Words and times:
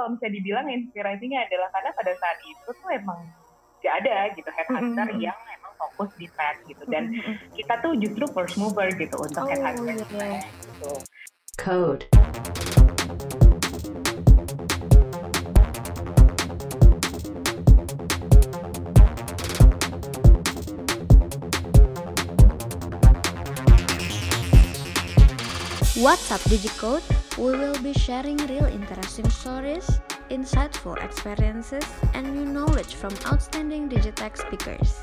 kalau 0.00 0.16
misalnya 0.16 0.34
dibilang 0.40 0.64
inspirasinya 0.64 1.44
adalah 1.44 1.68
karena 1.76 1.92
pada 1.92 2.12
saat 2.16 2.40
itu 2.48 2.68
tuh 2.72 2.88
emang 2.88 3.20
gak 3.84 4.00
ada 4.00 4.32
gitu 4.32 4.48
headhunter 4.48 5.12
mm 5.12 5.12
-hmm. 5.12 5.26
yang 5.28 5.36
emang 5.60 5.72
fokus 5.76 6.08
di 6.16 6.24
tech 6.32 6.56
gitu 6.64 6.88
dan 6.88 7.12
mm 7.12 7.20
-hmm. 7.20 7.36
kita 7.52 7.74
tuh 7.84 7.92
justru 8.00 8.24
first 8.32 8.56
mover 8.56 8.88
gitu 8.96 9.12
untuk 9.20 9.44
oh, 9.44 9.52
headhunter 9.52 10.24
yeah. 10.24 10.40
gitu. 10.40 10.92
Code. 11.60 12.08
What's 26.00 26.32
up 26.32 26.40
Digicode? 26.48 27.19
We 27.40 27.56
will 27.56 27.80
be 27.80 27.96
sharing 27.96 28.36
real 28.52 28.68
interesting 28.68 29.24
stories, 29.32 29.88
insightful 30.28 31.00
experiences, 31.00 31.88
and 32.12 32.36
new 32.36 32.44
knowledge 32.44 32.92
from 33.00 33.16
outstanding 33.24 33.88
Digitech 33.88 34.36
speakers. 34.36 35.00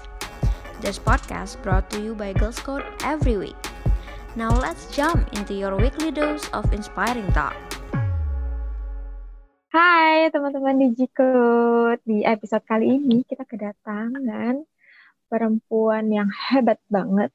This 0.77 1.01
podcast 1.01 1.57
brought 1.65 1.89
to 1.89 1.97
you 1.97 2.13
by 2.13 2.37
Girls 2.37 2.61
Code 2.61 2.85
every 3.01 3.41
week. 3.41 3.57
Now 4.37 4.53
let's 4.53 4.85
jump 4.93 5.33
into 5.33 5.57
your 5.57 5.81
weekly 5.81 6.13
dose 6.13 6.45
of 6.53 6.69
inspiring 6.69 7.25
talk. 7.33 7.57
Hai 9.73 10.29
teman-teman 10.29 10.93
Digicode. 10.93 12.05
Di 12.05 12.21
episode 12.21 12.61
kali 12.69 13.01
ini 13.01 13.25
kita 13.25 13.49
kedatangan 13.49 14.61
perempuan 15.25 16.13
yang 16.13 16.29
hebat 16.29 16.77
banget 16.85 17.33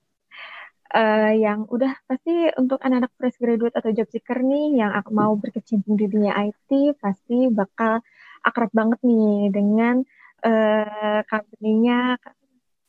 uh, 0.92 1.32
yang 1.32 1.64
udah 1.66 1.92
pasti 2.04 2.52
untuk 2.60 2.78
anak-anak 2.84 3.12
fresh 3.16 3.40
graduate 3.40 3.76
atau 3.76 3.90
job 3.90 4.08
seeker 4.12 4.38
nih 4.44 4.84
yang 4.84 4.92
mau 5.10 5.32
berkecimpung 5.34 5.96
di 5.96 6.06
dunia 6.06 6.36
IT 6.36 7.00
pasti 7.00 7.48
bakal 7.48 8.04
akrab 8.44 8.70
banget 8.70 9.00
nih 9.02 9.48
dengan 9.50 10.04
uh, 10.44 11.20
company-nya 11.26 12.20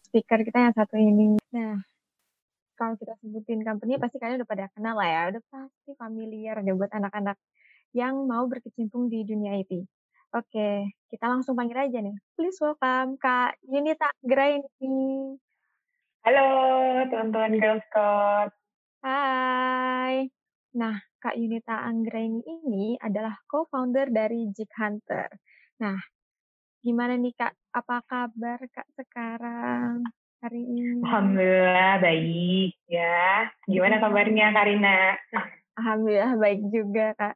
speaker 0.03 0.39
kita 0.45 0.69
yang 0.69 0.75
satu 0.75 0.95
ini. 0.99 1.39
Nah, 1.55 1.79
kalau 2.75 2.99
kita 2.99 3.15
sebutin 3.21 3.63
company 3.63 3.97
pasti 3.97 4.17
kalian 4.19 4.43
udah 4.43 4.49
pada 4.49 4.65
kenal 4.73 4.99
lah 4.99 5.07
ya, 5.07 5.21
udah 5.33 5.41
pasti 5.49 5.91
familiar 5.97 6.59
deh 6.59 6.75
buat 6.75 6.91
anak-anak 6.91 7.37
yang 7.93 8.25
mau 8.25 8.45
berkecimpung 8.49 9.07
di 9.07 9.21
dunia 9.23 9.57
IT. 9.61 9.85
Oke, 10.33 10.97
kita 11.13 11.29
langsung 11.29 11.53
panggil 11.53 11.77
aja 11.77 12.01
nih. 12.01 12.17
Please 12.33 12.57
welcome 12.57 13.21
Kak 13.21 13.53
Yunita 13.69 14.09
Graini. 14.25 15.37
Halo 16.23 16.47
teman-teman 17.11 17.59
Girl 17.59 17.83
Scout. 17.91 18.55
Hai. 19.03 20.31
Nah, 20.71 20.95
Kak 21.19 21.35
Yunita 21.35 21.83
Anggraini 21.83 22.39
ini 22.47 22.95
adalah 22.95 23.35
co-founder 23.51 24.07
dari 24.07 24.47
Jig 24.55 24.71
Hunter. 24.79 25.27
Nah, 25.83 25.99
gimana 26.79 27.19
nih 27.19 27.35
Kak? 27.35 27.51
Apa 27.75 28.07
kabar 28.07 28.55
Kak 28.71 28.87
sekarang 28.95 30.07
hari 30.39 30.63
ini? 30.63 31.03
Alhamdulillah 31.03 31.99
baik 31.99 32.71
ya. 32.87 33.51
Gimana 33.67 33.99
kabarnya 33.99 34.55
Karina? 34.55 35.19
Alhamdulillah 35.75 36.39
baik 36.39 36.63
juga 36.71 37.11
Kak. 37.19 37.35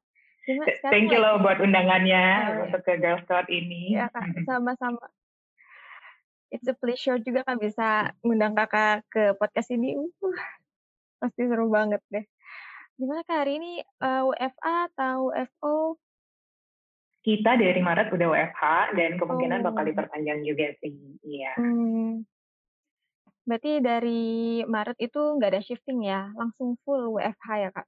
Thank 0.87 1.11
you 1.11 1.19
loh 1.19 1.43
buat 1.43 1.59
undangannya 1.59 2.23
oh, 2.55 2.71
untuk 2.71 2.87
ke 2.87 3.03
Girl 3.03 3.19
Scout 3.27 3.51
ini. 3.51 3.99
Ya 3.99 4.07
Kak, 4.07 4.31
sama-sama 4.47 5.11
it's 6.51 6.67
a 6.67 6.75
pleasure 6.75 7.19
juga 7.19 7.43
kan 7.43 7.59
bisa 7.59 8.11
ngundang 8.23 8.55
kakak 8.55 9.03
ke 9.11 9.35
podcast 9.35 9.69
ini. 9.73 9.95
Uh, 9.97 10.39
pasti 11.17 11.43
seru 11.49 11.67
banget 11.67 12.01
deh. 12.13 12.25
Gimana 12.97 13.21
kak 13.25 13.45
hari 13.45 13.61
ini 13.61 13.73
uh, 14.01 14.25
eh, 14.33 14.49
WFA 14.49 14.75
atau 14.93 15.29
WFO? 15.29 15.75
Kita 17.21 17.59
dari 17.59 17.81
Maret 17.83 18.09
udah 18.13 18.27
WFH 18.31 18.63
dan 18.95 19.11
kemungkinan 19.19 19.59
oh. 19.61 19.65
bakal 19.69 19.83
diperpanjang 19.85 20.47
juga 20.47 20.71
sih. 20.79 20.95
Iya. 21.25 21.53
Hmm. 21.59 22.23
Berarti 23.43 23.79
dari 23.83 24.63
Maret 24.63 24.97
itu 24.99 25.19
nggak 25.19 25.51
ada 25.51 25.61
shifting 25.63 26.07
ya, 26.07 26.31
langsung 26.35 26.79
full 26.87 27.19
WFH 27.19 27.47
ya 27.59 27.69
kak? 27.75 27.87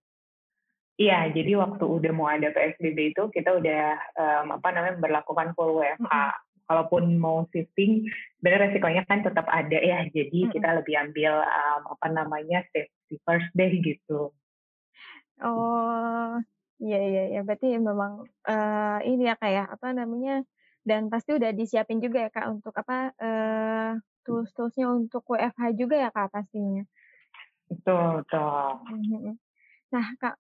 Iya, 1.00 1.19
jadi 1.31 1.56
waktu 1.56 1.86
udah 1.88 2.12
mau 2.12 2.28
ada 2.28 2.52
PSBB 2.52 3.16
itu 3.16 3.31
kita 3.31 3.56
udah 3.56 3.84
um, 4.19 4.59
apa 4.59 4.68
namanya 4.75 5.00
berlakukan 5.00 5.56
full 5.56 5.80
WFH. 5.80 6.03
-hmm 6.03 6.49
kalaupun 6.69 7.18
mau 7.18 7.50
shifting 7.50 8.06
sebenarnya 8.38 8.69
resikonya 8.69 9.03
kan 9.09 9.25
tetap 9.25 9.50
ada 9.50 9.80
ya. 9.81 10.06
Jadi 10.13 10.38
mm 10.38 10.46
-hmm. 10.46 10.53
kita 10.53 10.69
lebih 10.78 10.96
ambil 11.02 11.34
um, 11.41 11.81
apa 11.97 12.07
namanya 12.13 12.62
safety 12.69 13.18
first 13.25 13.50
deh 13.57 13.74
gitu. 13.81 14.30
Oh 15.41 16.38
iya 16.80 17.00
iya 17.02 17.24
ya 17.35 17.41
berarti 17.44 17.75
memang 17.75 18.24
uh, 18.47 19.00
ini 19.03 19.28
ya 19.28 19.35
kayak 19.35 19.66
ya, 19.68 19.74
apa 19.75 19.88
namanya 19.91 20.46
dan 20.88 21.12
pasti 21.12 21.35
udah 21.35 21.52
disiapin 21.52 22.00
juga 22.00 22.28
ya 22.28 22.30
kak 22.31 22.47
untuk 22.47 22.72
apa 22.78 23.12
uh, 23.19 23.91
tools-toolsnya 24.24 24.88
untuk 24.88 25.25
WFH 25.28 25.75
juga 25.75 25.96
ya 26.07 26.09
kak 26.13 26.31
pastinya. 26.31 26.86
Betul 27.68 28.24
betul. 28.24 28.68
Nah 29.90 30.06
kak 30.22 30.36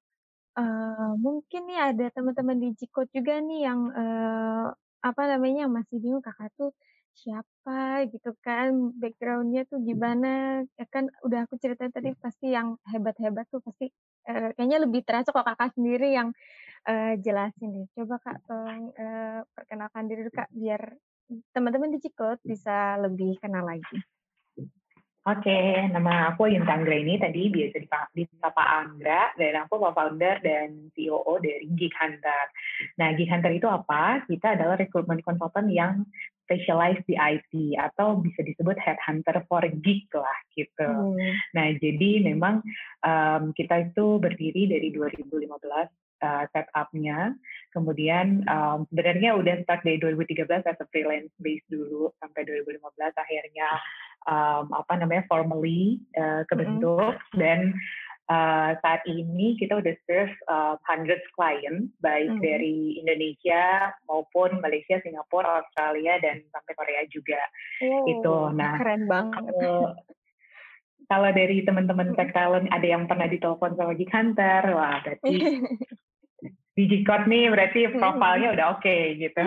uh, 0.55 1.11
mungkin 1.19 1.61
nih 1.67 1.79
ada 1.93 2.05
teman-teman 2.13 2.57
di 2.59 2.69
Jikot 2.77 3.09
juga 3.11 3.39
nih 3.43 3.59
yang 3.67 3.79
uh, 3.91 4.67
apa 5.03 5.21
namanya, 5.29 5.65
masih 5.71 5.97
bingung 6.01 6.23
Kakak 6.23 6.51
tuh 6.59 6.71
siapa 7.15 8.07
gitu 8.11 8.31
kan, 8.39 8.95
background-nya 8.95 9.67
tuh 9.67 9.83
gimana, 9.83 10.63
ya 10.79 10.85
kan 10.87 11.11
udah 11.25 11.43
aku 11.49 11.59
ceritain 11.59 11.91
tadi 11.91 12.15
pasti 12.15 12.55
yang 12.55 12.79
hebat-hebat 12.87 13.47
tuh 13.51 13.59
pasti, 13.59 13.91
uh, 14.31 14.55
kayaknya 14.55 14.87
lebih 14.87 15.03
terasa 15.03 15.35
kok 15.35 15.43
Kakak 15.43 15.75
sendiri 15.75 16.15
yang, 16.15 16.31
uh, 16.87 17.13
jelasin 17.19 17.75
deh. 17.75 17.87
Coba 17.97 18.15
Kak 18.23 18.37
tolong, 18.47 18.93
uh, 18.95 19.43
perkenalkan 19.51 20.07
diri 20.07 20.31
Kak, 20.31 20.47
biar 20.55 20.95
teman-teman 21.53 21.93
di 21.93 21.99
Cikot 22.01 22.39
bisa 22.41 22.97
lebih 23.03 23.37
kenal 23.37 23.67
lagi. 23.67 23.99
Oke, 25.27 25.59
nama 25.91 26.31
aku 26.31 26.47
Yunta 26.47 26.79
ini 26.79 27.19
tadi 27.19 27.51
biasa 27.51 28.07
disapa 28.15 28.63
Anggra, 28.79 29.35
dan 29.35 29.67
aku 29.67 29.75
co-founder 29.75 30.39
dan 30.39 30.87
COO 30.95 31.43
dari 31.43 31.67
Geek 31.75 31.91
Hunter. 31.99 32.43
Nah, 32.95 33.11
Geek 33.19 33.27
Hunter 33.27 33.51
itu 33.51 33.67
apa? 33.67 34.23
Kita 34.23 34.55
adalah 34.55 34.79
recruitment 34.79 35.19
consultant 35.27 35.67
yang 35.67 36.07
specialized 36.47 37.03
di 37.05 37.19
IT 37.19 37.51
atau 37.77 38.17
bisa 38.23 38.41
disebut 38.41 38.79
headhunter 38.79 39.43
for 39.45 39.61
geek 39.61 40.09
lah 40.15 40.39
gitu. 40.57 40.87
Hmm. 40.87 41.35
Nah, 41.53 41.67
jadi 41.77 42.25
memang 42.25 42.63
um, 43.03 43.51
kita 43.53 43.91
itu 43.91 44.23
berdiri 44.23 44.71
dari 44.71 44.89
2015 44.95 45.45
uh, 46.25 46.45
setupnya. 46.49 47.37
Kemudian 47.69 48.49
um, 48.49 48.89
sebenarnya 48.89 49.37
udah 49.37 49.61
start 49.61 49.85
dari 49.85 50.01
2013 50.01 50.65
as 50.65 50.79
a 50.81 50.87
freelance 50.89 51.29
base 51.37 51.63
dulu 51.69 52.09
sampai 52.17 52.41
2015 52.49 52.81
akhirnya 52.97 53.67
um, 54.27 54.71
apa 54.75 54.93
namanya 54.99 55.23
formally 55.29 56.03
uh, 56.17 56.43
kebentuk 56.49 57.15
mm 57.15 57.23
-hmm. 57.31 57.37
dan 57.39 57.59
uh, 58.29 58.71
saat 58.79 59.01
ini 59.09 59.57
kita 59.57 59.79
udah 59.79 59.95
serve 60.05 60.33
uh, 60.47 60.75
hundreds 60.85 61.23
client 61.33 61.89
baik 62.03 62.29
mm 62.29 62.37
-hmm. 62.37 62.45
dari 62.45 62.77
Indonesia 63.01 63.93
maupun 64.05 64.59
Malaysia, 64.59 65.01
Singapura, 65.01 65.63
Australia 65.63 66.19
dan 66.19 66.43
sampai 66.53 66.73
Korea 66.77 67.01
juga. 67.09 67.41
Oh, 67.83 68.05
itu. 68.07 68.35
Nah, 68.55 68.75
keren 68.77 69.03
banget. 69.09 69.43
Kalau, 69.49 69.81
kalau 71.09 71.29
dari 71.33 71.65
teman-teman 71.65 72.13
tech 72.13 72.31
talent 72.37 72.69
ada 72.69 72.85
yang 72.85 73.09
pernah 73.09 73.25
ditelepon 73.25 73.73
sama 73.75 73.97
Geek 73.97 74.13
Hunter, 74.13 74.61
wah 74.77 75.01
berarti 75.01 75.33
Digicot 76.79 77.27
nih 77.27 77.51
berarti 77.51 77.91
profilnya 77.91 78.55
udah 78.55 78.65
oke 78.71 78.87
okay, 78.87 79.19
gitu. 79.19 79.43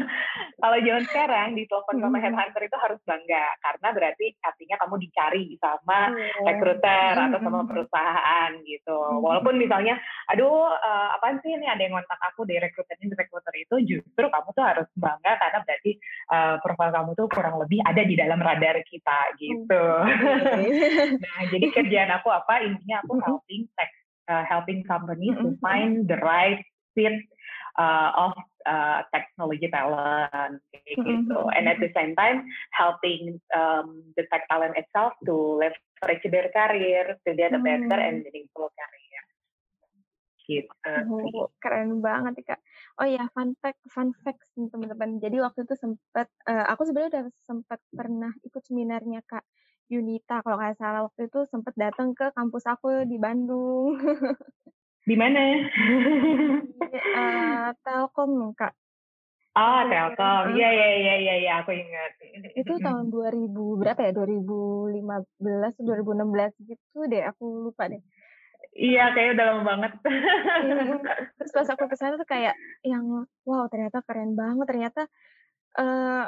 Kalau 0.62 0.78
zaman 0.82 1.04
sekarang 1.06 1.48
di 1.54 1.70
telepon 1.70 2.02
sama 2.02 2.18
headhunter 2.18 2.66
itu 2.66 2.78
harus 2.82 2.98
bangga 3.06 3.46
karena 3.62 3.88
berarti 3.94 4.26
artinya 4.42 4.76
kamu 4.82 4.94
dicari 5.06 5.44
sama 5.62 6.10
recruiter 6.42 7.14
atau 7.14 7.38
sama 7.38 7.62
perusahaan 7.62 8.50
gitu. 8.66 8.98
Walaupun 9.22 9.54
misalnya, 9.54 9.94
aduh 10.34 10.74
uh, 10.74 11.14
apaan 11.14 11.38
sih 11.46 11.54
ini 11.54 11.70
ada 11.70 11.78
yang 11.78 11.94
kontak 11.94 12.18
aku 12.26 12.42
di 12.42 12.58
recruiter 12.58 12.98
ini 12.98 13.14
recruiter 13.14 13.54
itu 13.54 13.76
justru 13.86 14.26
kamu 14.26 14.48
tuh 14.50 14.64
harus 14.66 14.88
bangga 14.98 15.32
karena 15.38 15.58
berarti 15.62 15.92
uh, 16.34 16.56
profil 16.58 16.90
kamu 16.90 17.10
tuh 17.14 17.26
kurang 17.30 17.56
lebih 17.62 17.78
ada 17.86 18.02
di 18.02 18.14
dalam 18.18 18.40
radar 18.42 18.82
kita 18.82 19.18
gitu. 19.38 19.84
nah 21.22 21.40
jadi 21.54 21.66
kerjaan 21.70 22.10
aku 22.18 22.34
apa? 22.34 22.66
Intinya 22.66 22.98
aku 23.06 23.22
helping 23.22 23.70
tech 23.78 23.94
uh, 24.28 24.44
helping 24.48 24.84
companies 24.84 25.36
mm-hmm. 25.36 25.56
to 25.56 25.60
find 25.60 26.08
the 26.08 26.16
right 26.20 26.62
fit 26.94 27.20
uh, 27.78 28.10
of 28.16 28.34
uh, 28.66 29.02
technology 29.12 29.68
talent 29.68 30.60
gitu. 30.86 31.02
Mm-hmm. 31.02 31.56
And 31.56 31.64
at 31.68 31.78
the 31.80 31.90
same 31.92 32.14
time 32.14 32.46
helping 32.72 33.40
um, 33.52 34.02
the 34.16 34.24
tech 34.30 34.46
talent 34.48 34.78
itself 34.78 35.12
to 35.26 35.60
leverage 35.60 36.24
their 36.28 36.48
career 36.54 37.18
to 37.26 37.30
get 37.34 37.54
a 37.54 37.60
better 37.60 37.88
mm-hmm. 37.88 38.06
and 38.08 38.16
meaningful 38.24 38.70
career. 38.72 39.22
Gitu. 40.44 40.68
Oh, 41.08 41.48
keren 41.56 42.04
banget 42.04 42.44
kak. 42.44 42.60
Oh 43.00 43.08
ya, 43.08 43.24
fun 43.32 43.56
fact, 43.64 43.80
fun 43.88 44.12
fact 44.20 44.44
teman-teman. 44.52 45.16
Jadi 45.16 45.40
waktu 45.40 45.64
itu 45.64 45.72
sempat, 45.72 46.28
uh, 46.44 46.68
aku 46.68 46.84
sebenarnya 46.84 47.10
udah 47.16 47.24
sempat 47.48 47.80
pernah 47.88 48.28
ikut 48.44 48.60
seminarnya 48.60 49.24
kak 49.24 49.40
Yunita 49.92 50.40
kalau 50.40 50.56
nggak 50.56 50.80
salah 50.80 51.04
waktu 51.04 51.28
itu 51.28 51.44
sempat 51.52 51.76
datang 51.76 52.16
ke 52.16 52.32
kampus 52.32 52.64
aku 52.64 53.04
di 53.04 53.20
Bandung. 53.20 54.00
Di 55.04 55.16
mana? 55.20 55.68
uh, 57.12 57.68
Telkom 57.84 58.56
Kak. 58.56 58.72
Oh, 59.54 59.80
Telkom. 59.86 60.56
Iya, 60.56 60.68
iya, 60.72 60.88
iya, 60.96 61.14
iya, 61.20 61.34
ya, 61.44 61.52
aku 61.62 61.76
ingat. 61.76 62.10
Itu 62.56 62.80
tahun 62.80 63.12
2000 63.12 63.78
berapa 63.78 64.00
ya? 64.00 64.10
2015 64.16 65.78
2016 65.78 66.56
gitu 66.64 66.98
deh, 67.06 67.22
aku 67.22 67.68
lupa 67.68 67.86
deh. 67.86 68.00
Iya, 68.74 69.14
kayak 69.14 69.38
udah 69.38 69.44
lama 69.54 69.62
banget. 69.62 69.92
Terus 71.38 71.52
pas 71.54 71.68
aku 71.70 71.86
ke 71.86 71.94
sana 71.94 72.18
tuh 72.18 72.26
kayak 72.26 72.58
yang 72.82 73.28
wow, 73.46 73.70
ternyata 73.70 74.02
keren 74.02 74.34
banget. 74.34 74.66
Ternyata 74.66 75.02
uh, 75.78 76.26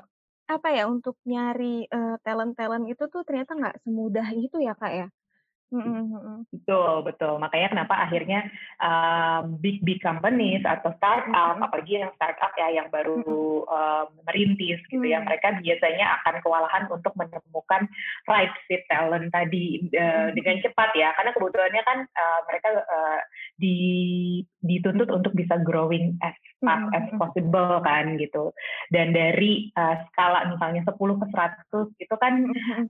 apa 0.54 0.68
ya 0.76 0.82
untuk 0.94 1.14
nyari 1.30 1.90
talent-talent 2.24 2.84
itu 2.92 3.02
tuh 3.12 3.22
ternyata 3.26 3.52
nggak 3.58 3.76
semudah 3.84 4.26
itu 4.44 4.56
ya, 4.66 4.72
Kak 4.80 4.92
ya. 5.00 5.06
Mm-hmm. 5.74 6.46
Betul, 6.54 7.02
betul. 7.02 7.42
Makanya 7.42 7.68
kenapa 7.74 7.94
akhirnya 8.06 8.46
um, 8.78 9.58
big 9.58 9.82
big 9.82 9.98
companies 9.98 10.62
atau 10.62 10.94
startup, 10.94 11.26
mm-hmm. 11.58 11.66
apalagi 11.66 11.98
yang 11.98 12.14
startup 12.14 12.54
ya 12.54 12.70
yang 12.70 12.88
baru 12.94 13.18
um, 13.66 14.06
merintis 14.30 14.78
gitu 14.86 15.02
mm-hmm. 15.02 15.18
ya, 15.18 15.26
mereka 15.26 15.58
biasanya 15.58 16.06
akan 16.22 16.34
kewalahan 16.38 16.84
untuk 16.86 17.10
menemukan 17.18 17.82
right 18.30 18.54
fit 18.70 18.86
talent 18.86 19.34
tadi 19.34 19.90
uh, 19.90 19.98
mm-hmm. 19.98 20.34
dengan 20.38 20.56
cepat 20.62 20.90
ya, 20.94 21.10
karena 21.18 21.30
kebutuhannya 21.34 21.82
kan 21.82 21.98
uh, 22.14 22.40
mereka 22.46 22.68
uh, 22.86 23.20
di 23.58 23.76
dituntut 24.62 25.10
untuk 25.10 25.34
bisa 25.34 25.58
growing 25.66 26.14
as 26.22 26.34
fast 26.62 26.88
as 26.96 27.06
possible 27.20 27.78
kan 27.84 28.18
gitu. 28.18 28.50
Dan 28.90 29.14
dari 29.14 29.70
uh, 29.76 30.02
skala 30.10 30.50
misalnya 30.50 30.82
10 30.82 30.94
ke 30.94 31.26
100 31.30 32.02
itu 32.02 32.14
kan 32.18 32.34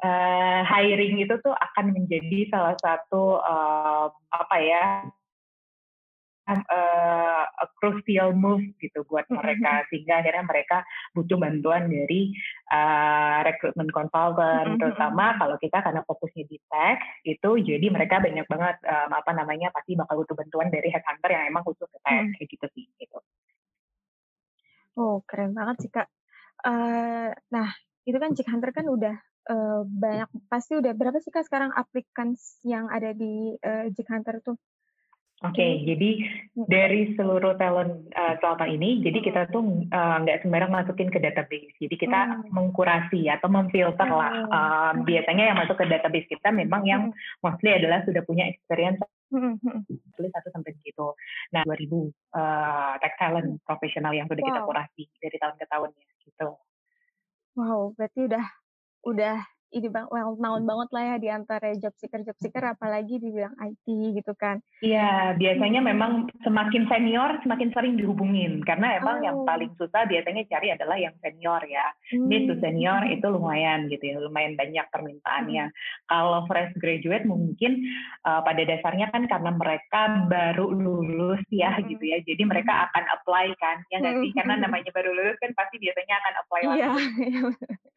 uh, 0.01 0.61
hiring 0.65 1.21
itu 1.21 1.35
tuh 1.45 1.53
akan 1.53 1.93
menjadi 1.93 2.49
salah 2.49 2.66
salah 2.67 2.79
satu 2.83 3.39
uh, 3.39 4.11
apa 4.35 4.57
ya 4.59 4.85
uh, 6.47 7.43
a 7.47 7.67
crucial 7.79 8.31
move 8.35 8.63
gitu 8.79 9.03
buat 9.11 9.27
mereka 9.31 9.87
sehingga 9.91 10.23
akhirnya 10.23 10.45
mereka 10.47 10.87
butuh 11.13 11.39
bantuan 11.39 11.91
dari 11.91 12.35
uh, 12.71 13.43
recruitment 13.43 13.91
consultant 13.91 14.79
terutama 14.79 15.35
kalau 15.39 15.57
kita 15.59 15.83
karena 15.83 16.03
fokusnya 16.07 16.45
di 16.47 16.59
tech 16.71 16.99
itu 17.27 17.51
jadi 17.63 17.87
mereka 17.91 18.23
banyak 18.23 18.47
banget 18.47 18.77
um, 18.87 19.11
apa 19.15 19.31
namanya 19.35 19.69
pasti 19.75 19.99
bakal 19.99 20.23
butuh 20.23 20.37
bantuan 20.39 20.69
dari 20.71 20.89
headhunter 20.91 21.31
yang 21.35 21.45
emang 21.51 21.63
khusus 21.67 21.87
ke 21.91 21.99
tech 22.03 22.25
kayak 22.39 22.49
gitu 22.51 22.67
sih 22.75 22.85
gitu. 22.99 23.19
Oh 24.97 25.21
keren 25.29 25.53
banget 25.53 25.77
sih 25.85 25.91
kak. 25.93 26.09
Uh, 26.65 27.31
nah 27.53 27.69
itu 28.09 28.17
kan 28.17 28.33
Chick 28.33 28.49
Hunter 28.49 28.73
kan 28.73 28.87
udah 28.89 29.19
uh, 29.51 29.83
banyak 29.87 30.29
pasti 30.51 30.79
udah 30.79 30.93
berapa 30.93 31.19
sih 31.23 31.31
Kak 31.31 31.47
sekarang 31.47 31.71
applicants 31.75 32.59
yang 32.67 32.91
ada 32.91 33.15
di 33.15 33.55
uh, 33.63 33.91
Jig 33.95 34.07
Hunter 34.11 34.43
tuh? 34.43 34.59
Oke, 35.45 35.61
okay, 35.61 35.73
jadi 35.85 36.11
dari 36.57 37.13
seluruh 37.13 37.61
talent 37.61 38.09
uh, 38.17 38.41
selama 38.41 38.73
ini, 38.73 39.05
jadi 39.05 39.21
kita 39.21 39.53
tuh 39.53 39.85
nggak 39.93 40.33
uh, 40.33 40.41
sembarang 40.41 40.73
masukin 40.73 41.13
ke 41.13 41.21
database. 41.21 41.77
Jadi 41.77 41.93
kita 41.93 42.41
hmm. 42.41 42.57
mengkurasi 42.57 43.29
atau 43.29 43.53
memfilter 43.53 44.09
lah. 44.09 44.33
Uh, 44.49 44.93
biasanya 45.05 45.53
yang 45.53 45.61
masuk 45.61 45.77
ke 45.77 45.85
database 45.93 46.25
kita 46.33 46.49
memang 46.49 46.89
yang 46.89 47.13
mostly 47.45 47.77
adalah 47.77 48.01
sudah 48.09 48.25
punya 48.25 48.49
experience 48.49 48.97
tulis 50.17 50.33
satu 50.33 50.49
sampai 50.57 50.73
segitu. 50.81 51.13
Nah, 51.53 51.69
2000 51.69 51.85
uh, 51.85 52.97
tech 53.05 53.15
talent 53.21 53.61
profesional 53.69 54.17
yang 54.17 54.25
sudah 54.33 54.41
wow. 54.41 54.49
kita 54.49 54.61
kurasi 54.65 55.05
dari 55.21 55.37
tahun 55.37 55.57
ke 55.61 55.67
tahun 55.69 55.91
ya, 55.93 56.07
gitu. 56.25 56.49
Wow, 57.61 57.93
berarti 57.93 58.21
udah 58.25 58.45
udah 59.07 59.39
ini 59.75 59.89
bang 59.91 60.07
well 60.09 60.39
known 60.39 60.63
banget 60.63 60.89
lah 60.95 61.03
ya 61.03 61.17
di 61.19 61.29
antara 61.29 61.69
job 61.77 61.93
seeker 61.99 62.23
job 62.23 62.39
seeker 62.39 62.63
apalagi 62.63 63.19
di 63.19 63.29
bidang 63.35 63.57
IT 63.59 63.87
gitu 64.17 64.33
kan. 64.39 64.63
Iya, 64.81 65.35
biasanya 65.35 65.83
hmm. 65.83 65.89
memang 65.91 66.13
semakin 66.47 66.87
senior 66.87 67.43
semakin 67.43 67.75
sering 67.75 67.95
dihubungin 67.99 68.63
karena 68.63 68.97
emang 68.97 69.21
oh. 69.21 69.25
yang 69.27 69.39
paling 69.43 69.69
susah 69.75 70.07
biasanya 70.07 70.47
cari 70.47 70.73
adalah 70.73 70.97
yang 70.97 71.13
senior 71.19 71.61
ya. 71.67 71.87
Hmm. 72.15 72.31
Mid 72.31 72.47
to 72.47 72.55
senior 72.63 73.05
itu 73.11 73.27
lumayan 73.27 73.91
gitu 73.91 74.05
ya, 74.07 74.17
lumayan 74.23 74.55
banyak 74.55 74.87
permintaannya. 74.89 75.65
Hmm. 75.69 75.77
Kalau 76.09 76.41
fresh 76.47 76.73
graduate 76.79 77.27
mungkin 77.27 77.83
uh, 78.23 78.41
pada 78.47 78.63
dasarnya 78.63 79.11
kan 79.11 79.27
karena 79.27 79.51
mereka 79.51 80.01
baru 80.31 80.73
lulus 80.73 81.43
ya 81.51 81.75
hmm. 81.75 81.85
gitu 81.91 82.05
ya. 82.07 82.19
Jadi 82.23 82.43
mereka 82.47 82.73
hmm. 82.73 82.85
akan 82.91 83.05
apply 83.19 83.47
kan 83.59 83.77
ya 83.91 83.99
nggak 83.99 84.17
sih? 84.25 84.31
Karena 84.31 84.55
namanya 84.63 84.91
baru 84.95 85.11
lulus 85.11 85.37
kan 85.43 85.53
pasti 85.53 85.77
biasanya 85.83 86.15
akan 86.23 86.35
apply 86.41 86.63
iya, 86.63 86.71
langsung. 86.71 87.05
Yeah. 87.27 87.96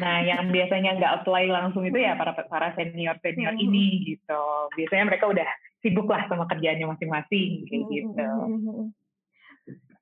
Nah, 0.00 0.24
yang 0.24 0.48
biasanya 0.48 0.96
nggak 0.96 1.14
apply 1.20 1.52
langsung 1.52 1.84
itu 1.84 2.00
ya 2.00 2.16
para 2.16 2.32
para 2.48 2.72
senior 2.72 3.12
senior 3.20 3.52
hmm. 3.52 3.64
ini 3.68 3.86
gitu. 4.16 4.44
Biasanya 4.72 5.04
mereka 5.04 5.28
udah 5.28 5.44
sibuk 5.84 6.08
lah 6.08 6.24
sama 6.32 6.48
kerjaannya 6.48 6.88
masing-masing 6.88 7.68
kayak 7.68 7.84
hmm. 7.84 7.92
gitu. 7.92 8.28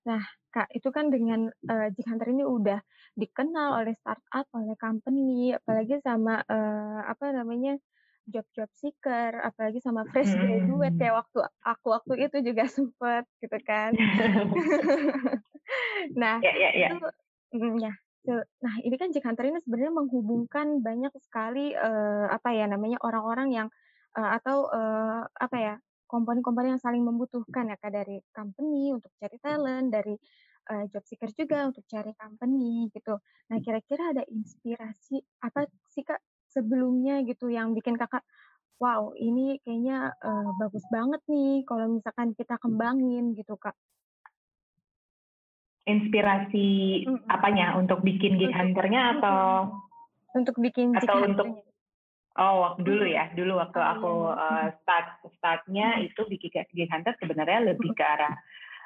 Nah, 0.07 0.23
kak 0.55 0.71
itu 0.71 0.89
kan 0.95 1.11
dengan 1.11 1.51
uh, 1.67 1.89
Jig 1.91 2.07
Hunter 2.07 2.31
ini 2.31 2.47
udah 2.47 2.79
dikenal 3.19 3.83
oleh 3.83 3.95
startup, 3.99 4.47
oleh 4.55 4.79
company, 4.79 5.59
apalagi 5.59 5.99
sama 6.07 6.39
uh, 6.47 7.01
apa 7.11 7.35
namanya 7.35 7.75
job-job 8.31 8.71
seeker, 8.79 9.43
apalagi 9.43 9.83
sama 9.83 10.07
fresh 10.15 10.31
graduate 10.39 10.95
hmm. 10.95 11.01
kayak 11.03 11.19
waktu 11.19 11.39
aku 11.67 11.87
waktu 11.91 12.15
itu 12.31 12.37
juga 12.47 12.71
sempet 12.79 13.27
gitu 13.43 13.59
kan. 13.67 13.91
nah, 16.21 16.39
ya, 16.39 16.53
ya, 16.55 16.71
ya. 16.79 16.89
itu 16.95 17.67
ya 17.83 17.91
Nah, 18.29 18.75
ini 18.85 18.97
kan 19.01 19.09
Jack 19.17 19.25
Hunter 19.25 19.49
ini 19.49 19.59
sebenarnya 19.65 19.93
menghubungkan 19.97 20.85
banyak 20.85 21.13
sekali, 21.25 21.73
uh, 21.73 22.29
apa 22.29 22.53
ya 22.53 22.69
namanya, 22.69 23.01
orang-orang 23.01 23.49
yang, 23.57 23.69
uh, 24.17 24.31
atau, 24.37 24.69
uh, 24.69 25.25
apa 25.41 25.57
ya, 25.57 25.75
komponen-komponen 26.05 26.77
yang 26.77 26.83
saling 26.83 27.01
membutuhkan 27.07 27.73
ya, 27.73 27.77
Kak, 27.81 27.93
dari 27.97 28.21
company 28.37 28.93
untuk 28.93 29.09
cari 29.17 29.37
talent, 29.41 29.89
dari, 29.89 30.15
uh, 30.69 30.85
job 30.93 31.01
seeker 31.09 31.33
juga 31.33 31.65
untuk 31.73 31.85
cari 31.89 32.13
company 32.13 32.93
gitu. 32.93 33.17
Nah, 33.49 33.59
kira-kira 33.65 34.13
ada 34.13 34.23
inspirasi 34.29 35.25
apa 35.41 35.65
sih, 35.89 36.05
Kak, 36.05 36.21
sebelumnya 36.53 37.25
gitu 37.25 37.49
yang 37.49 37.73
bikin 37.73 37.97
Kakak, 37.97 38.27
"Wow, 38.83 39.15
ini 39.17 39.61
kayaknya, 39.65 40.13
uh, 40.25 40.51
bagus 40.61 40.85
banget 40.93 41.23
nih 41.31 41.63
kalau 41.69 41.87
misalkan 41.93 42.35
kita 42.37 42.57
kembangin," 42.61 43.33
gitu, 43.39 43.57
Kak? 43.61 43.77
Inspirasi 45.91 46.69
mm 47.07 47.27
apanya? 47.27 47.75
Untuk 47.77 48.01
bikin 48.07 48.39
gig 48.39 48.55
hunternya 48.55 49.19
atau 49.19 49.41
untuk 50.35 50.55
bikin 50.63 50.95
atau 50.95 51.27
untuk 51.27 51.67
oh 52.39 52.55
waktu 52.63 52.87
dulu 52.87 53.05
ya. 53.11 53.29
Dulu 53.35 53.59
waktu 53.59 53.79
oh, 53.83 53.89
aku 53.95 54.13
uh, 54.31 54.67
start 54.83 55.19
startnya 55.39 55.99
itu 56.03 56.23
bikin 56.31 56.67
gig 56.71 56.91
hunter 56.91 57.15
sebenarnya 57.19 57.75
lebih 57.75 57.91
ke 57.95 58.05
arah 58.05 58.35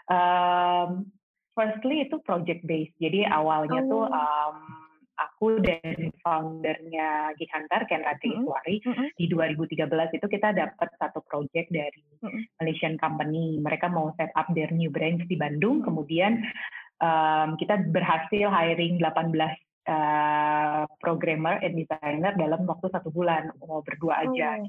um, 0.08 1.08
firstly 1.54 2.04
itu 2.04 2.18
project 2.26 2.66
based 2.66 2.94
jadi 2.98 3.30
awalnya 3.30 3.80
oh. 3.86 3.88
tuh 3.88 4.04
um, 4.10 4.56
aku 5.14 5.62
dan 5.62 6.10
foundernya 6.20 7.34
Gig 7.38 7.50
Hunter 7.54 7.86
Ken 7.86 8.02
Ratri 8.02 8.34
Iswari 8.34 8.82
mm 8.82 8.92
-hmm. 8.94 9.08
di 9.14 9.24
2013 9.30 10.18
itu 10.18 10.26
kita 10.26 10.50
dapat 10.50 10.88
satu 10.98 11.22
project 11.26 11.70
dari 11.70 12.02
mm 12.18 12.26
-hmm. 12.26 12.42
Malaysian 12.58 12.94
company. 12.98 13.62
Mereka 13.62 13.86
mau 13.90 14.10
set 14.18 14.34
up 14.34 14.50
their 14.58 14.70
new 14.74 14.90
branch 14.90 15.22
di 15.30 15.38
Bandung. 15.38 15.86
Kemudian 15.86 16.42
um, 17.00 17.48
kita 17.58 17.80
berhasil 17.90 18.46
hiring 18.50 19.00
18 19.02 19.34
uh, 19.88 20.84
programmer 21.00 21.58
and 21.62 21.74
designer 21.78 22.32
dalam 22.36 22.66
waktu 22.68 22.86
satu 22.92 23.10
bulan 23.10 23.50
mau 23.62 23.80
berdua 23.82 24.28
aja. 24.28 24.60
Oh. 24.60 24.68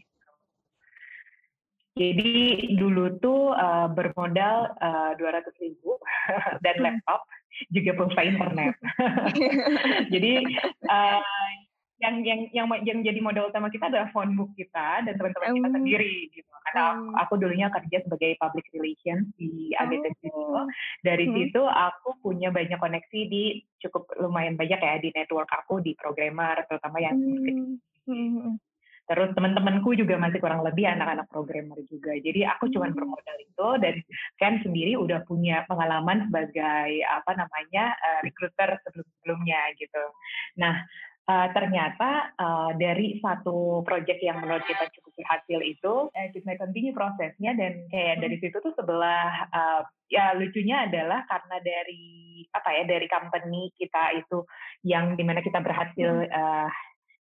Jadi 1.95 2.75
dulu 2.75 3.15
tuh 3.23 3.55
uh, 3.55 3.87
bermodal 3.87 4.67
uh, 4.83 5.15
200 5.15 5.47
ribu 5.63 5.95
dan 6.63 6.75
hmm. 6.75 6.83
laptop 6.83 7.23
juga 7.71 7.91
pulsa 7.95 8.21
internet. 8.27 8.75
Jadi 10.13 10.43
uh, 10.91 11.23
yang 11.95 12.15
yang 12.27 12.39
yang 12.51 12.67
yang 12.83 12.99
jadi 13.07 13.19
modal 13.23 13.47
utama 13.47 13.71
kita 13.71 13.87
adalah 13.87 14.11
phone 14.11 14.35
book 14.35 14.51
kita 14.59 15.07
dan 15.07 15.15
teman-teman 15.15 15.55
kita 15.63 15.69
sendiri 15.79 16.15
gitu. 16.35 16.51
Karena 16.67 16.81
aku, 16.91 17.05
aku 17.15 17.33
dulunya 17.39 17.67
kerja 17.71 17.97
sebagai 18.03 18.35
public 18.35 18.65
relations 18.75 19.31
di 19.39 19.71
ABT 19.79 20.27
oh. 20.35 20.67
Dari 20.99 21.25
hmm. 21.29 21.33
situ 21.39 21.61
aku 21.63 22.19
punya 22.19 22.51
banyak 22.51 22.75
koneksi 22.75 23.19
di 23.31 23.63
cukup 23.79 24.11
lumayan 24.19 24.59
banyak 24.59 24.79
ya 24.81 24.95
di 24.99 25.09
network 25.15 25.47
aku 25.55 25.79
di 25.79 25.95
programmer 25.95 26.67
terutama 26.67 26.99
yang 26.99 27.15
hmm. 27.15 27.79
Hmm. 28.11 28.59
Terus 29.05 29.29
teman-temanku 29.37 29.93
juga 29.93 30.17
masih 30.17 30.41
kurang 30.41 30.65
lebih 30.65 30.89
anak-anak 30.89 31.29
programmer 31.29 31.77
juga. 31.85 32.17
Jadi 32.17 32.41
aku 32.41 32.73
cuma 32.73 32.89
hmm. 32.89 32.97
bermodal 32.97 33.37
itu 33.37 33.69
dan 33.79 33.95
kan 34.41 34.53
sendiri 34.65 34.97
udah 34.97 35.21
punya 35.29 35.61
pengalaman 35.69 36.25
sebagai 36.27 36.89
apa 37.05 37.31
namanya 37.37 37.93
uh, 37.93 38.19
recruiter 38.25 38.81
sebelum-sebelumnya 38.83 39.61
gitu. 39.77 40.03
Nah, 40.57 40.81
uh, 41.29 41.47
ternyata 41.51 42.33
uh, 42.37 42.71
dari 42.77 43.17
satu 43.19 43.81
project 43.81 44.21
yang 44.21 44.41
menurut 44.41 44.63
kita 44.65 44.89
cukup 44.97 45.13
berhasil 45.17 45.59
itu 45.61 45.93
uh, 46.09 46.27
kita 46.31 46.57
continue 46.57 46.93
prosesnya 46.93 47.51
dan 47.57 47.85
kayak 47.89 48.21
dari 48.21 48.37
situ 48.39 48.57
tuh 48.61 48.73
sebelah 48.77 49.49
uh, 49.49 49.81
ya 50.09 50.37
lucunya 50.37 50.85
adalah 50.85 51.25
karena 51.25 51.57
dari 51.61 52.05
apa 52.53 52.69
ya 52.71 52.83
dari 52.85 53.07
company 53.09 53.73
kita 53.75 54.21
itu 54.21 54.45
yang 54.85 55.17
di 55.17 55.23
mana 55.25 55.41
kita 55.41 55.59
berhasil 55.61 56.29
uh, 56.29 56.69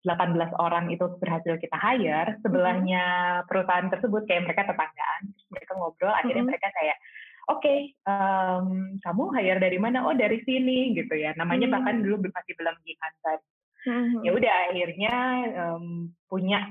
18 0.04 0.36
orang 0.60 0.92
itu 0.92 1.16
berhasil 1.16 1.56
kita 1.56 1.80
hire 1.80 2.36
sebelahnya 2.44 3.04
perusahaan 3.48 3.88
tersebut 3.88 4.28
kayak 4.28 4.44
mereka 4.44 4.68
tetanggaan 4.68 5.22
mereka 5.48 5.72
ngobrol 5.80 6.12
akhirnya 6.12 6.44
mereka 6.44 6.68
kayak 6.76 7.00
oke 7.48 7.60
okay, 7.60 7.92
um, 8.08 8.96
kamu 9.00 9.24
hire 9.36 9.60
dari 9.60 9.76
mana? 9.76 10.04
Oh 10.08 10.16
dari 10.16 10.40
sini 10.44 10.96
gitu 10.96 11.12
ya. 11.12 11.36
Namanya 11.36 11.68
hmm. 11.68 11.74
bahkan 11.76 11.96
dulu 12.00 12.24
masih 12.24 12.54
belum 12.56 12.76
di 12.84 12.92
kantor 12.96 13.38
hmm. 13.84 14.24
ya 14.24 14.30
udah 14.32 14.54
akhirnya 14.70 15.14
um, 15.60 16.10
punya 16.28 16.68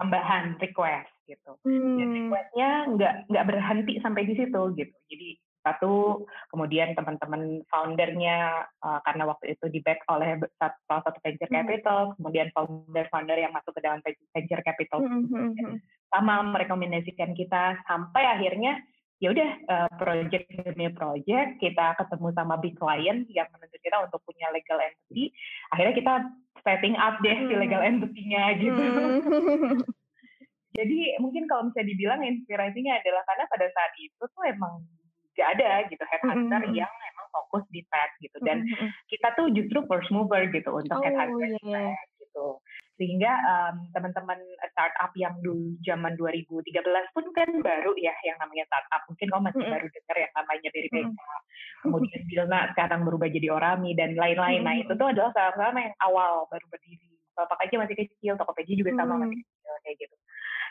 tambahan 0.00 0.56
request 0.60 1.10
gitu 1.28 1.56
hmm. 1.64 1.96
dan 2.00 2.08
requestnya 2.12 2.70
nggak 2.94 3.14
nggak 3.32 3.46
berhenti 3.48 3.94
sampai 4.00 4.22
di 4.28 4.34
situ 4.36 4.60
gitu 4.76 4.96
jadi 5.08 5.28
satu 5.64 6.20
kemudian 6.52 6.92
teman-teman 6.92 7.64
foundernya 7.72 8.68
uh, 8.84 9.00
karena 9.08 9.24
waktu 9.24 9.56
itu 9.56 9.64
di 9.72 9.80
back 9.80 10.04
oleh 10.12 10.36
salah 10.60 11.02
satu 11.08 11.18
venture 11.24 11.48
hmm. 11.48 11.56
capital 11.56 11.98
mm-hmm. 12.04 12.16
kemudian 12.20 12.48
founder-founder 12.52 13.38
yang 13.40 13.52
masuk 13.56 13.72
ke 13.72 13.80
dalam 13.80 14.04
venture 14.04 14.60
capital 14.60 15.00
mm-hmm. 15.00 15.80
sama 16.12 16.44
merekomendasikan 16.52 17.32
kita 17.32 17.80
sampai 17.88 18.22
akhirnya 18.28 18.76
ya 19.24 19.32
udah 19.32 19.50
uh, 19.72 19.88
project 19.96 20.52
demi 20.52 20.92
project 20.92 21.56
kita 21.56 21.96
ketemu 21.96 22.28
sama 22.36 22.60
big 22.60 22.76
client 22.76 23.24
yang 23.32 23.48
menuntut 23.48 23.80
kita 23.80 23.96
untuk 24.04 24.20
punya 24.28 24.52
legal 24.52 24.76
entity 24.76 25.32
akhirnya 25.72 25.94
kita 25.96 26.14
setting 26.60 26.92
up 27.00 27.16
deh 27.24 27.32
mm. 27.32 27.48
si 27.48 27.54
legal 27.56 27.80
entity-nya 27.80 28.44
gitu 28.60 28.76
mm. 28.84 29.80
jadi 30.76 30.98
mungkin 31.24 31.48
kalau 31.48 31.72
misalnya 31.72 31.88
dibilang 31.88 32.20
inspirasinya 32.20 33.00
adalah 33.00 33.24
karena 33.24 33.44
pada 33.48 33.66
saat 33.72 33.92
itu 33.96 34.20
tuh 34.28 34.44
emang 34.44 34.84
gak 35.32 35.48
ada 35.56 35.88
gitu 35.88 36.04
headhunter 36.04 36.60
mm 36.60 36.68
-hmm. 36.68 36.78
yang 36.84 36.92
memang 36.92 37.26
fokus 37.32 37.64
di 37.72 37.80
tech 37.88 38.12
gitu 38.20 38.36
dan 38.44 38.60
mm 38.60 38.76
-hmm. 38.76 38.88
kita 39.08 39.32
tuh 39.40 39.48
justru 39.56 39.80
first 39.88 40.12
mover 40.12 40.52
gitu 40.52 40.68
untuk 40.68 41.00
oh, 41.00 41.00
headhunter 41.00 41.48
yeah. 41.64 41.96
iya. 41.96 41.96
gitu 42.20 42.60
sehingga 42.94 43.32
um, 43.42 43.90
teman-teman 43.90 44.38
startup 44.70 45.10
yang 45.18 45.34
dulu 45.42 45.74
zaman 45.82 46.14
2013 46.14 46.78
pun 47.10 47.26
kan 47.34 47.50
baru 47.58 47.90
ya 47.98 48.14
yang 48.22 48.38
namanya 48.38 48.64
startup 48.70 49.02
mungkin 49.10 49.26
kamu 49.26 49.42
masih 49.42 49.58
mm 49.58 49.64
-hmm. 49.66 49.74
baru 49.74 49.86
dengar 49.90 50.16
yang 50.22 50.32
namanya 50.38 50.68
dari 50.70 50.88
mm 50.88 50.98
-hmm. 51.02 51.40
kemudian 51.82 52.22
Bilna 52.30 52.60
sekarang 52.70 53.00
berubah 53.02 53.28
jadi 53.30 53.48
Orami 53.50 53.90
dan 53.98 54.14
lain-lain 54.14 54.62
mm 54.62 54.66
-hmm. 54.66 54.78
nah 54.78 54.82
itu 54.86 54.92
tuh 54.94 55.08
adalah 55.10 55.30
saham-saham 55.34 55.76
yang 55.82 55.96
awal 56.02 56.46
baru 56.50 56.66
berdiri 56.70 57.10
Bapak 57.34 57.66
aja 57.66 57.82
masih 57.82 57.98
kecil 57.98 58.38
Tokopedia 58.38 58.78
juga 58.78 58.94
sama 58.94 59.02
mm 59.02 59.10
-hmm. 59.10 59.22
masih 59.26 59.38
kecil 59.42 59.72
kayak 59.82 59.98
gitu 59.98 60.16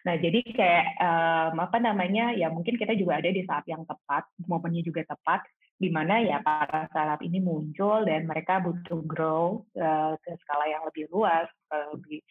Nah, 0.03 0.20
jadi 0.20 0.39
kayak 0.44 0.86
um, 1.00 1.63
apa 1.63 1.80
namanya 1.80 2.36
ya 2.36 2.51
mungkin 2.51 2.75
kita 2.75 2.92
juga 2.92 3.24
ada 3.24 3.32
di 3.32 3.39
saat 3.48 3.63
yang 3.72 3.88
tepat, 3.88 4.27
momennya 4.51 4.84
juga 4.84 5.08
tepat, 5.08 5.48
di 5.77 5.89
mana 5.89 6.22
ya 6.22 6.39
para 6.39 6.88
startup 6.89 7.22
ini 7.25 7.44
muncul 7.44 8.06
dan 8.06 8.30
mereka 8.30 8.63
butuh 8.63 9.01
grow 9.03 9.65
uh, 9.75 10.15
ke 10.22 10.32
skala 10.46 10.70
yang 10.70 10.84
lebih 10.88 11.10
luas, 11.12 11.50
uh, 11.74 11.92
lebih 11.98 12.22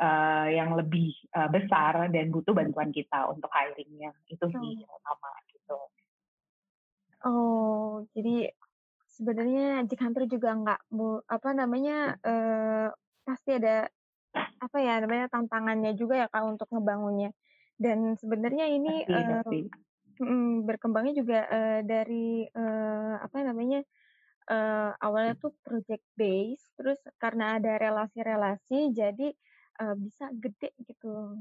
uh, 0.00 0.48
yang 0.50 0.74
lebih 0.74 1.12
uh, 1.36 1.48
besar 1.52 2.08
dan 2.10 2.32
butuh 2.32 2.56
bantuan 2.56 2.90
kita 2.90 3.28
untuk 3.30 3.52
hiringnya. 3.52 4.10
Itu 4.26 4.48
sih 4.48 4.72
oh. 4.82 4.96
utama 4.96 5.30
gitu. 5.52 5.78
Oh, 7.26 7.90
jadi 8.12 8.50
sebenarnya 9.16 9.88
Jack 9.88 10.04
Hunter 10.04 10.28
juga 10.28 10.52
nggak 10.52 10.80
apa 11.26 11.50
namanya 11.56 12.20
uh, 12.20 12.88
pasti 13.24 13.56
ada 13.56 13.88
apa 14.36 14.78
ya 14.80 15.00
namanya 15.00 15.32
tantangannya 15.32 15.96
juga 15.96 16.20
ya 16.20 16.26
kak 16.28 16.44
untuk 16.44 16.68
ngebangunnya 16.68 17.32
dan 17.76 18.16
sebenarnya 18.16 18.68
ini 18.72 19.04
pasti, 19.04 19.58
uh, 19.64 19.68
berkembangnya 20.64 21.14
juga 21.20 21.38
uh, 21.46 21.80
dari 21.84 22.48
uh, 22.48 23.20
apa 23.20 23.36
namanya 23.44 23.84
uh, 24.48 24.96
awalnya 25.02 25.36
tuh 25.36 25.52
project 25.60 26.04
base 26.16 26.64
terus 26.78 27.00
karena 27.20 27.60
ada 27.60 27.76
relasi-relasi 27.76 28.96
jadi 28.96 29.28
uh, 29.84 29.94
bisa 29.98 30.32
gede 30.32 30.72
gitu. 30.84 31.36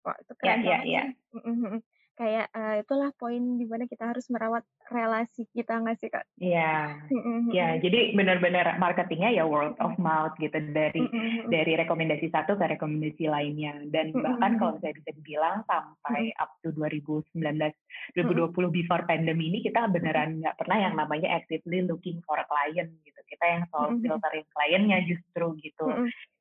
Wah, 0.00 0.16
itu 0.16 0.32
ya, 0.32 0.38
keren 0.40 0.60
yeah, 0.64 0.80
banget 0.80 0.86
yeah, 0.88 1.06
yeah 1.12 1.80
kayak 2.20 2.52
uh, 2.52 2.76
itulah 2.76 3.08
poin 3.16 3.40
di 3.56 3.64
mana 3.64 3.88
kita 3.88 4.12
harus 4.12 4.28
merawat 4.28 4.60
relasi 4.92 5.48
kita 5.56 5.80
nggak 5.80 5.96
sih 5.96 6.12
kak? 6.12 6.28
Iya, 6.36 7.00
ya 7.48 7.80
jadi 7.80 8.12
benar-benar 8.12 8.76
marketingnya 8.76 9.40
ya 9.40 9.48
word 9.48 9.72
of 9.80 9.96
mouth 9.96 10.36
gitu 10.36 10.60
dari 10.76 11.00
dari 11.48 11.72
rekomendasi 11.80 12.28
satu 12.28 12.60
ke 12.60 12.76
rekomendasi 12.76 13.24
lainnya. 13.24 13.80
Dan 13.88 14.12
bahkan 14.12 14.60
kalau 14.60 14.76
saya 14.84 14.92
bisa 14.92 15.16
dibilang 15.16 15.64
sampai 15.64 16.36
up 16.36 16.52
to 16.60 16.76
2019 16.76 17.40
2020 17.40 18.52
before 18.68 19.08
pandemi 19.08 19.48
ini 19.48 19.64
kita 19.64 19.88
beneran 19.88 20.44
nggak 20.44 20.60
pernah 20.60 20.76
yang 20.76 21.00
namanya 21.00 21.40
actively 21.40 21.80
looking 21.88 22.20
for 22.28 22.36
a 22.36 22.44
client 22.44 22.92
gitu. 23.00 23.20
Kita 23.32 23.44
yang 23.48 23.64
selalu 23.72 24.04
filterin 24.04 24.46
kliennya 24.52 24.98
justru 25.08 25.56
gitu 25.64 25.88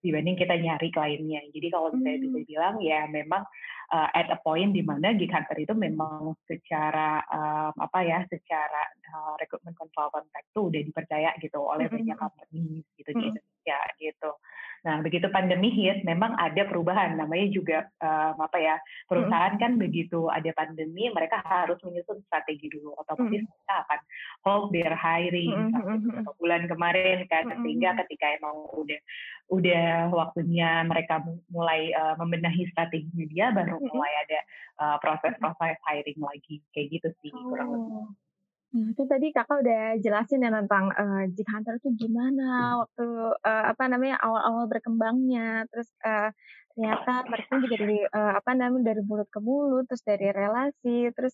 dibanding 0.04 0.36
kita 0.36 0.60
nyari 0.60 0.92
kliennya. 0.92 1.48
Jadi 1.56 1.68
kalau 1.72 1.96
saya 1.96 2.20
bisa 2.20 2.40
bilang 2.44 2.84
ya 2.84 3.08
memang 3.08 3.48
uh, 3.90 4.10
at 4.14 4.30
a 4.30 4.38
point 4.42 4.72
di 4.72 4.86
mana 4.86 5.14
gig 5.18 5.34
hunter 5.34 5.58
itu 5.58 5.74
memang 5.74 6.38
secara 6.46 7.26
um, 7.30 7.74
apa 7.78 8.00
ya 8.06 8.20
secara 8.30 8.82
uh, 9.14 9.34
recruitment 9.42 9.76
consultant 9.76 10.26
tuh 10.54 10.70
udah 10.70 10.82
dipercaya 10.82 11.34
gitu 11.42 11.60
oleh 11.62 11.90
banyak 11.90 12.18
company 12.18 12.86
gitu 12.96 13.10
di 13.14 13.26
Indonesia 13.34 13.80
gitu. 13.98 14.32
Nah, 14.88 15.04
begitu 15.04 15.28
pandemi 15.34 15.68
hit, 15.74 16.08
memang 16.08 16.36
ada 16.40 16.64
perubahan. 16.64 17.20
Namanya 17.20 17.48
juga 17.52 17.78
um, 18.00 18.40
apa 18.44 18.58
ya 18.60 18.76
perusahaan 19.12 19.60
kan 19.60 19.76
begitu 19.76 20.32
ada 20.32 20.52
pandemi, 20.56 21.12
mereka 21.12 21.44
harus 21.44 21.80
menyusun 21.84 22.24
strategi 22.28 22.72
dulu. 22.72 22.96
Otomatis 22.96 23.44
mm. 23.44 23.50
mereka 23.50 23.76
akan 23.88 24.00
hold 24.48 24.68
their 24.72 24.96
hiring 24.96 25.74
mm. 25.74 26.00
beberapa 26.08 26.32
bulan 26.40 26.64
kemarin 26.72 27.18
kan, 27.28 27.44
sehingga 27.60 28.00
ketika 28.06 28.26
emang 28.40 28.56
udah 28.76 29.00
udah 29.50 30.14
waktunya 30.14 30.86
mereka 30.86 31.26
mulai 31.50 31.90
uh, 31.92 32.16
membenahi 32.22 32.70
strategi 32.72 33.26
dia, 33.28 33.50
baru 33.52 33.82
mulai 33.82 34.14
ada 34.28 34.40
proses-proses 35.04 35.76
uh, 35.76 35.84
hiring 35.92 36.22
lagi 36.24 36.64
kayak 36.72 36.88
gitu 36.96 37.10
sih 37.20 37.32
oh. 37.36 37.52
kurang 37.52 37.70
lebih. 37.76 38.29
Nah, 38.70 38.94
itu 38.94 39.02
tadi 39.10 39.34
kakak 39.34 39.66
udah 39.66 39.98
jelasin 39.98 40.46
ya 40.46 40.54
tentang 40.54 40.94
uh, 40.94 41.26
Jig 41.34 41.50
Hunter 41.50 41.82
itu 41.82 41.90
gimana 42.06 42.78
waktu 42.86 43.08
uh, 43.42 43.66
apa 43.74 43.84
namanya 43.90 44.22
awal-awal 44.22 44.70
berkembangnya, 44.70 45.66
terus 45.74 45.90
uh, 46.06 46.30
ternyata 46.78 47.26
mereka 47.26 47.54
juga 47.66 47.76
dari 47.82 48.00
uh, 48.06 48.34
apa 48.38 48.52
namanya 48.54 48.94
dari 48.94 49.02
mulut 49.02 49.26
ke 49.34 49.42
mulut, 49.42 49.90
terus 49.90 50.06
dari 50.06 50.30
relasi, 50.30 51.10
terus 51.18 51.34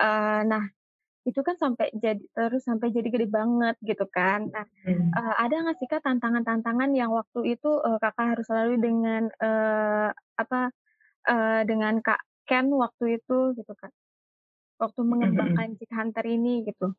uh, 0.00 0.48
nah 0.48 0.64
itu 1.22 1.38
kan 1.44 1.54
sampai 1.54 1.92
jadi 1.94 2.24
terus 2.34 2.66
sampai 2.66 2.88
jadi 2.90 3.08
gede 3.12 3.28
banget 3.28 3.76
gitu 3.84 4.08
kan. 4.08 4.48
Nah, 4.48 4.64
hmm. 4.88 5.12
uh, 5.12 5.34
ada 5.44 5.54
nggak 5.68 5.76
sih 5.76 5.88
kak 5.92 6.02
tantangan-tantangan 6.08 6.90
yang 6.96 7.12
waktu 7.12 7.52
itu 7.52 7.68
uh, 7.68 8.00
kakak 8.00 8.32
harus 8.32 8.48
lalui 8.48 8.80
dengan 8.80 9.28
uh, 9.44 10.08
apa 10.40 10.72
uh, 11.28 11.60
dengan 11.68 12.00
kak 12.00 12.18
Ken 12.48 12.66
waktu 12.74 13.22
itu 13.22 13.54
gitu 13.54 13.72
kan? 13.78 13.92
Waktu 14.82 15.00
mengembangkan 15.06 15.78
Cik 15.78 15.94
Hunter 15.94 16.26
ini 16.26 16.66
gitu? 16.66 16.90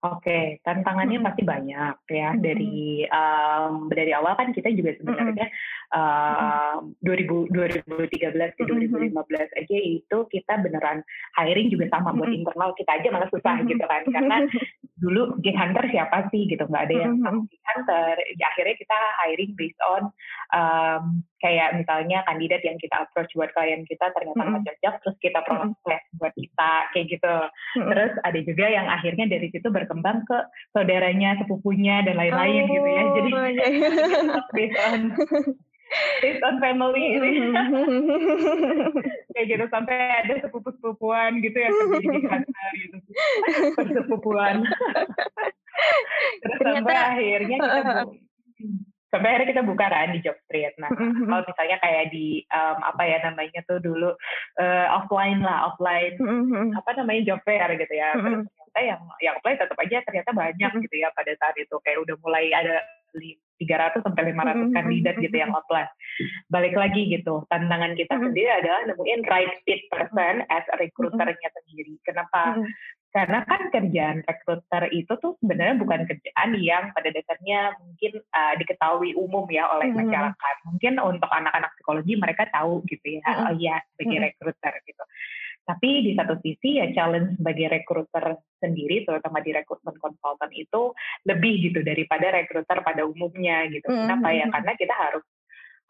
Oke, 0.00 0.64
tantangannya 0.64 1.20
pasti 1.20 1.44
banyak 1.44 1.96
ya. 2.08 2.32
Dari 2.32 3.04
um, 3.04 3.92
dari 3.92 4.16
awal 4.16 4.32
kan 4.32 4.48
kita 4.48 4.72
juga 4.72 4.96
sebenarnya 4.96 5.52
uh, 5.94 6.78
2000 7.02 7.50
2013 7.50 8.58
ke 8.58 8.62
2015 8.66 9.60
aja 9.60 9.76
itu 9.78 10.18
kita 10.30 10.52
beneran 10.62 11.02
hiring 11.38 11.68
juga 11.70 11.90
sama 11.90 12.14
buat 12.14 12.30
internal 12.30 12.70
kita 12.78 12.90
aja 13.00 13.08
malah 13.10 13.30
susah 13.30 13.62
gitu 13.66 13.84
kan 13.84 14.02
karena 14.10 14.36
dulu 15.02 15.40
gig 15.40 15.56
hunter 15.56 15.84
siapa 15.88 16.28
sih 16.28 16.46
gitu 16.46 16.64
nggak 16.68 16.84
ada 16.90 16.94
yang 16.94 17.14
gig 17.48 17.64
hunter 17.64 18.14
ya, 18.36 18.44
akhirnya 18.52 18.76
kita 18.76 18.98
hiring 19.24 19.52
based 19.56 19.80
on 19.82 20.02
um, 20.52 21.24
kayak 21.40 21.72
misalnya 21.72 22.20
kandidat 22.28 22.60
yang 22.62 22.76
kita 22.76 23.00
approach 23.00 23.32
buat 23.32 23.48
klien 23.56 23.82
kita 23.88 24.12
ternyata 24.12 24.36
nggak 24.36 24.60
mm-hmm. 24.60 24.76
cocok 24.84 24.94
terus 25.00 25.16
kita 25.24 25.38
proses 25.42 25.72
mm-hmm. 25.72 26.18
buat 26.20 26.34
kita 26.36 26.72
kayak 26.92 27.06
gitu 27.08 27.36
mm-hmm. 27.40 27.88
terus 27.88 28.12
ada 28.22 28.40
juga 28.44 28.66
yang 28.68 28.86
akhirnya 28.92 29.26
dari 29.26 29.48
situ 29.48 29.68
berkembang 29.72 30.22
ke 30.28 30.38
saudaranya 30.76 31.40
sepupunya 31.40 32.04
dan 32.04 32.20
lain-lain 32.20 32.62
oh, 32.68 32.68
gitu 32.68 32.88
ya 32.88 33.02
jadi 33.16 33.30
oh, 33.32 33.48
iya. 33.48 33.66
based 34.56 34.78
on 34.84 35.00
based 36.22 36.44
on 36.46 36.62
family 36.62 37.18
kayak 39.34 39.46
gitu 39.50 39.64
sampai 39.70 39.96
ada 40.24 40.34
sepupu-sepupuan 40.46 41.42
gitu 41.42 41.58
ya 41.58 41.70
kerja 41.70 42.66
gitu. 42.78 42.96
Sepupuan 43.98 44.62
terus 46.40 46.58
sampai 46.60 46.96
akhirnya 46.96 47.56
kita 47.58 47.80
bu 48.06 48.12
sampai 49.10 49.26
akhirnya 49.34 49.48
kita 49.50 49.62
buka 49.66 49.86
kan 49.90 50.14
di 50.14 50.22
job 50.22 50.38
street. 50.46 50.74
Nah 50.78 50.86
kalau 50.94 51.42
misalnya 51.42 51.82
kayak 51.82 52.14
di 52.14 52.46
um, 52.54 52.78
apa 52.86 53.02
ya 53.02 53.18
namanya 53.26 53.60
tuh 53.66 53.82
dulu 53.82 54.14
uh, 54.62 54.86
offline 55.02 55.42
lah 55.42 55.74
offline 55.74 56.14
apa 56.78 56.90
namanya 56.94 57.34
job 57.34 57.40
fair 57.42 57.66
gitu 57.74 57.90
ya. 57.90 58.14
Ternyata 58.14 58.80
yang 58.86 59.02
yang 59.18 59.34
offline 59.42 59.58
tetap 59.58 59.78
aja 59.82 59.98
ternyata 60.06 60.30
banyak 60.30 60.72
gitu 60.86 60.96
ya 61.02 61.10
pada 61.10 61.32
saat 61.42 61.58
itu. 61.58 61.74
Kayak 61.82 62.06
udah 62.06 62.16
mulai 62.22 62.54
ada 62.54 62.78
300 63.60 64.00
sampai 64.00 64.32
500 64.32 64.72
kandidat 64.72 65.14
gitu 65.20 65.36
yang 65.36 65.52
apply. 65.52 65.84
Balik 66.48 66.72
lagi 66.72 67.12
gitu, 67.12 67.44
tantangan 67.52 67.92
kita 67.92 68.16
sendiri 68.16 68.48
adalah 68.48 68.88
nemuin 68.88 69.20
right 69.28 69.52
fit 69.68 69.84
person 69.92 70.44
as 70.48 70.64
recruiternya 70.80 71.48
sendiri. 71.52 72.00
Kenapa? 72.00 72.56
Karena 73.10 73.42
kan 73.42 73.74
kerjaan 73.74 74.22
recruiter 74.22 74.86
itu 74.94 75.12
tuh 75.18 75.34
sebenarnya 75.42 75.82
bukan 75.82 76.06
kerjaan 76.06 76.54
yang 76.62 76.94
pada 76.94 77.10
dasarnya 77.10 77.74
mungkin 77.82 78.22
uh, 78.22 78.54
diketahui 78.54 79.18
umum 79.18 79.50
ya 79.50 79.66
oleh 79.66 79.90
masyarakat. 79.90 80.56
Mungkin 80.70 80.94
untuk 81.02 81.26
anak-anak 81.26 81.74
psikologi 81.74 82.14
mereka 82.14 82.46
tahu 82.54 82.86
gitu 82.86 83.18
ya, 83.18 83.22
oh 83.44 83.52
iya 83.58 83.82
sebagai 83.98 84.30
recruiter 84.30 84.72
gitu. 84.86 85.04
Tapi 85.64 86.02
di 86.02 86.12
satu 86.18 86.34
sisi 86.42 86.82
ya 86.82 86.90
challenge 86.90 87.38
sebagai 87.38 87.70
recruiter 87.70 88.38
sendiri, 88.58 89.06
terutama 89.06 89.38
di 89.44 89.54
rekrutmen 89.54 89.96
konsultan 90.02 90.50
itu 90.56 90.90
lebih 91.28 91.70
gitu 91.70 91.80
daripada 91.86 92.32
recruiter 92.34 92.78
pada 92.82 93.02
umumnya 93.06 93.70
gitu. 93.70 93.86
Mm-hmm. 93.86 94.02
Kenapa 94.08 94.28
ya? 94.34 94.46
Karena 94.50 94.72
kita 94.74 94.94
harus 94.96 95.24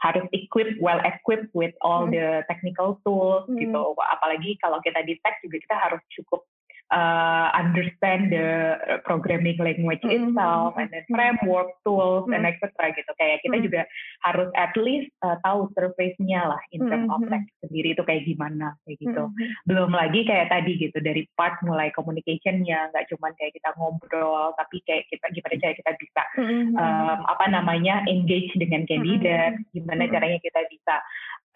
harus 0.01 0.25
equip 0.33 0.81
well 0.81 1.01
equipped 1.05 1.53
with 1.53 1.77
all 1.85 2.09
mm-hmm. 2.09 2.17
the 2.17 2.27
technical 2.49 3.01
tools 3.05 3.45
mm-hmm. 3.49 3.61
gitu. 3.63 3.83
Apalagi 3.97 4.57
kalau 4.61 4.81
kita 4.85 5.01
di 5.05 5.17
tech 5.21 5.41
juga 5.45 5.57
kita 5.61 5.77
harus 5.77 6.03
cukup 6.13 6.45
uh, 6.91 7.49
understand 7.55 8.31
the 8.31 8.77
programming 9.07 9.57
language 9.59 10.03
mm-hmm. 10.03 10.35
itself 10.35 10.75
and 10.77 10.91
then 10.91 11.07
framework 11.11 11.71
tools 11.87 12.27
mm-hmm. 12.27 12.37
and 12.37 12.45
etc 12.47 12.91
gitu 12.95 13.11
kayak 13.17 13.39
kita 13.43 13.57
mm-hmm. 13.57 13.67
juga 13.67 13.83
harus 14.27 14.51
at 14.59 14.75
least 14.77 15.09
uh, 15.23 15.39
tahu 15.47 15.71
surface-nya 15.79 16.51
lah 16.51 16.63
in 16.75 16.85
terms 16.91 17.07
mm-hmm. 17.07 17.25
of 17.25 17.31
tech 17.31 17.45
sendiri 17.63 17.95
itu 17.95 18.03
kayak 18.03 18.27
gimana 18.27 18.75
kayak 18.85 18.99
gitu 19.01 19.23
mm-hmm. 19.31 19.51
belum 19.71 19.91
lagi 19.95 20.21
kayak 20.27 20.51
tadi 20.51 20.73
gitu 20.77 20.99
dari 21.01 21.23
part 21.39 21.57
mulai 21.63 21.89
communication-nya 21.95 22.91
nggak 22.91 23.07
cuma 23.15 23.31
kayak 23.39 23.55
kita 23.55 23.71
ngobrol 23.79 24.53
tapi 24.59 24.83
kayak 24.85 25.07
kita 25.09 25.27
gimana 25.31 25.55
cara 25.63 25.75
kita 25.79 25.93
bisa 25.97 26.23
mm-hmm. 26.37 26.75
um, 26.75 27.19
apa 27.31 27.45
namanya 27.49 28.03
engage 28.11 28.51
dengan 28.59 28.85
kandidat 28.85 29.57
mm-hmm. 29.57 29.73
gimana 29.73 30.05
mm-hmm. 30.05 30.15
caranya 30.15 30.39
kita 30.43 30.61
bisa 30.69 30.95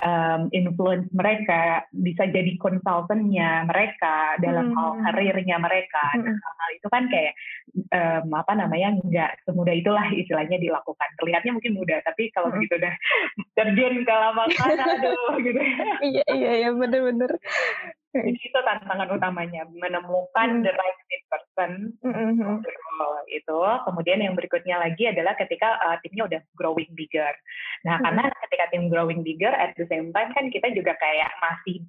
um, 0.03 0.51
influence 0.51 1.07
mereka, 1.15 1.87
bisa 1.95 2.27
jadi 2.27 2.59
konsultannya 2.59 3.69
mereka 3.71 4.41
dalam 4.43 4.73
hmm. 4.73 4.77
hal 4.77 4.91
karirnya 5.07 5.57
mereka. 5.63 6.03
Hmm. 6.19 6.35
Nah, 6.35 6.55
hal 6.59 6.71
itu 6.75 6.89
kan 6.91 7.05
kayak 7.07 7.33
um, 7.95 8.27
apa 8.35 8.53
namanya 8.59 8.99
nggak 8.99 9.33
semudah 9.47 9.75
itulah 9.77 10.07
istilahnya 10.11 10.59
dilakukan. 10.59 11.09
Terlihatnya 11.21 11.53
mungkin 11.55 11.75
mudah, 11.79 11.99
tapi 12.03 12.33
kalau 12.35 12.51
hmm. 12.51 12.57
begitu 12.59 12.75
udah 12.83 12.95
terjun 13.61 13.95
ke 14.03 14.15
lapangan, 14.15 14.75
aduh 14.83 15.35
gitu. 15.39 15.61
iya 16.03 16.25
iya 16.35 16.53
iya 16.67 16.71
benar-benar. 16.75 17.31
Jadi 18.15 18.39
itu 18.39 18.61
tantangan 18.63 19.11
utamanya 19.11 19.67
menemukan 19.75 20.49
mm. 20.59 20.63
the 20.63 20.71
right 20.71 21.01
fit 21.11 21.23
person 21.27 21.71
mm-hmm. 21.99 22.63
itu. 23.27 23.59
Kemudian 23.91 24.23
yang 24.23 24.39
berikutnya 24.39 24.79
lagi 24.79 25.11
adalah 25.11 25.35
ketika 25.35 25.83
uh, 25.83 25.99
timnya 26.07 26.31
udah 26.31 26.41
growing 26.55 26.95
bigger. 26.95 27.35
Nah 27.83 27.99
mm. 27.99 28.05
karena 28.07 28.23
ketika 28.47 28.65
tim 28.71 28.87
growing 28.87 29.27
bigger, 29.27 29.51
at 29.51 29.75
the 29.75 29.87
same 29.91 30.15
time 30.15 30.31
kan 30.31 30.47
kita 30.47 30.71
juga 30.71 30.95
kayak 30.95 31.31
masih 31.43 31.83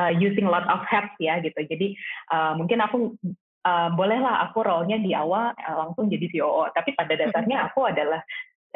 uh, 0.00 0.12
using 0.16 0.48
lot 0.48 0.64
of 0.72 0.80
hats 0.88 1.12
ya 1.20 1.44
gitu. 1.44 1.60
Jadi 1.68 1.92
uh, 2.32 2.56
mungkin 2.56 2.80
aku 2.80 3.12
uh, 3.68 3.92
bolehlah 3.92 4.48
aku 4.48 4.64
role-nya 4.64 4.96
di 4.96 5.12
awal 5.12 5.52
uh, 5.52 5.76
langsung 5.76 6.08
jadi 6.08 6.24
COO, 6.32 6.72
tapi 6.72 6.96
pada 6.96 7.12
dasarnya 7.20 7.68
aku 7.68 7.84
adalah 7.84 8.24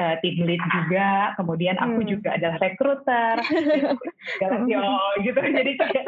uh, 0.00 0.16
team 0.24 0.48
lead 0.48 0.62
juga, 0.72 1.36
kemudian 1.36 1.76
aku 1.76 2.00
hmm. 2.00 2.08
juga 2.08 2.28
adalah 2.40 2.56
recruiter, 2.64 3.36
gitu, 4.40 4.80
gitu. 5.28 5.40
Jadi 5.40 5.72
kayak 5.76 6.06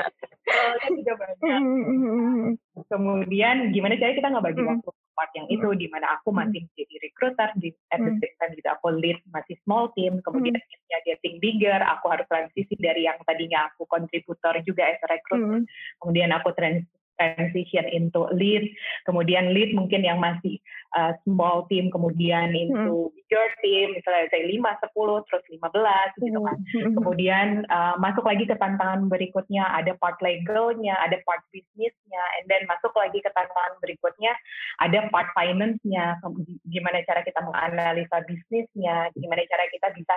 juga 0.96 1.12
banyak. 1.20 1.37
Hmm, 1.44 1.61
hmm, 1.61 2.00
hmm, 2.00 2.52
kemudian 2.88 3.56
gimana 3.76 4.00
cara 4.00 4.16
kita 4.16 4.32
nggak 4.32 4.46
bagi 4.49 4.64
waktu 4.64 4.88
part 5.12 5.28
yang 5.37 5.46
itu, 5.52 5.68
di 5.76 5.87
mana 5.92 6.16
aku 6.16 6.32
masih 6.32 6.64
jadi 6.72 6.94
recruiter, 7.04 7.52
di 7.61 7.68
at 7.92 8.00
the 8.00 8.12
same 8.16 8.37
time 8.40 8.52
juga 8.56 8.80
aku 8.80 8.96
lead 8.96 9.20
masih 9.28 9.61
small 9.68 9.92
team, 9.92 10.25
kemudian 10.25 10.56
hmm. 10.56 10.68
timnya 10.72 10.99
dia 11.04 11.16
team 11.20 11.37
bigger, 11.37 11.80
aku 11.84 12.08
harus 12.08 12.25
transisi 12.32 12.72
dari 12.80 13.04
yang 13.04 13.20
tadinya 13.28 13.68
aku 13.68 13.84
kontributor 13.84 14.56
juga 14.64 14.88
as 14.88 15.00
a 15.04 15.08
recruiter, 15.12 15.68
kemudian 16.00 16.32
aku 16.32 16.56
trans 16.56 16.88
transition 17.20 17.87
into 17.92 18.25
lead, 18.34 18.66
kemudian 19.06 19.52
lead 19.52 19.76
mungkin 19.76 20.02
yang 20.02 20.18
masih 20.18 20.58
uh, 20.96 21.12
small 21.25 21.64
team, 21.68 21.88
kemudian 21.88 22.52
into 22.52 23.08
hmm. 23.08 23.12
bigger 23.16 23.49
team, 23.64 23.96
misalnya 23.96 24.28
saya 24.28 24.44
5, 24.44 24.92
10, 24.92 25.26
terus 25.28 25.44
15 25.49 26.25
gitu 26.25 26.40
kan. 26.44 26.58
Hmm. 26.58 26.94
Kemudian 26.96 27.46
uh, 27.68 27.94
masuk 27.99 28.25
lagi 28.25 28.44
ke 28.44 28.56
tantangan 28.56 29.08
berikutnya, 29.08 29.64
ada 29.72 29.92
part 29.99 30.20
legalnya, 30.20 30.94
ada 31.00 31.16
part 31.25 31.42
bisnisnya, 31.50 32.22
and 32.40 32.44
then 32.49 32.62
masuk 32.68 32.92
lagi 32.96 33.18
ke 33.20 33.30
tantangan 33.32 33.75
berikutnya, 33.80 34.32
ada 34.80 35.08
part 35.08 35.28
finance-nya, 35.32 36.20
gimana 36.68 37.04
cara 37.08 37.20
kita 37.25 37.40
menganalisa 37.40 38.16
bisnisnya, 38.28 39.08
gimana 39.16 39.42
cara 39.49 39.64
kita 39.72 39.88
bisa 39.96 40.14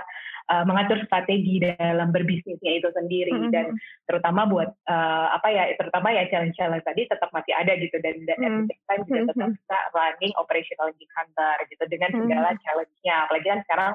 uh, 0.51 0.63
mengatur 0.67 0.99
strategi 1.07 1.63
dalam 1.63 2.11
berbisnisnya 2.11 2.83
itu 2.83 2.89
sendiri, 2.91 3.33
hmm. 3.33 3.51
dan 3.51 3.71
terutama 4.05 4.45
buat 4.47 4.69
uh, 4.91 5.27
apa 5.35 5.47
ya, 5.49 5.63
terutama 5.79 6.11
ya 6.11 6.27
challenge-challenge 6.27 6.85
tadi 6.85 7.07
tetap 7.07 7.31
masih 7.31 7.53
ada 7.55 7.73
gitu 7.79 7.97
dan 8.03 8.15
dan 8.27 8.39
hmm. 8.39 8.65
juga 9.07 9.21
hmm. 9.21 9.29
tetap 9.31 9.49
bisa 9.55 9.77
running 9.95 10.33
operational 10.65 10.89
di 10.97 11.06
kantor 11.13 11.58
gitu 11.69 11.84
dengan 11.86 12.10
hmm. 12.12 12.19
segala 12.25 12.49
challenge-nya 12.65 13.15
apalagi 13.30 13.47
kan 13.47 13.60
sekarang 13.69 13.91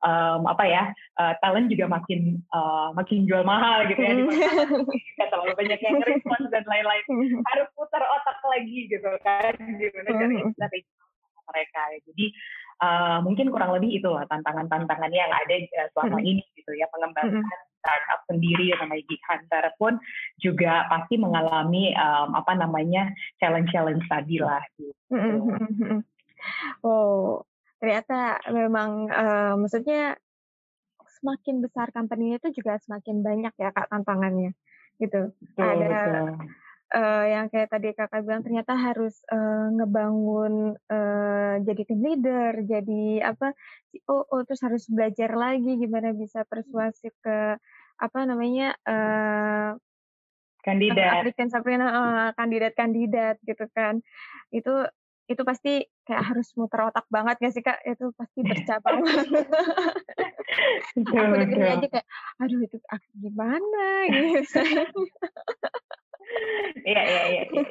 um, 0.00 0.40
apa 0.48 0.64
ya 0.64 0.82
uh, 1.20 1.32
talent 1.44 1.68
juga 1.68 1.86
makin 1.86 2.40
uh, 2.56 2.88
makin 2.96 3.28
jual 3.28 3.44
mahal 3.44 3.84
gitu 3.92 4.00
ya 4.00 4.16
hmm. 4.16 4.32
terlalu 5.28 5.52
banyak 5.52 5.80
yang 5.84 6.00
respons 6.00 6.48
dan 6.48 6.64
lain-lain 6.64 7.04
hmm. 7.12 7.44
harus 7.52 7.68
putar 7.76 8.02
otak 8.02 8.38
lagi 8.48 8.88
gitu 8.88 9.10
kan 9.20 9.52
gimana 9.60 10.10
hmm. 10.16 10.56
dari 10.56 10.80
mereka 11.48 11.82
jadi 12.08 12.26
uh, 12.80 13.18
mungkin 13.20 13.52
kurang 13.52 13.76
lebih 13.76 14.00
itulah 14.00 14.24
tantangan-tantangan 14.32 15.12
yang 15.12 15.28
ada 15.28 15.54
selama 15.92 16.20
hmm. 16.20 16.28
ini 16.28 16.44
gitu 16.56 16.72
ya 16.72 16.88
pengembangan 16.88 17.44
hmm 17.44 17.67
startup 17.78 18.20
sendiri 18.26 18.74
namanya 18.74 19.02
Geek 19.06 19.22
Hunter 19.24 19.64
pun 19.78 19.96
juga 20.42 20.86
pasti 20.90 21.14
mengalami 21.16 21.94
um, 21.94 22.34
apa 22.34 22.52
namanya 22.58 23.10
challenge-challenge 23.38 24.04
tadi 24.10 24.36
lah 24.42 24.62
gitu. 24.76 24.92
Oh, 26.86 27.42
ternyata 27.82 28.38
memang 28.50 29.10
uh, 29.10 29.54
maksudnya 29.58 30.14
semakin 31.18 31.58
besar 31.66 31.90
company 31.90 32.38
itu 32.38 32.54
juga 32.54 32.78
semakin 32.86 33.26
banyak 33.26 33.54
ya 33.58 33.74
kak 33.74 33.90
tantangannya 33.90 34.54
gitu. 35.02 35.34
Betul, 35.34 35.62
Ada 35.66 35.86
betul. 35.86 36.26
Uh, 36.88 37.24
yang 37.28 37.52
kayak 37.52 37.68
tadi 37.68 37.92
kakak 37.92 38.24
bilang 38.24 38.40
ternyata 38.40 38.72
harus 38.72 39.20
uh, 39.28 39.68
ngebangun 39.76 40.72
uh, 40.88 41.60
jadi 41.60 41.82
tim 41.84 42.00
leader, 42.00 42.64
jadi 42.64 43.28
apa 43.28 43.52
oh, 44.08 44.24
oh 44.24 44.40
terus 44.48 44.64
harus 44.64 44.88
belajar 44.88 45.36
lagi 45.36 45.76
gimana 45.76 46.16
bisa 46.16 46.48
persuasif 46.48 47.12
ke 47.20 47.60
apa 48.00 48.18
namanya 48.24 48.72
uh, 48.88 49.76
kandidat. 50.64 51.28
applicant 51.28 51.52
uh, 51.52 52.32
kandidat-kandidat 52.32 53.36
gitu 53.44 53.68
kan. 53.76 54.00
Itu 54.48 54.88
itu 55.28 55.42
pasti 55.44 55.84
kayak 56.08 56.24
harus 56.32 56.48
muter 56.56 56.88
otak 56.88 57.04
banget 57.12 57.36
gak 57.36 57.52
sih 57.52 57.60
kak? 57.60 57.84
Itu 57.84 58.16
pasti 58.16 58.40
bercabang 58.40 59.04
aku 60.96 61.34
dengerin 61.36 61.68
aja 61.78 61.86
kayak 61.92 62.06
aduh 62.40 62.60
itu 62.64 62.76
gimana? 63.20 63.86
Gitu 64.08 64.60
iya, 66.88 67.02
iya 67.04 67.22
iya 67.28 67.42
iya 67.52 67.64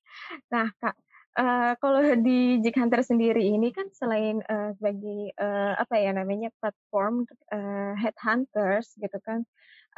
nah 0.52 0.68
kak 0.80 0.96
Uh, 1.34 1.74
kalau 1.82 1.98
di 2.22 2.62
Jig 2.62 2.78
Hunter 2.78 3.02
sendiri 3.02 3.42
ini 3.42 3.74
kan 3.74 3.90
selain 3.90 4.38
uh, 4.46 4.70
sebagai 4.78 5.34
uh, 5.34 5.74
apa 5.74 5.98
ya 5.98 6.14
namanya 6.14 6.54
platform 6.62 7.26
uh, 7.50 7.90
headhunters 7.98 8.94
gitu 9.02 9.18
kan, 9.18 9.42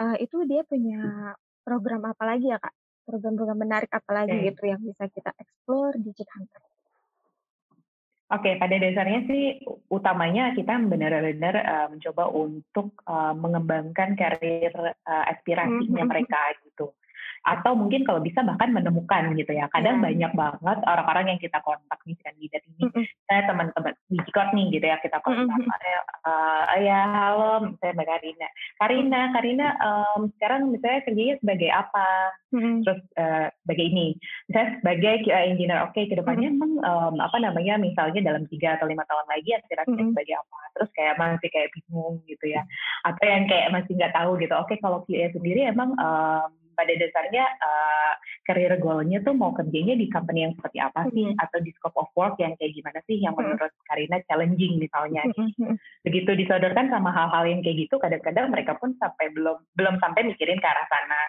uh, 0.00 0.16
itu 0.16 0.48
dia 0.48 0.64
punya 0.64 1.36
program 1.60 2.08
apa 2.08 2.24
lagi 2.24 2.48
ya 2.48 2.56
kak? 2.56 2.72
Program-program 3.04 3.58
menarik 3.60 3.92
apa 3.92 4.10
lagi 4.16 4.32
okay. 4.32 4.48
gitu 4.48 4.62
yang 4.64 4.80
bisa 4.80 5.12
kita 5.12 5.28
explore 5.36 6.00
di 6.00 6.08
Jig 6.16 6.24
Hunter? 6.24 6.62
Oke, 8.32 8.40
okay, 8.40 8.54
pada 8.56 8.74
dasarnya 8.80 9.20
sih 9.28 9.60
utamanya 9.92 10.56
kita 10.56 10.72
benar-benar 10.88 11.54
uh, 11.62 11.86
mencoba 11.92 12.32
untuk 12.32 12.96
uh, 13.04 13.36
mengembangkan 13.36 14.16
karir 14.16 14.72
uh, 14.72 15.24
aspirasinya 15.36 15.84
mm 15.84 16.00
-hmm. 16.00 16.08
mereka 16.08 16.40
gitu 16.64 16.96
atau 17.46 17.78
mungkin 17.78 18.02
kalau 18.02 18.18
bisa 18.18 18.42
bahkan 18.42 18.74
menemukan 18.74 19.30
gitu 19.38 19.54
ya. 19.54 19.70
Kadang 19.70 20.02
yeah. 20.02 20.04
banyak 20.10 20.32
banget 20.34 20.78
orang-orang 20.82 21.26
yang 21.30 21.38
kita 21.38 21.62
kontak 21.62 21.98
nih 22.02 22.18
kandidat 22.18 22.62
ini. 22.66 22.82
Mm 22.82 22.90
-hmm. 22.90 23.04
Saya 23.30 23.40
teman-teman 23.46 23.94
Digicot 24.10 24.48
nih 24.50 24.66
gitu 24.74 24.86
ya 24.90 24.98
kita 24.98 25.22
kontak. 25.22 25.46
Mm 25.46 25.62
-hmm. 25.62 26.02
uh, 26.26 26.64
ya 26.82 27.00
halo, 27.06 27.70
saya 27.78 27.94
Mbak 27.94 28.08
Karina. 28.10 28.48
Karina, 28.82 29.20
Karina 29.30 29.66
um, 29.78 30.20
sekarang 30.34 30.74
misalnya 30.74 31.00
kerjanya 31.06 31.36
sebagai 31.38 31.70
apa? 31.70 32.08
Mm 32.50 32.58
-hmm. 32.58 32.74
Terus 32.82 33.00
uh, 33.14 33.46
sebagai 33.62 33.86
ini. 33.94 34.06
Saya 34.50 34.66
sebagai 34.82 35.14
QA 35.22 35.40
engineer. 35.46 35.86
Oke, 35.86 36.02
okay, 36.02 36.04
ke 36.10 36.18
depannya 36.18 36.50
mm 36.50 36.58
-hmm. 36.58 36.66
emang 36.66 36.72
um, 36.82 37.14
apa 37.22 37.38
namanya 37.38 37.78
misalnya 37.78 38.26
dalam 38.26 38.42
tiga 38.50 38.74
atau 38.74 38.90
lima 38.90 39.06
tahun 39.06 39.26
lagi 39.30 39.54
aspirasinya 39.54 39.94
mm 39.94 40.02
-hmm. 40.02 40.12
sebagai 40.18 40.34
apa? 40.34 40.58
Terus 40.74 40.90
kayak 40.98 41.14
masih 41.14 41.48
kayak 41.54 41.70
bingung 41.78 42.14
gitu 42.26 42.46
ya. 42.50 42.66
Atau 43.06 43.22
yang 43.22 43.46
kayak 43.46 43.70
masih 43.70 43.92
nggak 43.94 44.14
tahu 44.18 44.34
gitu. 44.42 44.54
Oke, 44.58 44.74
okay, 44.74 44.78
kalau 44.82 45.06
QA 45.06 45.30
sendiri 45.30 45.62
emang 45.70 45.94
um, 45.94 46.65
pada 46.76 46.92
dasarnya 46.92 47.44
uh, 47.58 48.12
career 48.46 48.78
goal-nya 48.78 49.18
tuh 49.26 49.34
mau 49.34 49.50
kerjanya 49.56 49.98
di 49.98 50.06
company 50.12 50.46
yang 50.46 50.54
seperti 50.54 50.78
apa 50.78 51.08
sih 51.10 51.26
mm-hmm. 51.26 51.42
atau 51.42 51.58
di 51.64 51.70
scope 51.74 51.98
of 51.98 52.12
work 52.14 52.38
yang 52.38 52.54
kayak 52.60 52.76
gimana 52.76 52.98
sih 53.08 53.18
yang 53.18 53.34
menurut 53.34 53.58
mm-hmm. 53.58 53.88
Karina 53.90 54.18
challenging 54.30 54.78
misalnya 54.78 55.22
mm-hmm. 55.26 55.74
begitu 56.06 56.30
disodorkan 56.38 56.92
sama 56.92 57.10
hal-hal 57.10 57.44
yang 57.48 57.60
kayak 57.64 57.88
gitu 57.88 57.98
kadang-kadang 57.98 58.52
mereka 58.52 58.78
pun 58.78 58.94
sampai 59.02 59.32
belum 59.34 59.58
belum 59.74 59.98
sampai 59.98 60.28
mikirin 60.30 60.62
ke 60.62 60.68
arah 60.68 60.86
sana 60.86 61.22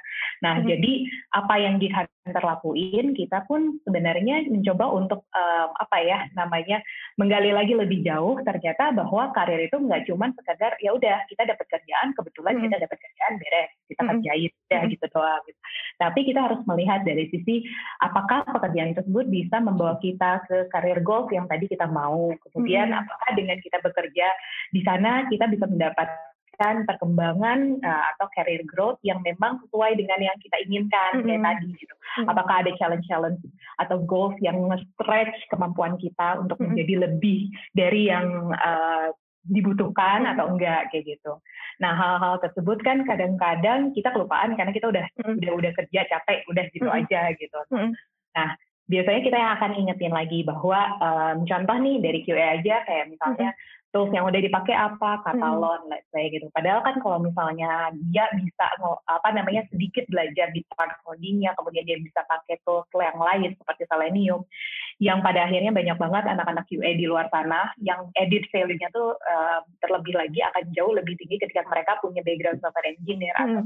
nah 0.44 0.54
mm-hmm. 0.60 0.70
jadi 0.70 0.92
apa 1.34 1.56
yang 1.58 1.76
di 1.82 1.88
Hunter 1.90 2.44
lakuin 2.44 3.16
kita 3.18 3.48
pun 3.50 3.82
sebenarnya 3.88 4.46
mencoba 4.52 4.86
untuk 4.94 5.26
um, 5.34 5.70
apa 5.80 5.98
ya 6.04 6.20
namanya 6.38 6.84
menggali 7.18 7.50
lagi 7.50 7.74
lebih 7.74 8.06
jauh 8.06 8.38
ternyata 8.46 8.94
bahwa 8.94 9.34
karir 9.34 9.66
itu 9.66 9.80
nggak 9.80 10.06
cuma 10.06 10.30
sekedar 10.38 10.78
ya 10.84 10.94
udah 10.94 11.26
kita 11.32 11.50
dapat 11.50 11.66
kerjaan 11.66 12.14
kebetulan 12.14 12.60
hmm. 12.60 12.64
kita 12.70 12.78
dapat 12.86 12.98
kerjaan 13.02 13.34
beres 13.42 13.72
kita 13.90 14.02
hmm. 14.04 14.10
kerjain 14.14 14.52
ya 14.70 14.80
hmm. 14.84 14.90
gitu 14.94 15.06
doang 15.10 15.37
gitu. 15.46 15.60
tapi 16.02 16.20
kita 16.26 16.40
harus 16.50 16.62
melihat 16.66 17.06
dari 17.06 17.30
sisi 17.30 17.68
apakah 18.02 18.48
pekerjaan 18.50 18.98
tersebut 18.98 19.26
bisa 19.30 19.62
membawa 19.62 20.00
kita 20.02 20.42
ke 20.50 20.72
karir 20.74 21.00
goals 21.06 21.30
yang 21.30 21.46
tadi 21.46 21.70
kita 21.70 21.86
mau 21.86 22.34
kemudian 22.50 22.90
hmm. 22.90 23.02
apakah 23.06 23.30
dengan 23.36 23.58
kita 23.62 23.78
bekerja 23.84 24.28
di 24.74 24.82
sana 24.82 25.28
kita 25.30 25.46
bisa 25.52 25.66
mendapatkan 25.70 26.28
perkembangan 26.58 27.86
uh, 27.86 28.04
atau 28.16 28.26
career 28.34 28.66
growth 28.66 28.98
yang 29.06 29.22
memang 29.22 29.62
sesuai 29.66 29.94
dengan 29.94 30.18
yang 30.18 30.38
kita 30.42 30.58
inginkan 30.66 31.12
mm 31.14 31.20
-hmm. 31.22 31.28
kayak 31.30 31.44
tadi 31.46 31.70
gitu. 31.78 31.94
Mm 31.94 32.02
-hmm. 32.02 32.32
Apakah 32.34 32.56
ada 32.66 32.72
challenge-challenge 32.82 33.42
atau 33.78 33.98
goals 34.02 34.34
yang 34.42 34.58
stretch 34.98 35.38
kemampuan 35.54 36.02
kita 36.02 36.42
untuk 36.42 36.58
mm 36.58 36.66
-hmm. 36.66 36.70
menjadi 36.74 36.96
lebih 37.06 37.40
dari 37.78 38.02
yang 38.10 38.50
uh, 38.58 39.14
dibutuhkan 39.48 40.24
mm 40.24 40.26
-hmm. 40.28 40.34
atau 40.36 40.46
enggak 40.54 40.82
kayak 40.94 41.18
gitu. 41.18 41.34
Nah 41.80 41.94
hal-hal 41.96 42.40
tersebut 42.44 42.80
kan 42.84 43.04
kadang-kadang 43.08 43.92
kita 43.96 44.12
kelupaan 44.12 44.54
karena 44.60 44.72
kita 44.72 44.88
udah 44.92 45.06
mm 45.08 45.24
-hmm. 45.24 45.40
udah 45.44 45.54
udah 45.58 45.72
kerja 45.84 46.02
capek 46.08 46.44
udah 46.52 46.66
gitu 46.72 46.88
mm 46.88 46.94
-hmm. 46.94 47.00
aja 47.04 47.22
gitu. 47.36 47.60
Mm 47.72 47.78
-hmm. 47.78 47.92
Nah 48.38 48.50
biasanya 48.88 49.22
kita 49.24 49.38
yang 49.38 49.52
akan 49.60 49.72
ingetin 49.76 50.14
lagi 50.16 50.40
bahwa 50.48 50.80
um, 51.04 51.38
contoh 51.44 51.76
nih 51.76 51.96
dari 52.00 52.20
QA 52.24 52.62
aja 52.62 52.76
kayak 52.88 53.06
misalnya 53.12 53.52
mm 53.52 53.58
-hmm 53.58 53.76
tools 53.96 54.12
yang 54.12 54.28
udah 54.28 54.38
dipakai 54.38 54.76
apa 54.76 55.24
katalon 55.24 55.88
hmm. 55.88 55.92
let's 55.92 56.08
say 56.12 56.28
gitu 56.28 56.52
padahal 56.52 56.84
kan 56.84 57.00
kalau 57.00 57.24
misalnya 57.24 57.90
dia 58.12 58.28
bisa 58.36 58.66
apa 59.08 59.30
namanya 59.32 59.64
sedikit 59.72 60.04
belajar 60.12 60.52
di 60.52 60.62
part 60.76 60.92
codingnya 61.08 61.56
kemudian 61.56 61.88
dia 61.88 61.98
bisa 61.98 62.22
pakai 62.28 62.60
tools 62.68 62.86
yang 62.94 63.18
lain 63.18 63.56
seperti 63.56 63.88
Selenium 63.88 64.44
yang 64.98 65.22
pada 65.22 65.46
akhirnya 65.46 65.70
banyak 65.70 65.98
banget 65.98 66.26
anak-anak 66.26 66.66
QA 66.66 66.98
di 66.98 67.06
luar 67.06 67.30
sana 67.30 67.70
yang 67.78 68.10
edit 68.18 68.50
value-nya 68.50 68.90
tuh 68.90 69.14
uh, 69.14 69.62
terlebih 69.86 70.18
lagi 70.18 70.42
akan 70.42 70.74
jauh 70.74 70.90
lebih 70.90 71.14
tinggi 71.22 71.38
ketika 71.38 71.62
mereka 71.70 72.02
punya 72.02 72.26
background 72.26 72.58
software 72.66 72.90
engineer 72.90 73.38
hmm. 73.38 73.46
atau 73.46 73.62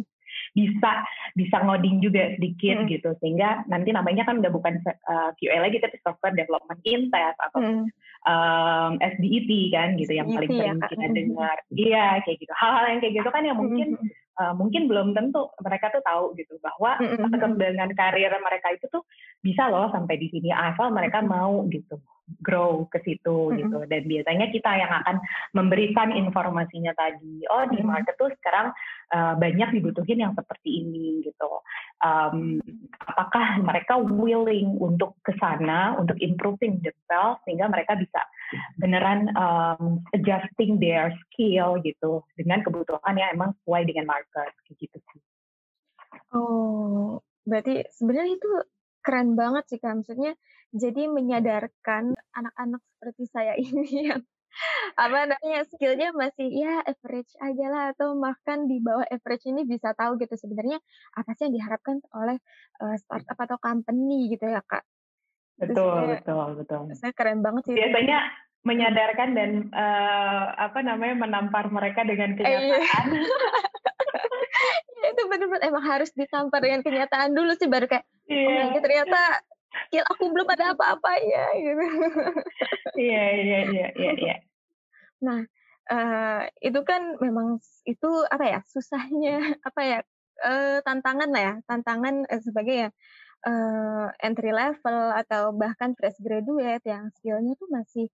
bisa 0.52 0.92
bisa 1.36 1.58
ngoding 1.64 2.04
juga 2.04 2.36
sedikit 2.36 2.84
hmm. 2.84 2.88
gitu 2.92 3.10
sehingga 3.24 3.64
nanti 3.72 3.96
namanya 3.96 4.28
kan 4.28 4.44
udah 4.44 4.52
bukan 4.52 4.84
uh, 4.84 4.92
eh, 4.92 5.30
QA 5.40 5.64
lagi 5.64 5.80
tapi 5.80 5.96
software 6.04 6.36
development 6.36 6.84
in 6.84 7.08
test 7.08 7.40
atau 7.40 7.60
hmm. 7.64 7.86
um, 8.28 8.92
SDET 9.00 9.52
kan 9.72 9.96
gitu 9.96 10.12
yang 10.12 10.28
paling 10.28 10.52
sering 10.52 10.80
ya, 10.84 10.88
kita 10.92 11.08
dengar 11.16 11.58
iya 11.72 12.08
kayak 12.28 12.38
gitu 12.44 12.54
hal-hal 12.60 12.86
yang 12.92 13.00
kayak 13.00 13.14
gitu 13.24 13.30
kan 13.32 13.44
yang 13.48 13.58
mungkin 13.60 13.88
hmm. 13.96 14.21
Uh, 14.40 14.54
mungkin 14.56 14.88
belum 14.88 15.18
tentu 15.18 15.52
mereka 15.60 15.92
tuh 15.92 16.04
tahu 16.06 16.38
gitu 16.38 16.56
bahwa 16.62 16.96
perkembangan 17.02 17.92
karir 17.98 18.32
mereka 18.40 18.72
itu 18.72 18.86
tuh 18.88 19.04
bisa 19.42 19.68
loh 19.68 19.90
sampai 19.90 20.16
di 20.22 20.28
sini 20.30 20.54
asal 20.54 20.94
mereka 20.94 21.20
mau 21.26 21.66
gitu 21.68 21.98
grow 22.40 22.88
ke 22.88 23.04
situ 23.04 23.52
mm-hmm. 23.52 23.60
gitu. 23.60 23.80
Dan 23.92 24.02
biasanya 24.08 24.48
kita 24.54 24.72
yang 24.80 24.92
akan 25.04 25.18
memberikan 25.52 26.16
informasinya 26.16 26.96
tadi 26.96 27.44
oh 27.52 27.68
di 27.68 27.84
market 27.84 28.16
tuh 28.16 28.32
sekarang 28.40 28.72
uh, 29.12 29.34
banyak 29.36 29.76
dibutuhin 29.76 30.24
yang 30.24 30.34
seperti 30.38 30.86
ini 30.86 31.26
gitu. 31.28 31.52
Um, 32.02 32.64
apakah 33.04 33.62
mereka 33.62 34.00
willing 34.00 34.80
untuk 34.80 35.20
ke 35.22 35.36
sana 35.38 36.00
untuk 36.00 36.18
improving 36.24 36.82
themselves 36.82 37.44
sehingga 37.44 37.68
mereka 37.68 38.00
bisa 38.00 38.22
beneran 38.80 39.32
um, 39.38 40.02
adjusting 40.16 40.80
their 40.82 41.14
skill 41.28 41.78
gitu 41.84 42.26
dengan 42.40 42.64
kebutuhan 42.66 43.16
yang 43.20 43.30
emang 43.36 43.52
sesuai 43.62 43.84
dengan 43.86 44.10
market 44.10 44.52
gitu 44.80 44.98
sih. 44.98 45.22
Oh 46.32 47.20
berarti 47.46 47.84
sebenarnya 47.90 48.38
itu 48.38 48.52
keren 49.02 49.36
banget 49.36 49.64
sih 49.68 49.80
Kak. 49.82 50.02
Maksudnya 50.02 50.34
jadi 50.72 51.12
menyadarkan 51.12 52.16
anak-anak 52.32 52.82
seperti 52.96 53.24
saya 53.28 53.54
ini 53.62 54.14
yang 54.14 54.24
apa 55.00 55.32
namanya 55.32 55.64
skillnya 55.64 56.12
masih 56.12 56.52
ya 56.52 56.84
average 56.84 57.32
aja 57.40 57.66
lah 57.72 57.84
atau 57.96 58.20
bahkan 58.20 58.68
di 58.68 58.84
bawah 58.84 59.08
average 59.08 59.48
ini 59.48 59.64
bisa 59.64 59.96
tahu 59.96 60.20
gitu 60.20 60.36
sebenarnya 60.36 60.78
apa 61.16 61.32
sih 61.40 61.48
yang 61.48 61.56
diharapkan 61.56 62.04
oleh 62.12 62.36
uh, 62.84 62.96
startup 63.00 63.40
atau 63.40 63.58
company 63.64 64.28
gitu 64.28 64.52
ya 64.52 64.60
kak 64.68 64.84
betul 65.56 66.04
betul 66.12 66.60
betul 66.60 66.80
saya 67.00 67.16
keren 67.16 67.40
banget 67.40 67.72
sih 67.72 67.80
biasanya 67.80 68.20
itu. 68.28 68.68
menyadarkan 68.68 69.30
dan 69.40 69.52
uh, 69.72 70.46
apa 70.60 70.84
namanya 70.84 71.16
menampar 71.16 71.72
mereka 71.72 72.04
dengan 72.04 72.36
eh, 72.44 72.76
iya. 72.76 72.80
itu 75.10 75.22
benar-benar 75.26 75.64
emang 75.66 75.86
harus 75.86 76.14
ditampar 76.14 76.62
dengan 76.62 76.86
kenyataan 76.86 77.34
dulu 77.34 77.58
sih 77.58 77.66
baru 77.66 77.90
kayak 77.90 78.06
yeah. 78.30 78.70
oh 78.76 78.82
ternyata 78.82 79.42
skill 79.88 80.06
aku 80.08 80.24
belum 80.32 80.48
ada 80.52 80.76
apa-apanya 80.76 81.44
gitu. 81.58 81.86
Iya 82.92 83.24
iya 83.40 83.60
iya 83.72 83.88
iya 83.96 84.12
iya. 84.20 84.36
Nah, 85.24 85.48
uh, 85.92 86.42
itu 86.60 86.80
kan 86.84 87.16
memang 87.24 87.60
itu 87.88 88.10
apa 88.28 88.44
ya? 88.44 88.60
Susahnya 88.68 89.56
apa 89.68 89.82
ya? 89.84 90.00
Uh, 90.42 90.82
tantangan 90.82 91.30
lah 91.30 91.42
ya, 91.42 91.54
tantangan 91.70 92.26
uh, 92.26 92.42
sebagai 92.42 92.76
ya 92.88 92.90
uh, 93.46 94.10
entry 94.22 94.50
level 94.50 95.14
atau 95.14 95.54
bahkan 95.54 95.94
fresh 95.94 96.18
graduate 96.18 96.82
yang 96.86 97.14
skillnya 97.14 97.54
tuh 97.58 97.70
masih 97.70 98.08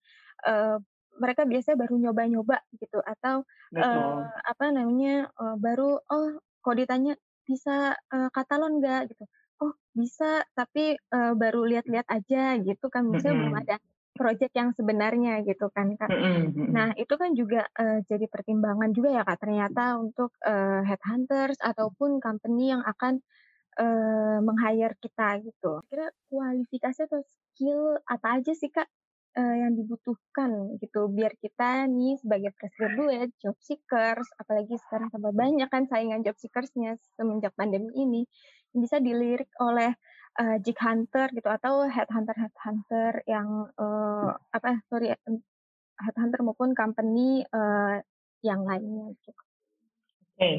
uh, 0.44 0.76
mereka 1.18 1.48
biasa 1.50 1.74
baru 1.74 1.98
nyoba-nyoba 1.98 2.62
gitu 2.78 3.02
atau 3.02 3.42
uh, 3.74 4.22
apa 4.46 4.66
namanya 4.70 5.32
uh, 5.40 5.58
baru 5.58 5.98
oh 5.98 6.30
kalau 6.68 6.84
ditanya 6.84 7.16
bisa 7.48 7.96
uh, 8.12 8.28
katalon 8.36 8.84
nggak 8.84 9.16
gitu 9.16 9.24
oh 9.64 9.72
bisa 9.96 10.44
tapi 10.52 11.00
uh, 11.16 11.32
baru 11.40 11.64
lihat-lihat 11.64 12.12
aja 12.12 12.60
gitu 12.60 12.92
kan 12.92 13.08
misalnya 13.08 13.32
mm 13.32 13.40
-hmm. 13.40 13.48
belum 13.48 13.62
ada 13.64 13.76
project 14.18 14.54
yang 14.58 14.74
sebenarnya 14.74 15.46
gitu 15.46 15.70
kan 15.70 15.94
kak. 15.94 16.10
Nah 16.74 16.98
itu 16.98 17.14
kan 17.14 17.38
juga 17.38 17.70
uh, 17.78 18.02
jadi 18.10 18.26
pertimbangan 18.26 18.90
juga 18.92 19.14
ya 19.14 19.22
kak 19.22 19.46
ternyata 19.46 20.02
untuk 20.02 20.34
uh, 20.42 20.82
headhunters 20.82 21.62
ataupun 21.62 22.18
company 22.18 22.74
yang 22.74 22.82
akan 22.82 23.22
uh, 23.78 24.42
meng-hire 24.42 24.98
kita 24.98 25.46
gitu. 25.46 25.86
Kira 25.86 26.10
kualifikasi 26.34 27.06
atau 27.06 27.22
skill 27.22 28.02
apa 28.10 28.42
aja 28.42 28.58
sih 28.58 28.74
kak 28.74 28.90
uh, 29.38 29.56
yang 29.62 29.78
dibutuhkan 29.78 30.82
gitu 30.82 31.06
biar 31.14 31.38
kita 31.38 31.86
nih 31.86 32.18
sebagai 32.18 32.52
fresh 32.58 32.74
graduate, 32.76 33.32
job 33.38 33.56
seekers, 33.62 34.28
apalagi 34.42 34.76
sekarang 34.90 35.14
tambah 35.14 35.32
banyak 35.32 35.70
kan 35.70 35.86
saingan 35.86 36.26
job 36.26 36.34
seekersnya 36.42 36.98
semenjak 37.16 37.54
pandemi 37.54 37.94
ini 37.94 38.26
bisa 38.74 38.98
dilirik 38.98 39.50
oleh 39.62 39.94
uh, 40.42 40.58
Jig 40.62 40.78
Hunter 40.82 41.30
gitu 41.34 41.50
atau 41.50 41.86
headhunter 41.86 42.36
headhunter 42.36 43.14
yang 43.30 43.70
uh, 43.78 44.34
apa 44.54 44.82
sorry 44.90 45.14
headhunter 45.98 46.40
maupun 46.42 46.74
company 46.74 47.46
uh, 47.54 48.02
yang 48.42 48.66
lainnya 48.66 49.14
gitu. 49.22 49.32
Oke, 50.38 50.38
okay. 50.38 50.56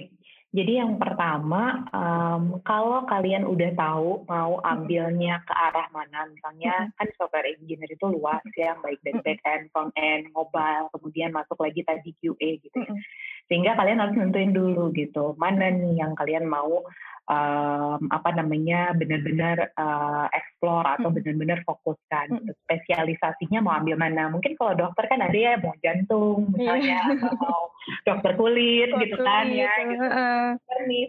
Jadi 0.49 0.81
yang 0.81 0.97
pertama, 0.97 1.85
um, 1.93 2.57
kalau 2.65 3.05
kalian 3.05 3.45
udah 3.45 3.69
tahu 3.77 4.25
mau 4.25 4.57
ambilnya 4.65 5.45
ke 5.45 5.53
arah 5.53 5.85
mana, 5.93 6.25
misalnya 6.25 6.89
kan 6.97 7.05
software 7.21 7.45
engineer 7.53 7.93
itu 7.93 8.09
luas 8.09 8.41
ya, 8.57 8.73
baik 8.81 8.97
dari 9.05 9.21
back 9.21 9.45
end, 9.45 9.69
front 9.77 9.93
end, 10.01 10.33
mobile, 10.33 10.89
kemudian 10.97 11.37
masuk 11.37 11.61
lagi 11.61 11.85
tadi 11.85 12.17
QA 12.17 12.65
gitu 12.65 12.81
ya. 12.81 12.97
Sehingga 13.53 13.77
kalian 13.77 14.01
harus 14.01 14.17
nentuin 14.17 14.57
dulu 14.57 14.89
gitu, 14.97 15.37
mana 15.37 15.69
nih 15.69 16.01
yang 16.01 16.17
kalian 16.17 16.49
mau 16.49 16.81
um, 17.29 18.01
apa 18.09 18.33
namanya 18.35 18.97
benar-benar 18.97 19.71
uh, 19.77 20.27
explore 20.33 20.89
atau 20.99 21.13
benar-benar 21.13 21.61
fokuskan 21.69 22.27
hmm. 22.33 22.51
spesialisasinya 22.67 23.61
mau 23.61 23.77
ambil 23.77 24.01
mana? 24.01 24.33
Mungkin 24.33 24.57
kalau 24.57 24.75
dokter 24.75 25.05
kan 25.07 25.21
ada 25.23 25.37
ya 25.37 25.61
mau 25.61 25.77
jantung 25.85 26.51
misalnya 26.57 26.99
yeah. 26.99 27.15
atau 27.15 27.33
mau 27.37 27.63
dokter 28.05 28.33
kulit 28.35 28.91
gitu 28.97 29.17
kan 29.21 29.47
ya 29.53 29.73
gitu. 29.85 30.07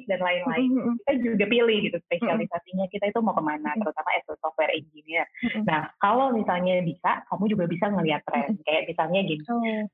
Dan 0.06 0.20
lain-lain. 0.20 0.70
Kita 1.04 1.14
juga 1.24 1.46
pilih 1.48 1.78
gitu 1.88 1.98
spesialisasinya 2.06 2.86
kita 2.92 3.06
itu 3.10 3.20
mau 3.24 3.36
ke 3.36 3.44
mana 3.44 3.72
terutama 3.80 4.10
as 4.16 4.28
a 4.28 4.36
software 4.44 4.72
engineer. 4.76 5.26
Nah 5.64 5.90
kalau 6.04 6.36
misalnya 6.36 6.84
bisa 6.84 7.24
kamu 7.32 7.56
juga 7.56 7.66
bisa 7.72 7.86
ngelihat 7.90 8.22
tren. 8.28 8.60
Kayak 8.68 8.92
misalnya 8.92 9.20
gini 9.24 9.44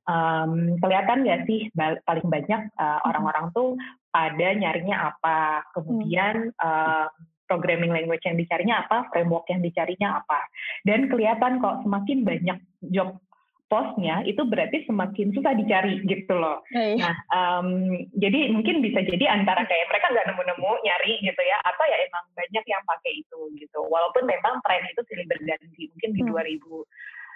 um, 0.10 0.52
kelihatan 0.82 1.18
nggak 1.22 1.42
sih 1.46 1.70
paling 1.78 2.28
banyak 2.28 2.62
uh, 2.82 3.00
orang-orang 3.06 3.54
tuh 3.54 3.78
ada 4.16 4.48
nyarinya 4.56 5.12
apa, 5.12 5.68
kemudian 5.76 6.56
uh, 6.64 7.12
programming 7.52 7.92
language 7.92 8.24
yang 8.24 8.40
dicarinya 8.40 8.88
apa, 8.88 9.12
framework 9.12 9.46
yang 9.52 9.60
dicarinya 9.60 10.24
apa. 10.24 10.40
Dan 10.88 11.12
kelihatan 11.12 11.60
kok 11.60 11.84
semakin 11.84 12.24
banyak 12.24 12.60
job 12.96 13.20
postnya 13.66 14.22
itu 14.30 14.46
berarti 14.46 14.86
semakin 14.86 15.34
susah 15.34 15.58
dicari 15.58 15.98
gitu 16.06 16.38
loh. 16.38 16.62
Hey. 16.70 17.02
Nah, 17.02 17.18
um, 17.34 17.98
jadi 18.14 18.54
mungkin 18.54 18.80
bisa 18.86 19.02
jadi 19.02 19.26
antara 19.26 19.66
kayak 19.66 19.90
mereka 19.90 20.14
nggak 20.14 20.28
nemu-nemu 20.32 20.72
nyari 20.86 21.14
gitu 21.26 21.42
ya, 21.42 21.58
atau 21.66 21.84
ya 21.90 21.98
emang 22.06 22.26
banyak 22.38 22.66
yang 22.66 22.84
pakai 22.86 23.14
itu 23.26 23.40
gitu. 23.58 23.80
Walaupun 23.90 24.30
memang 24.30 24.62
tren 24.62 24.86
itu 24.86 25.02
silih 25.10 25.26
berganti, 25.26 25.92
mungkin 25.92 26.12
di 26.14 26.22
hmm. 26.24 26.30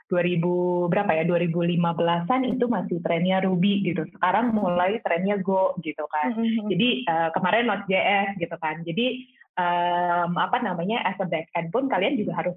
2000 0.10 0.42
2000 0.42 0.92
berapa 0.92 1.12
ya 1.16 1.24
2015-an 1.26 2.42
itu 2.46 2.66
masih 2.66 2.98
trennya 3.06 3.42
Ruby 3.46 3.86
gitu. 3.86 4.04
Sekarang 4.18 4.52
mulai 4.52 4.98
trennya 5.06 5.38
Go 5.42 5.78
gitu 5.86 6.06
kan. 6.10 6.34
Mm 6.34 6.44
-hmm. 6.44 6.68
Jadi 6.74 6.90
uh, 7.06 7.30
kemarin 7.34 7.70
Node.js 7.70 8.30
gitu 8.42 8.56
kan. 8.58 8.82
Jadi 8.84 9.30
um, 9.60 10.32
apa 10.40 10.58
namanya 10.64 11.04
as 11.04 11.20
a 11.20 11.28
back 11.28 11.52
end 11.54 11.70
pun 11.70 11.92
kalian 11.92 12.16
juga 12.16 12.40
harus 12.40 12.56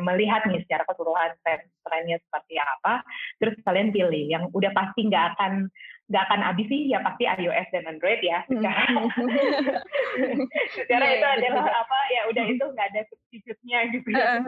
melihat 0.00 0.42
nih 0.48 0.64
secara 0.64 0.82
keseluruhan 0.88 1.36
tren-trennya 1.44 2.16
seperti 2.24 2.54
apa 2.56 3.04
terus 3.38 3.56
kalian 3.64 3.92
pilih 3.92 4.24
yang 4.24 4.48
udah 4.56 4.72
pasti 4.72 5.06
nggak 5.08 5.36
akan 5.36 5.68
nggak 6.04 6.24
akan 6.28 6.40
habis 6.44 6.68
sih 6.68 6.92
ya 6.92 7.00
pasti 7.00 7.24
iOS 7.24 7.68
dan 7.72 7.88
Android 7.88 8.20
ya 8.20 8.44
hmm. 8.44 8.60
secara 8.60 8.84
secara 10.76 11.04
yeah, 11.08 11.16
itu 11.16 11.26
adalah 11.40 11.64
apa 11.64 11.98
ya 12.12 12.20
udah 12.28 12.44
itu 12.44 12.64
nggak 12.64 12.88
ada 12.92 13.02
substitute-nya 13.08 13.78
gitu 13.90 14.08
ya. 14.12 14.44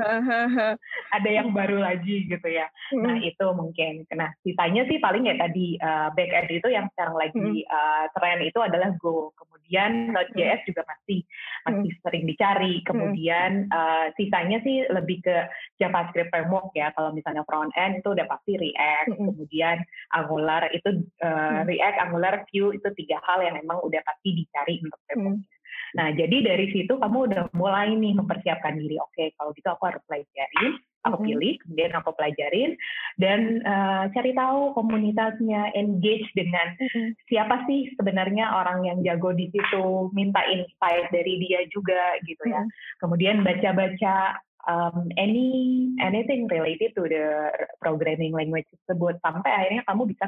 Ada 1.16 1.31
yang 1.33 1.57
baru 1.57 1.81
lagi 1.81 2.29
gitu 2.29 2.49
ya. 2.49 2.69
Nah 2.95 3.16
hmm. 3.16 3.31
itu 3.33 3.47
mungkin. 3.57 4.05
Nah 4.12 4.31
sisanya 4.45 4.85
sih 4.85 5.01
paling 5.01 5.27
ya 5.27 5.35
tadi 5.40 5.81
uh, 5.81 6.12
back 6.12 6.31
end 6.31 6.51
itu 6.53 6.69
yang 6.69 6.87
sekarang 6.92 7.16
lagi 7.16 7.64
uh, 7.73 8.05
tren 8.12 8.45
itu 8.45 8.59
adalah 8.61 8.92
Go. 9.01 9.33
Kemudian 9.35 10.14
Node.js 10.14 10.62
juga 10.69 10.87
masih 10.87 11.27
masih 11.66 11.90
sering 12.05 12.25
dicari. 12.29 12.85
Kemudian 12.87 13.66
uh, 13.73 14.12
sisanya 14.14 14.62
sih 14.62 14.87
lebih 14.92 15.25
ke 15.25 15.37
JavaScript 15.83 16.31
framework 16.31 16.71
ya. 16.77 16.95
Kalau 16.95 17.11
misalnya 17.11 17.42
front 17.49 17.73
end 17.75 18.05
itu 18.05 18.12
udah 18.12 18.29
pasti 18.31 18.55
React 18.55 19.19
kemudian 19.19 19.83
Angular 20.14 20.71
itu 20.71 21.03
uh, 21.25 21.45
uh, 21.46 21.62
React, 21.62 21.98
Angular, 22.11 22.35
Vue 22.50 22.74
itu 22.74 22.88
tiga 22.98 23.22
hal 23.22 23.46
yang 23.46 23.54
memang 23.62 23.78
udah 23.87 24.02
pasti 24.02 24.35
dicari 24.35 24.82
untuk 24.82 24.98
framework. 25.06 25.38
Hmm. 25.38 25.54
Nah, 25.94 26.09
jadi 26.12 26.37
dari 26.42 26.66
situ 26.74 26.98
kamu 26.98 27.30
udah 27.30 27.42
mulai 27.54 27.94
nih 27.94 28.18
mempersiapkan 28.18 28.74
diri. 28.76 28.98
Oke, 28.98 29.14
okay, 29.14 29.28
kalau 29.38 29.54
gitu 29.54 29.68
aku 29.70 29.85
harus 29.88 30.02
pelajarin, 30.04 30.72
aku 31.06 31.16
hmm. 31.22 31.26
pilih, 31.30 31.52
kemudian 31.62 31.92
aku 31.94 32.11
pelajarin, 32.18 32.70
dan 33.16 33.40
uh, 33.62 34.04
cari 34.11 34.35
tahu 34.35 34.74
komunitasnya, 34.74 35.72
engage 35.78 36.26
dengan 36.35 36.74
hmm. 36.76 37.11
siapa 37.30 37.64
sih 37.70 37.88
sebenarnya 37.94 38.50
orang 38.50 38.85
yang 38.85 38.98
jago 39.06 39.30
di 39.32 39.48
situ, 39.54 40.11
minta 40.12 40.42
insight 40.50 41.09
dari 41.14 41.38
dia 41.38 41.64
juga 41.70 42.18
gitu 42.26 42.44
ya. 42.44 42.61
Hmm. 42.61 42.72
Kemudian 43.00 43.46
baca-baca 43.46 44.42
um, 44.66 45.09
any 45.16 45.88
anything 46.02 46.50
related 46.50 46.92
to 46.98 47.06
the 47.06 47.50
programming 47.78 48.35
language 48.35 48.66
tersebut 48.68 49.16
sampai 49.22 49.50
akhirnya 49.54 49.82
kamu 49.87 50.11
bisa 50.11 50.26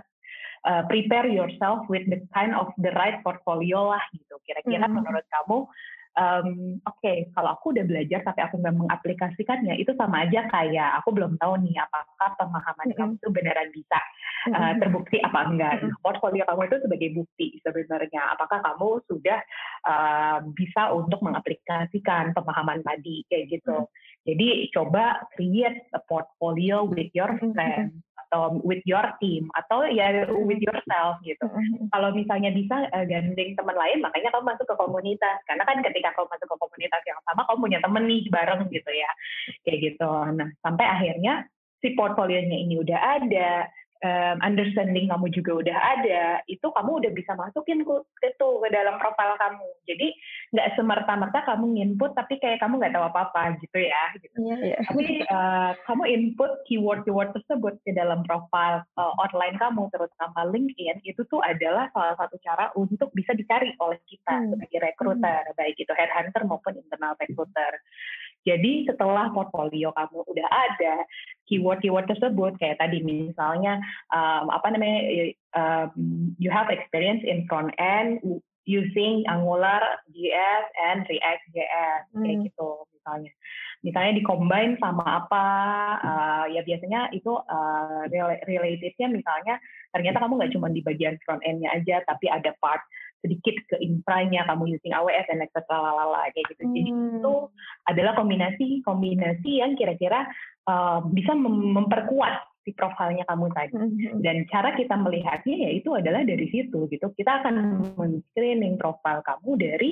uh, 0.67 0.83
prepare 0.89 1.29
yourself 1.29 1.87
with 1.87 2.07
the 2.11 2.19
kind 2.35 2.57
of 2.57 2.73
the 2.81 2.91
right 2.97 3.21
portfolio 3.23 3.93
lah 3.95 4.03
gitu. 4.15 4.35
Kira-kira 4.43 4.89
hmm. 4.89 4.95
menurut 4.99 5.27
kamu, 5.29 5.59
um, 6.19 6.49
oke 6.83 6.99
okay, 6.99 7.31
kalau 7.33 7.55
aku 7.55 7.71
udah 7.77 7.85
belajar 7.87 8.21
tapi 8.27 8.41
aku 8.43 8.59
nggak 8.59 8.77
mengaplikasikannya 8.77 9.79
itu 9.79 9.95
sama 9.95 10.27
aja 10.27 10.47
kayak 10.51 10.99
aku 11.03 11.15
belum 11.15 11.39
tahu 11.39 11.63
nih 11.63 11.79
apakah 11.79 12.31
pemahaman 12.37 12.89
hmm. 12.91 12.97
kamu 12.99 13.13
itu 13.21 13.29
beneran 13.31 13.69
bisa 13.71 13.99
uh, 14.51 14.73
terbukti 14.79 15.19
apa 15.23 15.41
enggak. 15.47 15.75
Hmm. 15.83 15.95
Portfolio 16.03 16.43
kamu 16.47 16.63
itu 16.69 16.77
sebagai 16.83 17.09
bukti 17.15 17.49
sebenarnya. 17.63 18.23
Apakah 18.35 18.59
kamu 18.63 18.89
sudah 19.07 19.39
uh, 19.87 20.39
bisa 20.55 20.91
untuk 20.95 21.23
mengaplikasikan 21.23 22.35
pemahaman 22.35 22.83
tadi 22.83 23.23
kayak 23.31 23.59
gitu. 23.59 23.87
Hmm. 23.87 23.91
Jadi 24.27 24.69
coba 24.75 25.25
create 25.37 25.87
a 25.95 26.01
portfolio 26.05 26.85
with 26.85 27.09
your 27.15 27.31
friends 27.39 27.95
atau 28.29 28.61
with 28.61 28.85
your 28.85 29.09
team 29.25 29.49
atau 29.57 29.89
ya 29.89 30.29
with 30.29 30.61
yourself 30.61 31.17
gitu. 31.25 31.49
Mm-hmm. 31.49 31.89
Kalau 31.89 32.13
misalnya 32.13 32.53
bisa 32.53 32.77
uh, 32.93 33.05
gandeng 33.09 33.57
teman 33.57 33.73
lain, 33.73 34.05
makanya 34.05 34.29
kamu 34.37 34.53
masuk 34.53 34.67
ke 34.69 34.77
komunitas. 34.77 35.39
Karena 35.49 35.65
kan 35.65 35.81
ketika 35.81 36.13
kamu 36.13 36.29
masuk 36.29 36.49
ke 36.53 36.57
komunitas 36.61 37.03
yang 37.09 37.21
sama, 37.25 37.49
kamu 37.49 37.59
punya 37.65 37.79
temen 37.81 38.05
nih 38.05 38.23
bareng 38.29 38.63
gitu 38.69 38.91
ya, 38.93 39.11
kayak 39.65 39.79
gitu. 39.81 40.11
Nah 40.37 40.49
sampai 40.61 40.85
akhirnya 40.85 41.49
si 41.81 41.97
portfolionya 41.97 42.59
ini 42.59 42.75
udah 42.77 43.01
ada, 43.23 43.71
um, 44.05 44.37
understanding 44.45 45.11
kamu 45.11 45.27
juga 45.35 45.53
udah 45.65 45.79
ada, 45.99 46.23
itu 46.47 46.65
kamu 46.65 46.91
udah 47.03 47.11
bisa 47.15 47.33
masukin 47.35 47.83
ke 47.83 47.95
itu 48.23 48.49
ke 48.63 48.69
dalam 48.71 48.99
profil 49.03 49.35
kamu. 49.39 49.69
Jadi 49.89 50.09
nggak 50.55 50.69
semerta-merta 50.79 51.39
kamu 51.45 51.77
input 51.83 52.15
tapi 52.15 52.39
kayak 52.39 52.63
kamu 52.63 52.79
nggak 52.79 52.95
tahu 52.95 53.05
apa-apa 53.09 53.59
gitu 53.63 53.79
ya. 53.79 54.05
Gitu. 54.19 54.37
Yeah, 54.39 54.61
yeah. 54.77 54.81
Tapi 54.87 55.05
uh, 55.29 55.71
kamu 55.87 56.03
input 56.09 56.51
keyword-keyword 56.71 57.31
tersebut 57.35 57.75
ke 57.83 57.91
dalam 57.95 58.23
profil 58.25 58.85
uh, 58.97 59.13
online 59.19 59.57
kamu, 59.59 59.91
terutama 59.91 60.41
LinkedIn, 60.49 61.03
itu 61.03 61.23
tuh 61.27 61.43
adalah 61.43 61.91
salah 61.95 62.15
satu 62.19 62.37
cara 62.43 62.71
untuk 62.79 63.11
bisa 63.15 63.35
dicari 63.35 63.75
oleh 63.83 63.99
kita 64.07 64.35
hmm. 64.35 64.55
sebagai 64.55 64.79
recruiter, 64.83 65.43
hmm. 65.51 65.57
baik 65.59 65.77
itu 65.79 65.93
headhunter 65.93 66.43
maupun 66.47 66.79
internal 66.79 67.15
recruiter. 67.19 67.73
Jadi 68.47 68.87
setelah 68.87 69.31
portfolio 69.35 69.91
kamu 69.93 70.19
udah 70.25 70.49
ada, 70.49 70.95
keyword-keyword 71.49 72.07
tersebut 72.07 72.53
kayak 72.61 72.79
tadi 72.79 73.01
misalnya 73.01 73.81
um, 74.13 74.53
apa 74.53 74.69
namanya 74.69 75.01
um, 75.57 75.91
you 76.37 76.53
have 76.53 76.69
experience 76.69 77.25
in 77.25 77.49
front 77.49 77.73
end 77.81 78.21
using 78.69 79.25
Angular 79.25 79.81
JS 80.13 80.65
and 80.93 81.09
React 81.09 81.45
JS 81.57 82.03
hmm. 82.13 82.21
kayak 82.21 82.37
gitu 82.53 82.71
misalnya 82.93 83.33
misalnya 83.81 84.13
dikombine 84.21 84.75
sama 84.77 85.25
apa 85.25 85.47
uh, 86.05 86.45
ya 86.53 86.61
biasanya 86.67 87.09
itu 87.17 87.33
uh, 87.33 88.05
relatednya 88.45 89.09
misalnya 89.09 89.57
ternyata 89.89 90.21
kamu 90.21 90.37
nggak 90.37 90.53
cuma 90.53 90.69
di 90.69 90.85
bagian 90.85 91.17
front 91.25 91.41
endnya 91.49 91.73
aja 91.73 92.05
tapi 92.05 92.29
ada 92.29 92.53
part 92.61 92.85
sedikit 93.19 93.57
ke 93.67 93.77
infranya 93.83 94.47
kamu 94.47 94.79
using 94.79 94.95
AWS 94.95 95.27
dan 95.31 95.43
etc 95.43 95.59
lalala 95.71 96.31
kayak 96.31 96.47
gitu. 96.55 96.63
Hmm. 96.65 96.75
Jadi 96.75 96.91
itu 96.91 97.35
adalah 97.91 98.13
kombinasi 98.15 98.67
kombinasi 98.87 99.51
yang 99.59 99.75
kira-kira 99.75 100.29
uh, 100.71 101.03
bisa 101.11 101.35
mem 101.35 101.75
memperkuat 101.75 102.47
si 102.69 102.77
profilnya 102.77 103.25
kamu 103.25 103.49
tadi. 103.57 103.75
Hmm. 103.75 104.21
Dan 104.21 104.45
cara 104.53 104.77
kita 104.77 104.95
melihatnya 105.01 105.57
ya 105.57 105.71
itu 105.73 105.91
adalah 105.97 106.21
dari 106.23 106.47
situ 106.53 106.85
gitu. 106.93 107.07
Kita 107.17 107.43
akan 107.43 107.55
men-screening 107.97 108.77
profil 108.77 109.25
kamu 109.25 109.51
dari 109.57 109.91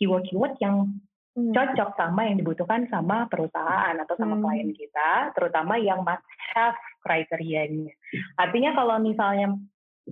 keyword-keyword 0.00 0.56
yang 0.64 0.88
hmm. 1.36 1.52
cocok 1.52 1.94
sama 2.00 2.26
yang 2.32 2.40
dibutuhkan 2.40 2.88
sama 2.88 3.28
perusahaan 3.28 3.94
atau 4.00 4.14
sama 4.16 4.40
hmm. 4.40 4.42
klien 4.42 4.70
kita, 4.72 5.36
terutama 5.36 5.76
yang 5.76 6.00
must 6.00 6.24
have 6.56 6.74
kriterianya. 7.04 7.92
Artinya 8.40 8.72
kalau 8.72 8.96
misalnya 8.98 9.52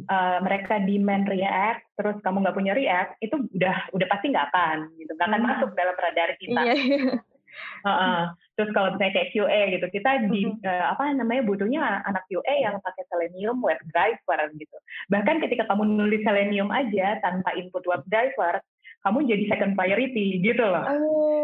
uh, 0.09 0.38
mereka 0.40 0.81
demand 0.83 1.28
React, 1.28 1.83
terus 1.98 2.16
kamu 2.24 2.44
nggak 2.44 2.57
punya 2.57 2.72
React, 2.72 3.12
itu 3.20 3.37
udah 3.59 3.76
udah 3.92 4.07
pasti 4.09 4.26
nggak 4.33 4.46
akan, 4.52 4.78
gitu, 4.96 5.12
nggak 5.16 5.28
akan 5.28 5.40
hmm. 5.40 5.48
masuk 5.48 5.70
dalam 5.76 5.96
radar 5.96 6.31
kita. 6.40 6.62
Iya. 6.62 6.74
uh, 7.85 7.90
uh. 7.90 8.22
Terus 8.52 8.70
kalau 8.76 8.92
misalnya 8.92 9.16
kayak 9.16 9.33
QA 9.33 9.61
gitu, 9.72 9.87
kita 9.88 10.11
di 10.28 10.42
uh, 10.44 10.85
apa 10.92 11.09
namanya 11.16 11.42
butuhnya 11.48 12.05
anak 12.05 12.24
QA 12.28 12.55
yang 12.61 12.76
pakai 12.85 13.05
Selenium 13.09 13.64
web 13.64 13.81
driver 13.88 14.40
gitu. 14.61 14.76
Bahkan 15.09 15.40
ketika 15.40 15.64
kamu 15.72 15.88
nulis 15.88 16.20
Selenium 16.20 16.68
aja 16.68 17.16
tanpa 17.24 17.57
input 17.57 17.85
web 17.88 18.05
driver, 18.12 18.61
kamu 19.03 19.19
jadi 19.27 19.45
second 19.51 19.75
priority 19.75 20.38
gitu 20.38 20.62
loh. 20.62 20.87
Oh. 20.87 21.43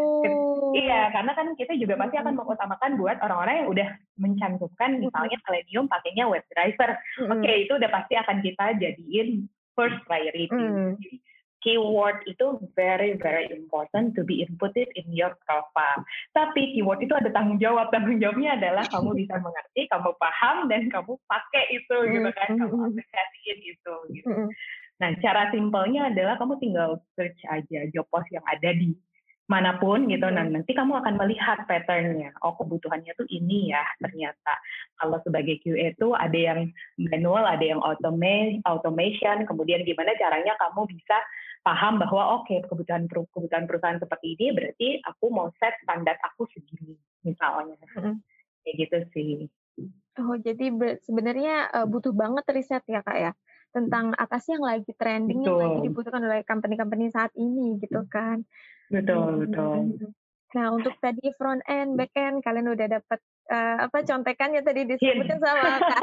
Iya, 0.69 1.09
karena 1.09 1.31
kan 1.33 1.47
kita 1.57 1.73
juga 1.81 1.97
pasti 1.97 2.15
akan 2.21 2.37
mengutamakan 2.37 2.91
buat 3.01 3.17
orang-orang 3.25 3.55
yang 3.65 3.69
udah 3.73 3.87
mencantumkan 4.21 5.01
misalnya 5.01 5.37
Selenium 5.41 5.89
pakainya 5.89 6.29
web 6.29 6.45
driver. 6.53 6.93
Mm. 7.17 7.29
Oke, 7.33 7.41
okay, 7.41 7.55
itu 7.65 7.73
udah 7.73 7.89
pasti 7.89 8.13
akan 8.19 8.37
kita 8.45 8.65
jadiin 8.77 9.29
first 9.73 9.97
priority. 10.05 10.45
Mm. 10.53 10.99
Keyword 11.59 12.23
itu 12.23 12.55
very 12.71 13.19
very 13.19 13.51
important 13.51 14.15
to 14.15 14.23
be 14.23 14.39
inputted 14.45 14.87
in 14.95 15.11
your 15.11 15.35
profile. 15.43 16.07
Tapi 16.31 16.71
keyword 16.71 17.03
itu 17.03 17.11
ada 17.17 17.27
tanggung 17.35 17.59
jawab. 17.59 17.89
Tanggung 17.93 18.21
jawabnya 18.21 18.55
adalah 18.55 18.85
kamu 18.87 19.25
bisa 19.25 19.35
mengerti, 19.41 19.89
kamu 19.91 20.15
paham 20.15 20.71
dan 20.71 20.87
kamu 20.87 21.19
pakai 21.27 21.65
itu 21.75 21.95
gitu 22.15 22.29
kan, 22.31 22.49
kamu 22.55 22.75
aplikasiin 22.93 23.59
itu 23.75 23.95
gitu. 24.15 24.31
Nah, 24.99 25.15
cara 25.23 25.47
simpelnya 25.55 26.11
adalah 26.11 26.35
kamu 26.35 26.59
tinggal 26.59 26.99
search 27.15 27.39
aja 27.47 27.87
job 27.95 28.03
post 28.11 28.27
yang 28.35 28.43
ada 28.43 28.75
di 28.75 28.91
mana 29.49 29.79
pun 29.81 30.05
gitu. 30.05 30.27
Nah, 30.29 30.45
nanti 30.45 30.75
kamu 30.75 31.01
akan 31.01 31.15
melihat 31.17 31.65
patternnya. 31.65 32.35
Oh, 32.45 32.53
kebutuhannya 32.53 33.15
tuh 33.17 33.25
ini 33.31 33.73
ya 33.73 33.81
ternyata. 33.97 34.59
Kalau 34.99 35.17
sebagai 35.25 35.57
QA 35.65 35.95
itu 35.95 36.13
ada 36.13 36.37
yang 36.37 36.69
manual, 36.99 37.47
ada 37.47 37.63
yang 37.65 37.81
automate, 37.81 38.61
automation. 38.67 39.47
Kemudian 39.47 39.87
gimana 39.87 40.13
caranya 40.19 40.53
kamu 40.59 40.85
bisa 40.91 41.17
paham 41.65 41.97
bahwa 41.97 42.39
oke 42.39 42.51
okay, 42.51 42.59
kebutuhan 42.67 43.09
kebutuhan 43.09 43.65
perusahaan 43.65 43.99
seperti 43.99 44.37
ini 44.37 44.47
berarti 44.55 44.87
aku 45.03 45.25
mau 45.33 45.49
set 45.57 45.73
standar 45.81 46.19
aku 46.27 46.45
segini 46.53 46.93
misalnya. 47.25 47.79
Kayak 48.61 48.75
gitu 48.85 48.97
sih. 49.15 49.31
Oh, 50.19 50.35
jadi 50.35 50.69
sebenarnya 51.07 51.71
uh, 51.71 51.87
butuh 51.87 52.11
banget 52.11 52.43
riset 52.51 52.83
ya 52.85 52.99
kak 52.99 53.17
ya 53.17 53.31
tentang 53.69 54.17
apa 54.17 54.41
sih 54.41 54.57
yang 54.57 54.65
lagi 54.65 54.91
trending 54.97 55.45
yang 55.45 55.57
lagi 55.57 55.79
dibutuhkan 55.85 56.25
oleh 56.25 56.41
company-company 56.45 57.13
saat 57.13 57.29
ini 57.37 57.77
gitu 57.81 58.01
kan. 58.09 58.41
Betul, 58.89 59.45
betul. 59.45 60.09
Nah, 60.49 60.73
untuk 60.73 60.97
tadi 60.97 61.29
front 61.37 61.61
end, 61.69 61.93
back 61.93 62.09
end 62.17 62.41
kalian 62.41 62.73
udah 62.73 62.87
dapat 62.89 63.19
uh, 63.53 63.85
apa 63.85 64.01
contekannya 64.01 64.65
tadi 64.65 64.81
disebutkan 64.89 65.37
sama 65.37 65.69
Kak 65.89 66.01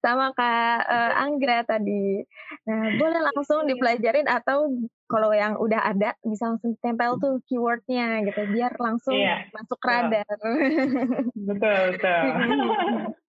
sama 0.00 0.26
Kak 0.32 0.80
uh, 0.88 1.12
Anggra 1.28 1.60
tadi. 1.68 2.24
Nah, 2.64 2.96
boleh 2.96 3.20
langsung 3.20 3.68
dipelajarin 3.68 4.24
atau 4.24 4.72
kalau 5.12 5.36
yang 5.36 5.60
udah 5.60 5.92
ada 5.92 6.16
bisa 6.24 6.56
langsung 6.56 6.72
tempel 6.80 7.20
tuh 7.20 7.44
keywordnya 7.44 8.24
gitu 8.24 8.48
biar 8.48 8.72
langsung 8.80 9.16
yeah. 9.16 9.44
masuk 9.52 9.80
radar. 9.84 10.24
betul, 11.36 11.80
betul. 11.96 12.22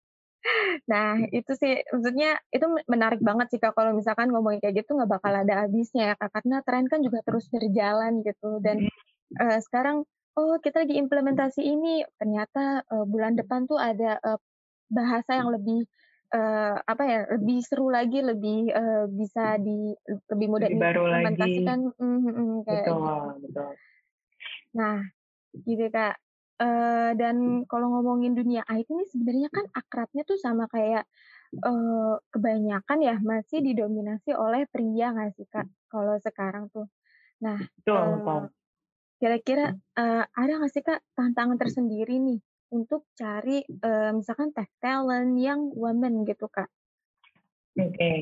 Nah, 0.92 1.20
itu 1.30 1.52
sih 1.58 1.84
maksudnya 1.92 2.40
itu 2.48 2.66
menarik 2.88 3.20
banget 3.20 3.52
sih 3.52 3.60
Kak 3.60 3.76
kalau 3.76 3.92
misalkan 3.92 4.32
ngomongin 4.32 4.60
kayak 4.64 4.84
gitu 4.84 4.96
nggak 4.96 5.10
bakal 5.10 5.32
ada 5.32 5.66
habisnya 5.66 6.12
ya 6.12 6.14
Kak 6.16 6.40
karena 6.40 6.64
tren 6.64 6.86
kan 6.88 7.00
juga 7.04 7.20
terus 7.24 7.46
berjalan 7.52 8.24
gitu. 8.24 8.60
Dan 8.64 8.88
uh, 9.36 9.58
sekarang 9.60 10.08
oh 10.38 10.56
kita 10.62 10.86
lagi 10.86 10.96
implementasi 10.96 11.60
ini 11.66 12.06
ternyata 12.16 12.86
uh, 12.88 13.04
bulan 13.04 13.34
depan 13.34 13.66
tuh 13.66 13.76
ada 13.76 14.16
uh, 14.22 14.38
bahasa 14.88 15.36
yang 15.36 15.52
lebih 15.52 15.84
uh, 16.32 16.76
apa 16.84 17.02
ya 17.04 17.20
lebih 17.36 17.58
seru 17.64 17.88
lagi 17.92 18.20
lebih 18.20 18.72
uh, 18.72 19.04
bisa 19.10 19.56
di 19.60 19.92
lebih 20.32 20.46
mudah 20.48 20.68
lebih 20.70 20.80
baru 20.80 21.02
diimplementasikan 21.10 21.78
lagi. 21.90 22.02
Mm, 22.02 22.20
mm, 22.22 22.56
kayak 22.64 22.84
betul 22.86 22.96
gitu. 22.96 23.40
betul. 23.44 23.70
Nah 24.76 24.96
gitu 25.64 25.86
kak 25.90 26.14
uh, 26.60 27.10
dan 27.14 27.66
kalau 27.66 27.98
ngomongin 27.98 28.34
dunia 28.38 28.62
IT 28.68 28.88
ini 28.90 29.04
sebenarnya 29.08 29.48
kan 29.50 29.64
akrabnya 29.74 30.22
tuh 30.22 30.38
sama 30.38 30.70
kayak 30.70 31.06
uh, 31.64 32.20
kebanyakan 32.30 32.98
ya 33.02 33.16
masih 33.22 33.62
didominasi 33.64 34.34
oleh 34.34 34.68
pria 34.70 35.14
nggak 35.14 35.34
sih 35.34 35.46
kak 35.48 35.66
kalau 35.90 36.18
sekarang 36.20 36.70
tuh 36.70 36.86
nah 37.38 37.58
uh, 37.86 38.50
Kira-kira 39.18 39.74
uh, 39.98 40.24
ada 40.30 40.52
nggak 40.62 40.70
sih 40.70 40.82
Kak 40.86 41.02
tantangan 41.18 41.58
tersendiri 41.58 42.22
nih 42.22 42.38
untuk 42.70 43.10
cari 43.18 43.66
uh, 43.82 44.14
misalkan 44.14 44.54
tech 44.54 44.70
talent 44.78 45.34
yang 45.34 45.74
woman 45.74 46.22
gitu 46.22 46.46
Kak? 46.46 46.70
Oke, 47.74 47.90
okay. 47.98 48.16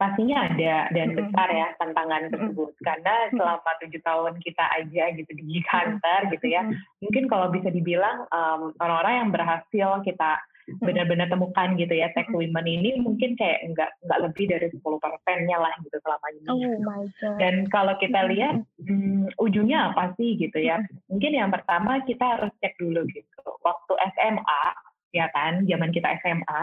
Pastinya 0.00 0.48
ada 0.48 0.88
dan 0.96 1.12
besar 1.12 1.48
ya 1.52 1.68
tantangan 1.76 2.32
tersebut. 2.32 2.72
Karena 2.80 3.28
selama 3.28 3.70
tujuh 3.84 4.00
tahun 4.00 4.34
kita 4.40 4.64
aja 4.80 5.04
gitu 5.12 5.32
di 5.36 5.60
Hunter 5.60 6.20
gitu 6.32 6.46
ya, 6.48 6.64
mungkin 7.04 7.28
kalau 7.28 7.52
bisa 7.52 7.68
dibilang 7.68 8.24
um, 8.32 8.72
orang-orang 8.80 9.28
yang 9.28 9.30
berhasil 9.30 9.88
kita 10.00 10.40
benar-benar 10.78 11.26
temukan 11.26 11.74
gitu 11.74 11.90
ya 11.98 12.14
tech 12.14 12.30
women 12.30 12.62
ini 12.62 13.02
mungkin 13.02 13.34
kayak 13.34 13.74
nggak 13.74 13.90
nggak 14.06 14.20
lebih 14.22 14.44
dari 14.54 14.70
10 14.70 14.78
persennya 14.78 15.58
lah 15.58 15.72
gitu 15.82 15.96
selama 15.98 16.26
ini. 16.30 16.46
Oh 16.46 16.76
my 16.86 17.04
God. 17.18 17.36
Dan 17.42 17.54
kalau 17.68 17.94
kita 17.98 18.30
lihat 18.30 18.62
hmm, 18.86 19.34
ujungnya 19.42 19.90
apa 19.90 20.14
sih 20.14 20.38
gitu 20.38 20.62
ya? 20.62 20.78
Mungkin 21.10 21.32
yang 21.34 21.50
pertama 21.50 21.98
kita 22.06 22.38
harus 22.38 22.54
cek 22.62 22.78
dulu 22.78 23.02
gitu. 23.10 23.42
Waktu 23.66 23.92
SMA 24.14 24.62
ya 25.10 25.26
kan 25.34 25.66
zaman 25.66 25.90
kita 25.90 26.08
SMA 26.22 26.60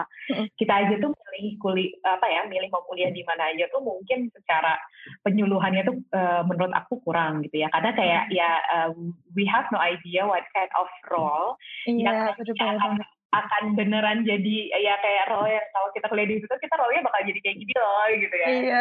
kita 0.56 0.72
aja 0.72 0.94
tuh 1.00 1.12
milih 1.12 1.60
kuliah 1.60 1.92
apa 2.04 2.26
ya 2.26 2.40
milih 2.48 2.68
mau 2.72 2.82
kuliah 2.88 3.12
di 3.12 3.22
mana 3.24 3.52
aja 3.52 3.68
tuh 3.68 3.84
mungkin 3.84 4.32
secara 4.32 4.76
penyuluhannya 5.22 5.82
tuh 5.84 5.96
uh, 6.12 6.42
menurut 6.44 6.72
aku 6.74 7.00
kurang 7.04 7.44
gitu 7.46 7.64
ya. 7.64 7.68
Karena 7.72 7.90
kayak 7.94 8.22
ya 8.32 8.50
uh, 8.72 8.90
we 9.36 9.44
have 9.48 9.68
no 9.72 9.78
idea 9.80 10.24
what 10.24 10.44
kind 10.52 10.70
of 10.76 10.88
role 11.08 11.56
yeah, 11.86 12.32
yang 12.34 12.36
betul, 12.36 13.17
akan 13.28 13.76
beneran 13.76 14.24
jadi 14.24 14.56
ya 14.72 14.94
kayak 15.04 15.28
role 15.28 15.52
yang 15.52 15.66
kalau 15.76 15.88
kita 15.92 16.08
kuliah 16.08 16.28
di 16.28 16.40
situ 16.40 16.48
kita 16.48 16.74
role-nya 16.80 17.04
bakal 17.04 17.20
jadi 17.28 17.40
kayak 17.44 17.58
gini 17.60 17.74
loh 17.76 18.06
gitu 18.16 18.36
ya. 18.36 18.48
Iya. 18.48 18.80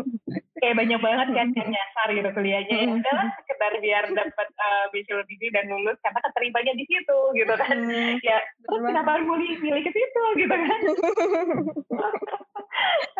kayak 0.60 0.76
banyak 0.76 1.00
banget 1.00 1.28
kan 1.32 1.48
yang 1.56 1.68
nyasar 1.72 2.08
gitu 2.14 2.28
kuliahnya. 2.30 2.76
Ya 2.76 2.88
udahlah 2.94 3.28
sekedar 3.42 3.72
biar 3.82 4.04
dapat 4.14 4.48
uh, 4.60 4.84
bachelor 4.94 5.24
degree 5.26 5.50
dan 5.50 5.66
lulus 5.66 5.98
karena 6.04 6.20
keterimanya 6.22 6.72
di 6.78 6.84
situ 6.86 7.18
gitu 7.34 7.54
kan. 7.58 7.78
ya 8.22 8.38
terus 8.62 8.80
kenapa 8.86 9.18
harus 9.18 9.26
milih 9.26 9.58
milih 9.58 9.82
ke 9.82 9.90
situ 9.90 10.22
gitu 10.38 10.54
kan. 10.54 10.80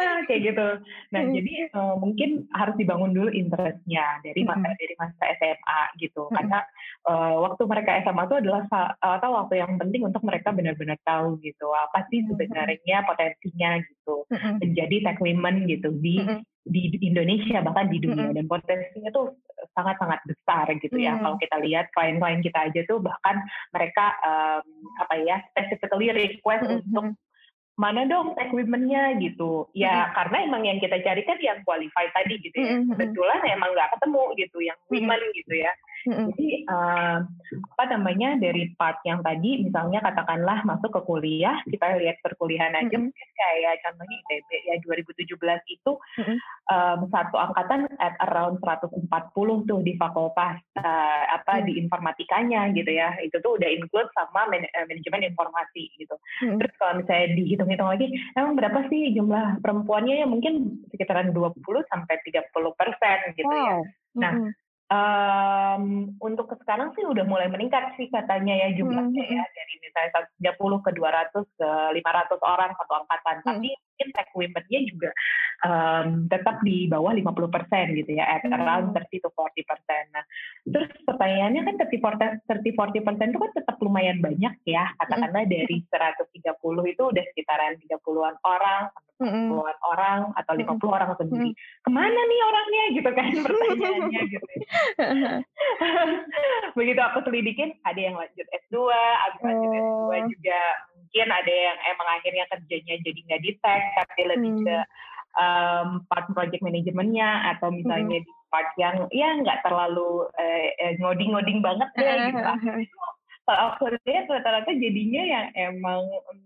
Ah, 0.01 0.25
kayak 0.25 0.41
gitu. 0.53 0.69
Nah, 1.13 1.21
hmm. 1.21 1.33
jadi 1.37 1.55
uh, 1.77 1.95
mungkin 2.01 2.49
harus 2.57 2.75
dibangun 2.81 3.13
dulu 3.13 3.29
interestnya 3.29 4.17
dari 4.25 4.41
masa 4.49 4.73
dari 4.73 4.95
masa 4.97 5.23
SMA 5.37 5.81
gitu. 6.01 6.33
Karena 6.33 6.65
uh, 7.05 7.37
waktu 7.45 7.63
mereka 7.69 8.01
SMA 8.01 8.25
itu 8.25 8.37
adalah 8.41 8.65
atau 8.97 9.31
waktu 9.37 9.61
yang 9.61 9.77
penting 9.77 10.09
untuk 10.09 10.25
mereka 10.25 10.55
benar-benar 10.61 11.01
tahu 11.03 11.41
gitu 11.41 11.73
apa 11.73 12.05
sih 12.13 12.21
sebenarnya 12.29 13.09
potensinya 13.09 13.81
gitu 13.81 14.29
menjadi 14.61 14.97
tech 15.09 15.19
women 15.25 15.65
gitu 15.65 15.89
di 15.97 16.21
di 16.69 16.93
Indonesia 17.01 17.65
bahkan 17.65 17.89
di 17.89 17.99
dunia 18.05 18.37
dan 18.37 18.45
potensinya 18.45 19.09
tuh 19.11 19.33
sangat-sangat 19.73 20.21
besar 20.29 20.69
gitu 20.77 21.01
ya 21.01 21.17
kalau 21.17 21.41
kita 21.41 21.57
lihat 21.65 21.89
klien-klien 21.97 22.45
kita 22.45 22.69
aja 22.69 22.81
tuh 22.85 23.01
bahkan 23.01 23.41
mereka 23.73 24.13
um, 24.21 24.65
apa 25.01 25.15
ya 25.25 25.41
specifically 25.51 26.13
request 26.13 26.69
untuk 26.69 27.17
mana 27.81 28.05
dong 28.05 28.37
tech 28.37 28.53
women-nya 28.53 29.17
gitu. 29.25 29.65
Ya 29.73 29.89
mm-hmm. 30.05 30.13
karena 30.13 30.37
emang 30.45 30.63
yang 30.69 30.79
kita 30.85 31.01
cari 31.01 31.25
kan 31.25 31.41
yang 31.41 31.65
qualified 31.65 32.13
tadi 32.13 32.37
gitu 32.37 32.61
ya. 32.61 32.77
Mm-hmm. 32.77 32.93
Kebetulan 32.93 33.41
emang 33.57 33.73
nggak 33.73 33.91
ketemu 33.97 34.25
gitu 34.37 34.59
yang 34.61 34.79
women 34.93 35.17
mm-hmm. 35.17 35.39
gitu 35.41 35.55
ya. 35.65 35.73
Mm-hmm. 36.07 36.27
Jadi 36.33 36.49
uh, 36.71 37.19
apa 37.77 37.85
namanya 37.93 38.41
dari 38.41 38.73
part 38.79 39.03
yang 39.05 39.21
tadi 39.21 39.67
misalnya 39.69 40.01
katakanlah 40.01 40.65
masuk 40.65 40.89
ke 40.89 41.01
kuliah, 41.05 41.61
kita 41.69 42.01
lihat 42.01 42.17
perkuliahan 42.25 42.73
aja 42.73 42.89
mm-hmm. 42.89 43.11
mungkin 43.11 43.29
kayak 43.37 43.75
contohnya 43.85 44.17
ITB 44.25 44.49
ya 44.65 44.75
2017 44.81 45.77
itu 45.77 45.93
mm-hmm. 45.93 46.37
um, 46.73 46.99
satu 47.13 47.37
angkatan 47.37 47.81
at 48.01 48.17
around 48.31 48.57
140 48.65 49.69
tuh 49.69 49.81
di 49.85 49.93
fakultas 50.01 50.57
uh, 50.81 51.23
apa 51.37 51.61
mm-hmm. 51.61 51.67
di 51.69 51.73
informatikanya 51.85 52.61
gitu 52.73 52.91
ya. 52.91 53.21
Itu 53.21 53.43
tuh 53.45 53.61
udah 53.61 53.69
include 53.69 54.09
sama 54.17 54.49
man- 54.49 54.73
manajemen 54.89 55.29
informasi 55.29 55.93
gitu. 56.01 56.17
Mm-hmm. 56.45 56.59
Terus 56.65 56.75
kalau 56.81 56.95
misalnya 57.03 57.29
dihitung 57.37 57.69
hitung 57.69 57.91
lagi, 57.93 58.09
emang 58.39 58.57
berapa 58.57 58.89
sih 58.89 59.13
jumlah 59.13 59.61
perempuannya 59.61 60.25
ya 60.25 60.27
mungkin 60.27 60.81
sekitaran 60.89 61.37
20 61.37 61.61
sampai 61.93 62.17
30 62.25 62.49
persen 62.79 63.19
gitu 63.37 63.53
ya. 63.53 63.77
wow. 63.77 63.85
ya. 63.85 63.99
Nah, 64.11 64.33
mm 64.35 64.43
-hmm. 64.43 64.60
Um, 64.91 65.85
untuk 66.19 66.51
sekarang 66.61 66.93
sih 66.99 67.07
udah 67.07 67.25
mulai 67.25 67.47
meningkat 67.47 67.95
sih 67.95 68.11
katanya 68.11 68.53
ya 68.67 68.69
jumlahnya 68.75 69.15
mm 69.15 69.31
-hmm. 69.31 69.39
ya 69.39 69.45
dari 69.47 69.75
misalnya 69.81 70.11
130 70.59 70.85
ke 70.85 70.91
200 70.99 71.59
ke 71.59 71.71
500 71.97 72.43
orang 72.43 72.71
satu 72.75 72.93
angkatan. 72.99 73.35
Mm 73.35 73.41
-hmm. 73.41 73.49
Tapi 73.49 73.71
mungkin 74.01 74.17
tech 74.17 74.33
women-nya 74.33 74.81
juga 74.89 75.11
um, 75.69 76.25
tetap 76.33 76.65
di 76.65 76.89
bawah 76.89 77.13
50 77.13 77.53
persen 77.53 77.93
gitu 77.93 78.17
ya, 78.17 78.25
at 78.25 78.49
around 78.49 78.97
30 78.97 79.21
to 79.21 79.29
40 79.29 79.61
persen. 79.69 80.03
Nah, 80.17 80.25
terus 80.65 80.89
pertanyaannya 81.05 81.61
kan 81.69 81.77
30 81.85 82.01
40 82.49 83.05
persen 83.05 83.29
itu 83.29 83.37
kan 83.45 83.53
tetap 83.53 83.77
lumayan 83.85 84.25
banyak 84.25 84.57
ya, 84.65 84.89
katakanlah 85.05 85.45
dari 85.45 85.85
130 85.85 86.33
itu 86.89 87.03
udah 87.13 87.25
sekitaran 87.29 87.77
30-an 87.77 88.37
orang, 88.41 88.89
40-an 89.21 89.79
orang, 89.85 90.21
atau 90.33 90.53
50 90.57 90.97
orang 90.97 91.13
sendiri. 91.21 91.53
Ke 91.85 91.91
mana 91.93 92.17
nih 92.17 92.41
orangnya 92.41 92.85
gitu 92.97 93.11
kan 93.13 93.33
pertanyaannya 93.45 94.21
gitu. 94.33 94.47
Ya. 94.49 94.69
Begitu 96.79 97.01
aku 97.05 97.21
selidikin, 97.29 97.77
ada 97.85 98.01
yang 98.01 98.17
lanjut 98.17 98.49
S2, 98.49 98.81
abis 99.29 99.41
lanjut 99.45 99.71
S2 99.77 100.09
juga 100.33 100.61
mungkin 101.11 101.27
ada 101.35 101.51
yang 101.51 101.79
emang 101.91 102.09
akhirnya 102.23 102.45
kerjanya 102.55 102.95
jadi 103.03 103.19
nggak 103.27 103.43
di 103.43 103.53
tech, 103.59 103.83
tapi 103.99 104.21
lebih 104.31 104.63
ke 104.63 104.79
um, 105.43 106.07
part 106.07 106.31
project 106.31 106.63
manajemennya 106.63 107.51
atau 107.51 107.75
misalnya 107.75 108.23
hmm. 108.23 108.23
di 108.23 108.33
part 108.47 108.71
yang 108.79 109.11
ya 109.11 109.35
nggak 109.43 109.59
terlalu 109.67 110.31
eh, 110.39 110.71
eh, 110.79 110.95
ngoding-ngoding 111.03 111.67
banget 111.67 111.91
ya 111.99 112.15
gitu. 112.31 112.47
Kalau 113.43 113.75
aku 113.75 113.91
lihat 114.07 114.31
rata-rata 114.31 114.71
jadinya 114.71 115.23
yang 115.27 115.47
emang 115.59 116.07
um, 116.07 116.39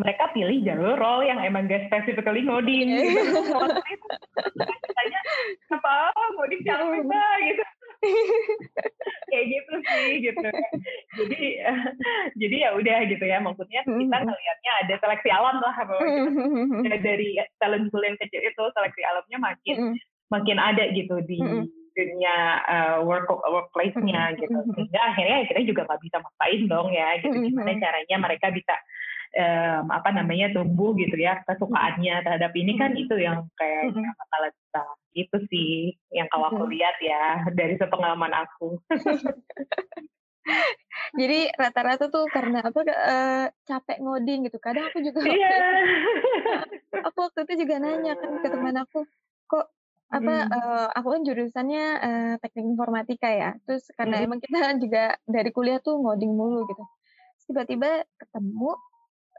mereka 0.00 0.32
pilih 0.32 0.64
jalur 0.64 0.96
role 0.96 1.28
yang 1.28 1.36
emang 1.44 1.68
gak 1.68 1.92
specifically 1.92 2.48
ngoding 2.48 2.96
gitu. 2.96 3.44
Tanya 4.96 5.20
apa 5.68 5.94
ngoding 6.32 6.62
capek 6.64 7.04
gitu 7.52 7.64
kayak 9.36 9.46
gitu 9.52 9.74
sih 9.84 10.12
gitu. 10.24 10.48
Jadi 11.20 11.40
jadi 12.40 12.56
ya 12.56 12.70
udah 12.72 12.98
gitu 13.04 13.24
ya 13.28 13.38
maksudnya 13.44 13.84
kita 13.84 14.16
ngelihatnya 14.24 14.72
ada 14.80 14.94
seleksi 14.96 15.28
alam 15.28 15.56
lah 15.60 15.76
bahwa 15.84 16.02
kita, 16.80 16.96
dari 17.04 17.36
talent 17.60 17.92
pool 17.92 18.00
yang 18.00 18.16
kecil 18.16 18.40
itu 18.40 18.62
seleksi 18.72 19.02
alamnya 19.04 19.38
makin 19.38 19.76
makin 20.32 20.56
ada 20.56 20.88
gitu 20.96 21.20
di 21.28 21.36
dunia 21.96 22.36
uh, 22.68 22.96
work 23.04 23.28
workplace-nya 23.28 24.36
gitu. 24.40 24.56
Sehingga 24.72 25.00
akhirnya 25.12 25.44
kita 25.52 25.60
juga 25.68 25.80
nggak 25.84 26.00
bisa 26.00 26.16
maksain 26.24 26.62
dong 26.64 26.88
ya 26.92 27.08
gitu. 27.20 27.36
Gimana 27.52 27.76
caranya 27.76 28.16
mereka 28.16 28.48
bisa 28.52 28.74
um, 29.34 29.84
apa 29.90 30.14
namanya 30.14 30.54
tumbuh 30.54 30.94
gitu 30.94 31.18
ya 31.18 31.42
kesukaannya 31.48 32.22
terhadap 32.22 32.52
ini 32.54 32.78
kan 32.78 32.94
itu 32.94 33.16
yang 33.18 33.48
kayak 33.58 33.90
masalah 33.92 34.50
kita 34.52 34.84
itu 35.16 35.36
sih 35.48 35.96
yang 36.12 36.28
kalau 36.28 36.52
aku 36.52 36.68
lihat 36.68 37.00
ya 37.00 37.40
dari 37.56 37.80
sepengalaman 37.80 38.36
aku. 38.36 38.76
Jadi 41.18 41.50
rata-rata 41.58 42.06
tuh 42.06 42.30
karena 42.30 42.62
apa 42.62 42.80
uh, 42.86 43.46
capek 43.66 43.98
ngoding 43.98 44.46
gitu. 44.46 44.62
Kadang 44.62 44.86
aku 44.90 45.02
juga 45.02 45.26
yeah. 45.26 46.62
aku 47.06 47.18
waktu 47.30 47.40
itu 47.48 47.66
juga 47.66 47.82
nanya 47.82 48.14
kan 48.14 48.30
ke 48.44 48.48
teman 48.50 48.76
aku, 48.78 49.02
kok 49.50 49.66
apa 50.06 50.46
hmm. 50.46 50.54
uh, 50.54 50.86
aku 50.94 51.18
kan 51.18 51.26
jurusannya 51.26 51.84
uh, 51.98 52.34
teknik 52.38 52.78
informatika 52.78 53.28
ya. 53.32 53.50
Terus 53.66 53.90
karena 53.98 54.22
hmm. 54.22 54.26
emang 54.28 54.38
kita 54.38 54.58
juga 54.84 55.18
dari 55.26 55.50
kuliah 55.50 55.82
tuh 55.82 55.98
ngoding 55.98 56.30
mulu 56.30 56.68
gitu. 56.70 56.84
tiba-tiba 57.46 58.02
ketemu 58.18 58.74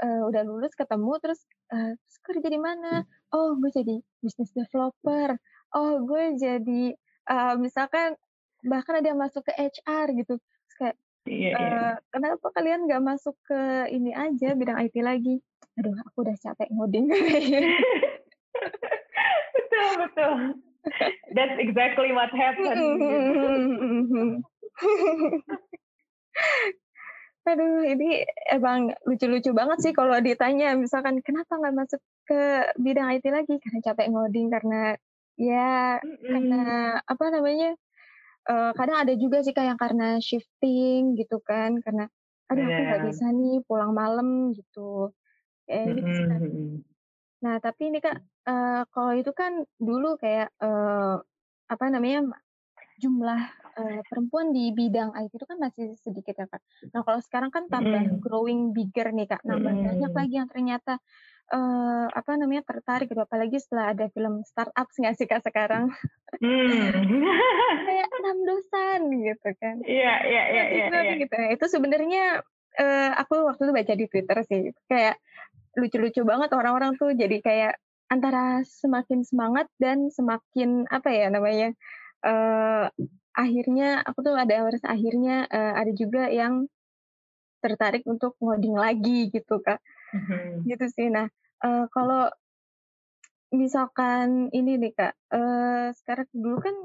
uh, 0.04 0.22
udah 0.30 0.42
lulus 0.46 0.74
ketemu 0.78 1.18
terus 1.24 1.42
uh, 1.74 1.94
terus 1.94 2.18
kerja 2.26 2.48
di 2.50 2.60
mana? 2.60 3.06
Oh, 3.34 3.58
gue 3.58 3.70
jadi 3.74 3.96
business 4.22 4.54
developer 4.56 5.38
oh 5.76 6.00
gue 6.06 6.38
jadi 6.40 6.96
uh, 7.28 7.60
misalkan 7.60 8.16
bahkan 8.64 8.96
ada 8.98 9.12
yang 9.12 9.20
masuk 9.20 9.44
ke 9.46 9.54
HR 9.54 10.16
gitu 10.16 10.40
Terus 10.40 10.76
kayak 10.80 10.98
Iya, 11.28 11.52
uh, 11.52 11.60
iya. 11.60 12.00
Kenapa 12.08 12.48
kalian 12.56 12.88
nggak 12.88 13.04
masuk 13.04 13.36
ke 13.44 13.92
ini 13.92 14.16
aja 14.16 14.56
bidang 14.56 14.80
IT 14.80 14.96
lagi? 15.04 15.44
Aduh, 15.76 15.92
aku 16.08 16.24
udah 16.24 16.40
capek 16.40 16.72
ngoding. 16.72 17.12
betul 19.60 19.90
betul. 20.08 20.56
That's 21.36 21.60
exactly 21.60 22.16
what 22.16 22.32
happened. 22.32 22.80
Aduh, 27.48 27.80
ini 27.88 28.28
emang 28.52 28.92
lucu-lucu 29.08 29.56
banget 29.56 29.78
sih 29.80 29.94
kalau 29.96 30.20
ditanya, 30.20 30.76
misalkan 30.76 31.24
kenapa 31.24 31.56
nggak 31.56 31.76
masuk 31.80 32.02
ke 32.28 32.68
bidang 32.76 33.08
IT 33.16 33.24
lagi? 33.32 33.56
Karena 33.64 33.80
capek 33.88 34.12
ngoding, 34.12 34.52
karena 34.52 35.00
ya 35.38 36.02
mm 36.02 36.04
-hmm. 36.04 36.28
karena 36.34 36.64
apa 37.06 37.26
namanya 37.30 37.70
uh, 38.50 38.72
kadang 38.74 38.98
ada 39.06 39.14
juga 39.14 39.46
sih 39.46 39.54
kayak 39.54 39.78
karena 39.78 40.18
shifting 40.18 41.14
gitu 41.14 41.38
kan 41.46 41.78
karena 41.86 42.10
aduh 42.50 42.66
yeah. 42.66 42.74
aku 42.74 42.82
nggak 42.82 43.02
iya. 43.06 43.08
bisa 43.14 43.26
nih 43.30 43.56
pulang 43.70 43.94
malam 43.94 44.52
gitu 44.58 45.14
kayak 45.70 46.00
gitu 46.00 46.10
sih 46.10 46.26
kan. 46.26 46.42
Nah 47.44 47.56
tapi 47.62 47.82
ini 47.94 48.00
kak 48.02 48.18
uh, 48.50 48.82
kalau 48.90 49.14
itu 49.14 49.32
kan 49.36 49.62
dulu 49.78 50.18
kayak 50.18 50.50
uh, 50.58 51.22
apa 51.70 51.86
namanya 51.92 52.26
jumlah 52.98 53.42
uh, 53.78 54.02
perempuan 54.10 54.50
di 54.52 54.74
bidang 54.74 55.14
IT 55.14 55.38
itu 55.38 55.46
kan 55.46 55.58
masih 55.62 55.94
sedikit 56.02 56.34
ya 56.34 56.46
kak. 56.50 56.62
Nah 56.92 57.02
kalau 57.06 57.22
sekarang 57.22 57.54
kan 57.54 57.70
tambah 57.70 58.18
mm. 58.18 58.20
growing 58.20 58.74
bigger 58.74 59.14
nih 59.14 59.30
kak, 59.30 59.46
nambah 59.46 59.74
mm. 59.74 59.86
banyak 59.94 60.12
lagi 60.12 60.36
yang 60.36 60.50
ternyata 60.50 61.00
uh, 61.54 62.08
apa 62.12 62.32
namanya 62.36 62.64
tertarik 62.68 63.08
gitu 63.08 63.24
apalagi 63.24 63.58
setelah 63.60 63.96
ada 63.96 64.12
film 64.12 64.44
startup 64.44 64.88
nggak 64.92 65.16
sih 65.16 65.28
kak 65.28 65.44
sekarang 65.44 65.92
hmm. 66.40 66.84
kayak 67.88 68.10
enam 68.20 68.38
dosan 68.44 69.00
gitu 69.16 69.50
kan 69.60 69.76
iya 69.88 70.16
iya 70.28 70.44
iya 70.52 70.64
iya, 70.68 70.86
iya. 70.92 71.14
gitu 71.24 71.36
itu 71.56 71.66
sebenarnya 71.72 72.44
uh, 72.80 73.12
aku 73.20 73.48
waktu 73.48 73.62
itu 73.68 73.74
baca 73.74 73.94
di 73.96 74.06
twitter 74.10 74.38
sih 74.48 74.62
kayak 74.92 75.16
lucu-lucu 75.78 76.26
banget 76.26 76.50
orang-orang 76.58 76.98
tuh 76.98 77.14
jadi 77.14 77.38
kayak 77.40 77.74
antara 78.08 78.64
semakin 78.64 79.22
semangat 79.22 79.68
dan 79.78 80.08
semakin 80.10 80.88
apa 80.90 81.10
ya 81.12 81.28
namanya 81.28 81.76
uh, 82.24 82.88
akhirnya 83.38 84.02
aku 84.02 84.26
tuh 84.26 84.34
ada 84.34 84.66
merasa 84.66 84.90
akhirnya 84.90 85.46
uh, 85.48 85.74
ada 85.78 85.94
juga 85.94 86.26
yang 86.34 86.66
tertarik 87.62 88.02
untuk 88.10 88.34
ngoding 88.42 88.74
lagi 88.74 89.30
gitu 89.30 89.62
kak. 89.62 89.78
Hmm 90.14 90.66
Gitu 90.66 90.86
sih. 90.90 91.08
Nah, 91.14 91.30
uh, 91.62 91.86
kalau 91.94 92.32
misalkan 93.54 94.52
ini 94.52 94.76
nih 94.76 94.92
Kak, 94.96 95.14
uh, 95.32 95.88
sekarang 95.96 96.28
dulu 96.36 96.58
kan, 96.60 96.76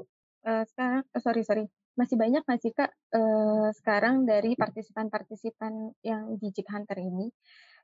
uh, 0.47 0.63
sekarang 0.71 1.03
uh, 1.11 1.21
sorry 1.21 1.43
sorry, 1.43 1.65
masih 1.99 2.15
banyak 2.15 2.41
nggak 2.43 2.61
sih 2.63 2.71
Kak, 2.71 2.91
uh, 3.15 3.67
sekarang 3.75 4.23
dari 4.23 4.55
partisipan-partisipan 4.55 5.91
yang 6.07 6.39
Digit 6.39 6.67
Hunter 6.71 6.97
ini, 6.99 7.27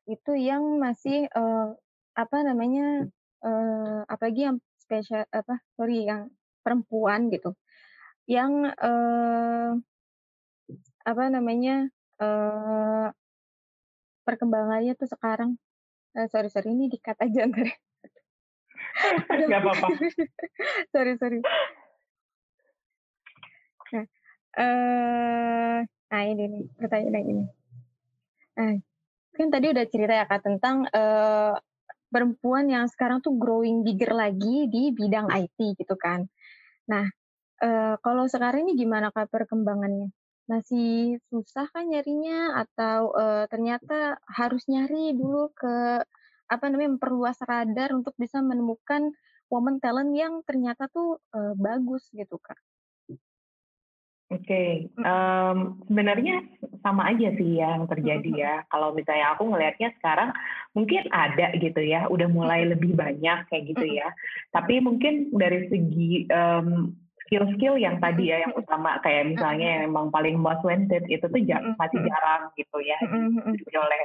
itu 0.08 0.32
yang 0.36 0.64
masih, 0.80 1.28
uh, 1.36 1.76
apa 2.16 2.38
namanya, 2.48 3.08
uh, 3.44 4.02
apalagi 4.08 4.48
yang 4.48 4.58
spesial 4.80 5.28
apa, 5.32 5.60
sorry, 5.76 6.08
yang 6.08 6.32
perempuan 6.64 7.28
gitu, 7.32 7.56
yang, 8.30 8.70
uh, 8.78 9.74
apa 11.02 11.24
namanya, 11.34 11.90
uh, 12.22 13.10
perkembangannya 14.30 14.94
tuh 14.94 15.10
sekarang 15.10 15.58
uh, 16.14 16.28
sorry 16.30 16.54
sorry 16.54 16.74
ini 16.74 16.86
dikat 16.86 17.18
aja 17.18 17.46
ntar. 17.50 17.70
Gak 19.50 19.62
apa-apa. 19.64 19.88
sorry 20.94 21.14
sorry. 21.18 21.40
Nah, 23.90 24.06
uh, 24.60 25.78
nah 26.14 26.22
ini 26.26 26.44
nih 26.46 26.64
pertanyaan 26.78 27.16
yang 27.18 27.28
ini. 27.34 27.46
Nah, 28.60 28.76
kan 29.34 29.48
tadi 29.50 29.66
udah 29.72 29.86
cerita 29.88 30.14
ya 30.14 30.26
kak 30.28 30.44
tentang 30.46 30.86
uh, 30.92 31.56
perempuan 32.10 32.68
yang 32.68 32.86
sekarang 32.92 33.24
tuh 33.24 33.34
growing 33.40 33.82
bigger 33.82 34.14
lagi 34.14 34.68
di 34.68 34.92
bidang 34.94 35.32
IT 35.32 35.58
gitu 35.80 35.96
kan. 35.96 36.28
Nah, 36.90 37.08
uh, 37.64 37.96
kalau 38.02 38.26
sekarang 38.28 38.68
ini 38.68 38.80
gimana 38.80 39.12
kak 39.12 39.32
perkembangannya? 39.32 40.12
masih 40.50 41.22
susah 41.30 41.70
kan 41.70 41.86
nyarinya 41.86 42.66
atau 42.66 43.14
uh, 43.14 43.46
ternyata 43.54 44.18
harus 44.26 44.66
nyari 44.66 45.14
dulu 45.14 45.54
ke 45.54 46.02
apa 46.50 46.66
namanya 46.66 46.98
memperluas 46.98 47.38
radar 47.46 47.94
untuk 47.94 48.18
bisa 48.18 48.42
menemukan 48.42 49.14
woman 49.54 49.78
talent 49.78 50.18
yang 50.18 50.42
ternyata 50.42 50.90
tuh 50.90 51.22
uh, 51.38 51.54
bagus 51.54 52.10
gitu 52.10 52.42
kak. 52.42 52.58
Oke, 54.30 54.46
okay. 54.46 54.70
um, 55.02 55.82
sebenarnya 55.90 56.46
sama 56.86 57.10
aja 57.10 57.34
sih 57.34 57.58
yang 57.58 57.90
terjadi 57.90 58.30
ya. 58.30 58.54
Kalau 58.70 58.94
misalnya 58.94 59.34
aku 59.34 59.50
ngelihatnya 59.50 59.90
sekarang 59.98 60.30
mungkin 60.78 61.02
ada 61.10 61.50
gitu 61.58 61.82
ya, 61.82 62.06
udah 62.14 62.30
mulai 62.30 62.70
lebih 62.70 62.94
banyak 62.94 63.50
kayak 63.50 63.74
gitu 63.74 63.90
ya. 63.90 64.06
Tapi 64.54 64.86
mungkin 64.86 65.34
dari 65.34 65.66
segi 65.74 66.30
um, 66.30 66.94
skill-skill 67.30 67.78
yang 67.78 68.02
tadi 68.02 68.34
ya 68.34 68.42
yang 68.42 68.54
utama. 68.58 68.98
Kayak 69.06 69.38
misalnya 69.38 69.68
yang 69.78 69.82
emang 69.94 70.10
paling 70.10 70.42
most 70.42 70.66
wanted 70.66 71.06
itu 71.06 71.22
tuh 71.22 71.42
masih 71.78 72.00
jarang 72.02 72.50
gitu 72.58 72.78
ya 72.82 72.98
mm 73.06 73.54
oleh 73.70 74.02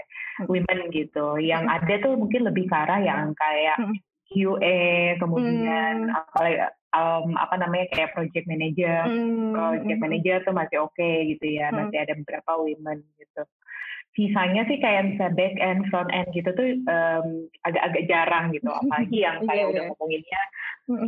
women 0.47 0.79
gitu. 0.93 1.41
Yang 1.41 1.65
ada 1.67 1.95
tuh 2.05 2.13
mungkin 2.21 2.45
lebih 2.45 2.69
ke 2.69 2.77
arah 2.77 3.01
yang 3.01 3.33
kayak 3.33 3.81
QA 4.29 5.17
kemudian 5.19 6.13
apa 6.13 6.73
um, 6.95 7.35
apa 7.41 7.55
namanya 7.59 7.89
kayak 7.91 8.13
project 8.13 8.47
manager, 8.47 9.09
project 9.53 9.99
manager 9.99 10.37
tuh 10.45 10.55
masih 10.55 10.77
oke 10.85 10.95
okay, 10.95 11.35
gitu 11.35 11.59
ya, 11.59 11.73
masih 11.73 11.99
ada 11.99 12.15
beberapa 12.15 12.61
women 12.61 13.03
gitu 13.19 13.43
sisanya 14.15 14.63
sih 14.71 14.79
kayak 14.79 15.15
bisa 15.15 15.27
back 15.35 15.55
end, 15.59 15.91
front 15.91 16.11
end 16.15 16.31
gitu 16.31 16.47
tuh 16.55 16.79
um, 16.87 17.51
agak-agak 17.67 18.07
jarang 18.07 18.55
gitu. 18.55 18.71
Apalagi 18.79 19.19
yang 19.27 19.43
kayak 19.43 19.67
yeah, 19.67 19.71
udah 19.71 19.83
yeah. 19.83 19.91
ngomonginnya 19.91 20.43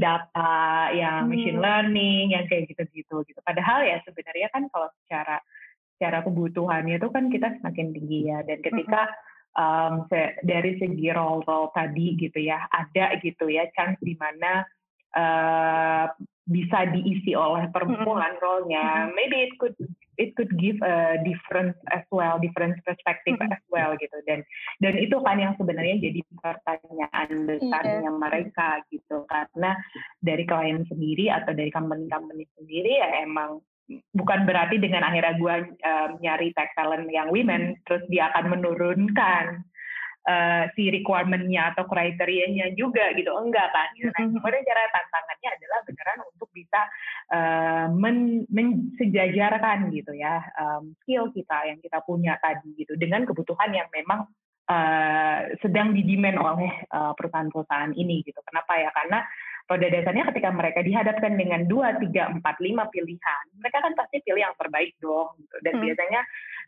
data, 0.03 0.59
yang 0.91 1.23
machine 1.31 1.61
learning, 1.63 2.35
yang 2.35 2.45
kayak 2.51 2.67
gitu-gitu 2.67 3.17
gitu. 3.31 3.41
Padahal 3.47 3.87
ya 3.87 4.03
sebenarnya 4.03 4.49
kan 4.51 4.67
kalau 4.75 4.91
secara 5.05 5.39
secara 5.97 6.19
kebutuhannya 6.27 7.01
itu 7.01 7.09
kan 7.09 7.25
kita 7.31 7.49
semakin 7.63 7.95
tinggi 7.95 8.21
ya. 8.29 8.43
Dan 8.43 8.59
ketika 8.61 9.15
um, 9.55 10.11
se 10.11 10.43
dari 10.43 10.75
segi 10.77 11.09
role-role 11.15 11.71
tadi 11.73 12.19
gitu 12.19 12.43
ya, 12.43 12.67
ada 12.75 13.15
gitu 13.23 13.47
ya 13.47 13.71
chance 13.79 14.03
di 14.03 14.19
mana 14.19 14.67
uh, 15.15 16.05
bisa 16.47 16.91
diisi 16.91 17.39
oleh 17.39 17.71
perempuan 17.71 18.35
role-nya. 18.43 19.15
Maybe 19.15 19.47
it 19.47 19.55
could 19.63 19.79
it 20.17 20.37
could 20.37 20.53
give 20.57 20.77
a 20.85 21.21
different 21.25 21.77
as 21.93 22.05
well, 22.13 22.37
different 22.41 22.77
perspective 22.85 23.37
mm 23.37 23.47
-hmm. 23.47 23.57
as 23.57 23.65
well 23.73 23.93
gitu. 23.97 24.17
Dan 24.29 24.45
dan 24.81 24.95
itu 24.97 25.17
kan 25.21 25.37
yang 25.41 25.55
sebenarnya 25.57 25.97
jadi 26.01 26.21
pertanyaan 26.41 27.29
besarnya 27.49 28.01
yeah. 28.05 28.17
mereka 28.17 28.69
gitu. 28.93 29.25
Karena 29.29 29.77
dari 30.21 30.45
klien 30.45 30.85
sendiri 30.89 31.33
atau 31.33 31.53
dari 31.53 31.71
company-company 31.71 32.45
sendiri 32.57 32.93
ya 33.01 33.25
emang 33.25 33.61
bukan 34.15 34.43
berarti 34.43 34.83
dengan 34.83 35.07
akhirnya 35.07 35.39
gue 35.39 35.57
um, 35.87 36.11
nyari 36.19 36.51
tech 36.59 36.75
talent 36.75 37.07
yang 37.07 37.31
women 37.31 37.79
terus 37.87 38.03
dia 38.11 38.27
akan 38.35 38.59
menurunkan 38.59 39.63
uh, 40.27 40.65
si 40.75 40.91
requirement-nya 40.91 41.75
atau 41.75 41.87
kriterianya 41.87 42.75
juga 42.75 43.15
gitu 43.15 43.31
enggak 43.31 43.71
kan 43.71 43.89
gitu. 43.95 44.11
nah 44.11 44.27
kemudian 44.27 44.67
cara 44.67 44.83
tantangannya 44.91 45.51
adalah 45.55 45.79
beneran 45.87 46.19
bisa 46.67 46.81
uh, 47.31 47.87
men 47.95 48.43
mensejajarkan 48.51 49.95
gitu 49.95 50.11
ya 50.19 50.43
um, 50.59 50.91
skill 51.07 51.31
kita 51.31 51.71
yang 51.71 51.79
kita 51.79 52.03
punya 52.03 52.35
tadi 52.43 52.75
gitu 52.75 52.99
dengan 52.99 53.23
kebutuhan 53.23 53.71
yang 53.71 53.87
memang 53.95 54.27
uh, 54.67 55.39
sedang 55.63 55.95
didimen 55.95 56.35
oleh 56.43 56.75
uh, 56.91 57.15
perusahaan-perusahaan 57.15 57.95
ini 57.95 58.27
gitu 58.27 58.43
kenapa 58.43 58.83
ya 58.83 58.91
karena 58.91 59.23
pada 59.67 59.87
dasarnya 59.91 60.31
ketika 60.31 60.51
mereka 60.55 60.81
dihadapkan 60.81 61.35
dengan 61.35 61.67
dua, 61.67 61.99
tiga, 61.99 62.31
empat, 62.31 62.55
lima 62.63 62.87
pilihan, 62.95 63.45
mereka 63.59 63.83
kan 63.83 63.99
pasti 63.99 64.23
pilih 64.23 64.47
yang 64.47 64.55
terbaik 64.55 64.95
dong. 65.03 65.35
Gitu. 65.43 65.57
Dan 65.67 65.73
hmm. 65.75 65.83
biasanya 65.83 66.21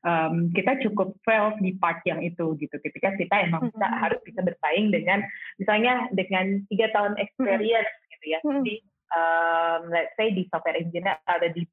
um, 0.02 0.34
kita 0.50 0.72
cukup 0.82 1.14
fail 1.22 1.54
di 1.62 1.78
part 1.78 2.02
yang 2.02 2.18
itu 2.26 2.58
gitu. 2.58 2.76
Ketika 2.82 3.14
kita 3.14 3.46
emang 3.46 3.70
bisa 3.70 3.86
hmm. 3.86 3.98
harus 4.02 4.20
bisa 4.26 4.42
bersaing 4.42 4.90
dengan 4.90 5.22
misalnya 5.62 6.10
dengan 6.10 6.66
tiga 6.66 6.90
tahun 6.90 7.14
experience 7.22 7.86
hmm. 7.86 8.10
gitu 8.18 8.24
ya. 8.26 8.38
Hmm. 8.42 8.66
Um, 9.08 9.88
let's 9.88 10.12
say 10.20 10.36
di 10.36 10.44
software 10.52 10.76
engineer 10.76 11.16
atau 11.24 11.48
di 11.48 11.64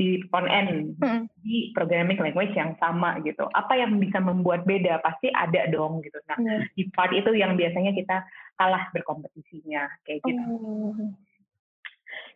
di 0.00 0.22
front 0.30 0.48
end 0.48 0.96
hmm. 1.02 1.28
di 1.42 1.74
programming 1.74 2.16
language 2.16 2.54
yang 2.54 2.78
sama 2.78 3.18
gitu. 3.26 3.44
Apa 3.52 3.76
yang 3.76 3.98
bisa 3.98 4.22
membuat 4.22 4.64
beda 4.64 5.02
pasti 5.02 5.28
ada 5.34 5.66
dong 5.68 6.00
gitu. 6.00 6.16
Nah 6.30 6.38
hmm. 6.38 6.72
di 6.72 6.88
part 6.94 7.10
itu 7.12 7.34
yang 7.34 7.58
biasanya 7.58 7.92
kita 7.92 8.22
kalah 8.56 8.88
berkompetisinya 8.94 9.90
kayak 10.06 10.24
gitu. 10.24 10.54
Hmm. 10.96 11.14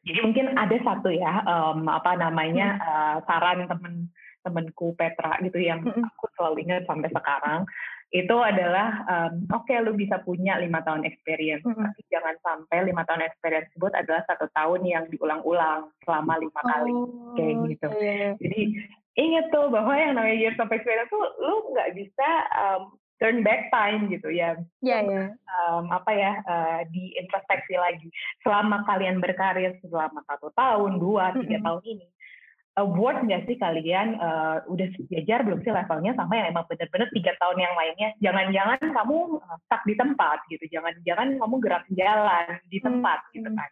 Jadi 0.05 0.19
mungkin 0.21 0.47
ada 0.61 0.77
satu 0.85 1.09
ya 1.09 1.41
um, 1.47 1.89
apa 1.89 2.19
namanya 2.21 2.77
hmm. 2.77 2.85
uh, 2.85 3.17
saran 3.25 3.65
temen 3.71 4.13
temenku 4.45 4.93
Petra 4.93 5.41
gitu 5.41 5.57
yang 5.57 5.81
hmm. 5.81 6.05
aku 6.05 6.29
selalu 6.37 6.69
ingat 6.69 6.85
sampai 6.85 7.09
sekarang 7.09 7.65
itu 8.13 8.37
adalah 8.37 9.05
um, 9.09 9.47
oke 9.55 9.65
okay, 9.65 9.81
lu 9.81 9.97
bisa 9.97 10.21
punya 10.23 10.61
lima 10.61 10.85
tahun 10.85 11.07
experience 11.09 11.65
mm 11.65 11.73
-hmm. 11.73 11.85
tapi 11.89 12.01
jangan 12.13 12.37
sampai 12.45 12.79
lima 12.85 13.03
tahun 13.09 13.23
experience 13.25 13.71
tersebut 13.73 13.93
adalah 13.97 14.23
satu 14.29 14.47
tahun 14.53 14.81
yang 14.85 15.05
diulang-ulang 15.09 15.89
selama 16.05 16.37
lima 16.37 16.61
oh, 16.61 16.67
kali 16.69 16.95
kayak 17.39 17.55
gitu. 17.73 17.89
Iya. 17.95 18.29
jadi 18.39 18.61
inget 19.15 19.47
tuh 19.55 19.71
bahwa 19.71 19.95
yang 19.95 20.19
namanya 20.19 20.37
years 20.37 20.59
of 20.59 20.71
experience 20.71 21.11
tuh 21.11 21.23
lu 21.39 21.71
nggak 21.75 21.95
bisa 21.95 22.29
um, 22.59 22.99
turn 23.23 23.47
back 23.47 23.71
time 23.71 24.11
gitu 24.11 24.29
ya. 24.31 24.59
Yeah, 24.83 25.07
yeah. 25.07 25.29
Um, 25.47 25.89
apa 25.95 26.11
ya 26.13 26.33
uh, 26.45 26.81
di 26.91 27.15
introspeksi 27.15 27.79
lagi. 27.79 28.11
Selama 28.43 28.83
kalian 28.85 29.23
berkarir 29.23 29.79
selama 29.87 30.21
satu 30.27 30.51
tahun, 30.59 30.99
dua, 30.99 31.31
tiga 31.39 31.57
mm 31.57 31.63
-hmm. 31.63 31.67
tahun 31.67 31.83
ini, 31.87 32.07
award 32.75 33.23
nggak 33.31 33.47
sih 33.47 33.55
kalian 33.55 34.19
uh, 34.19 34.67
udah 34.67 34.89
sejajar 34.99 35.47
belum 35.47 35.63
sih 35.63 35.71
levelnya 35.71 36.13
sama 36.19 36.35
yang 36.35 36.51
emang 36.51 36.67
bener-bener 36.67 37.09
tiga 37.15 37.33
tahun 37.39 37.59
yang 37.63 37.75
lainnya? 37.79 38.11
Jangan-jangan 38.19 38.81
kamu 38.83 39.17
stuck 39.67 39.83
di 39.87 39.95
tempat 39.95 40.39
gitu, 40.51 40.65
jangan-jangan 40.75 41.39
kamu 41.39 41.57
gerak 41.63 41.85
jalan 41.95 42.47
di 42.67 42.79
tempat 42.83 43.19
hmm. 43.23 43.33
gitu 43.39 43.51
kan, 43.55 43.71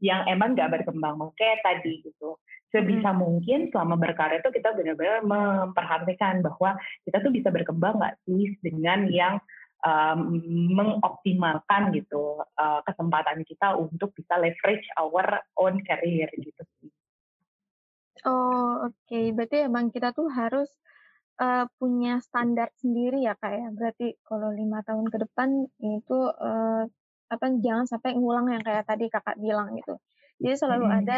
yang 0.00 0.20
emang 0.32 0.56
nggak 0.56 0.72
berkembang. 0.80 1.20
Kayak 1.36 1.60
tadi 1.60 1.92
gitu, 2.00 2.40
sebisa 2.72 3.12
hmm. 3.12 3.20
mungkin 3.20 3.60
selama 3.68 4.00
berkarya 4.00 4.40
itu 4.40 4.50
kita 4.50 4.72
benar-benar 4.72 5.20
memperhatikan 5.22 6.40
bahwa 6.40 6.80
kita 7.04 7.20
tuh 7.20 7.32
bisa 7.32 7.52
berkembang 7.52 8.00
nggak 8.00 8.16
sih 8.24 8.56
dengan 8.64 9.12
yang 9.12 9.36
um, 9.84 10.40
mengoptimalkan 10.72 11.92
gitu 11.92 12.40
uh, 12.56 12.80
kesempatan 12.88 13.44
kita 13.44 13.76
untuk 13.76 14.16
bisa 14.16 14.40
leverage 14.40 14.88
our 14.96 15.44
own 15.60 15.84
career 15.84 16.32
gitu. 16.40 16.64
Oh, 18.22 18.86
oke. 18.86 19.20
Berarti 19.34 19.56
emang 19.66 19.90
kita 19.90 20.14
tuh 20.14 20.30
harus, 20.30 20.70
uh, 21.42 21.66
punya 21.78 22.22
standar 22.22 22.70
sendiri 22.78 23.22
ya, 23.26 23.34
Kak, 23.34 23.52
ya? 23.52 23.68
Berarti 23.74 24.14
kalau 24.22 24.54
lima 24.54 24.82
tahun 24.86 25.06
ke 25.10 25.18
depan 25.26 25.66
itu, 25.82 26.18
uh, 26.30 26.86
apa, 27.32 27.46
jangan 27.58 27.86
sampai 27.88 28.14
ngulang 28.14 28.52
yang 28.52 28.62
kayak 28.62 28.86
tadi 28.86 29.10
Kakak 29.10 29.40
bilang 29.42 29.74
gitu. 29.74 29.98
Jadi 30.42 30.54
selalu 30.58 30.86
hmm, 30.86 30.98
ada 31.02 31.16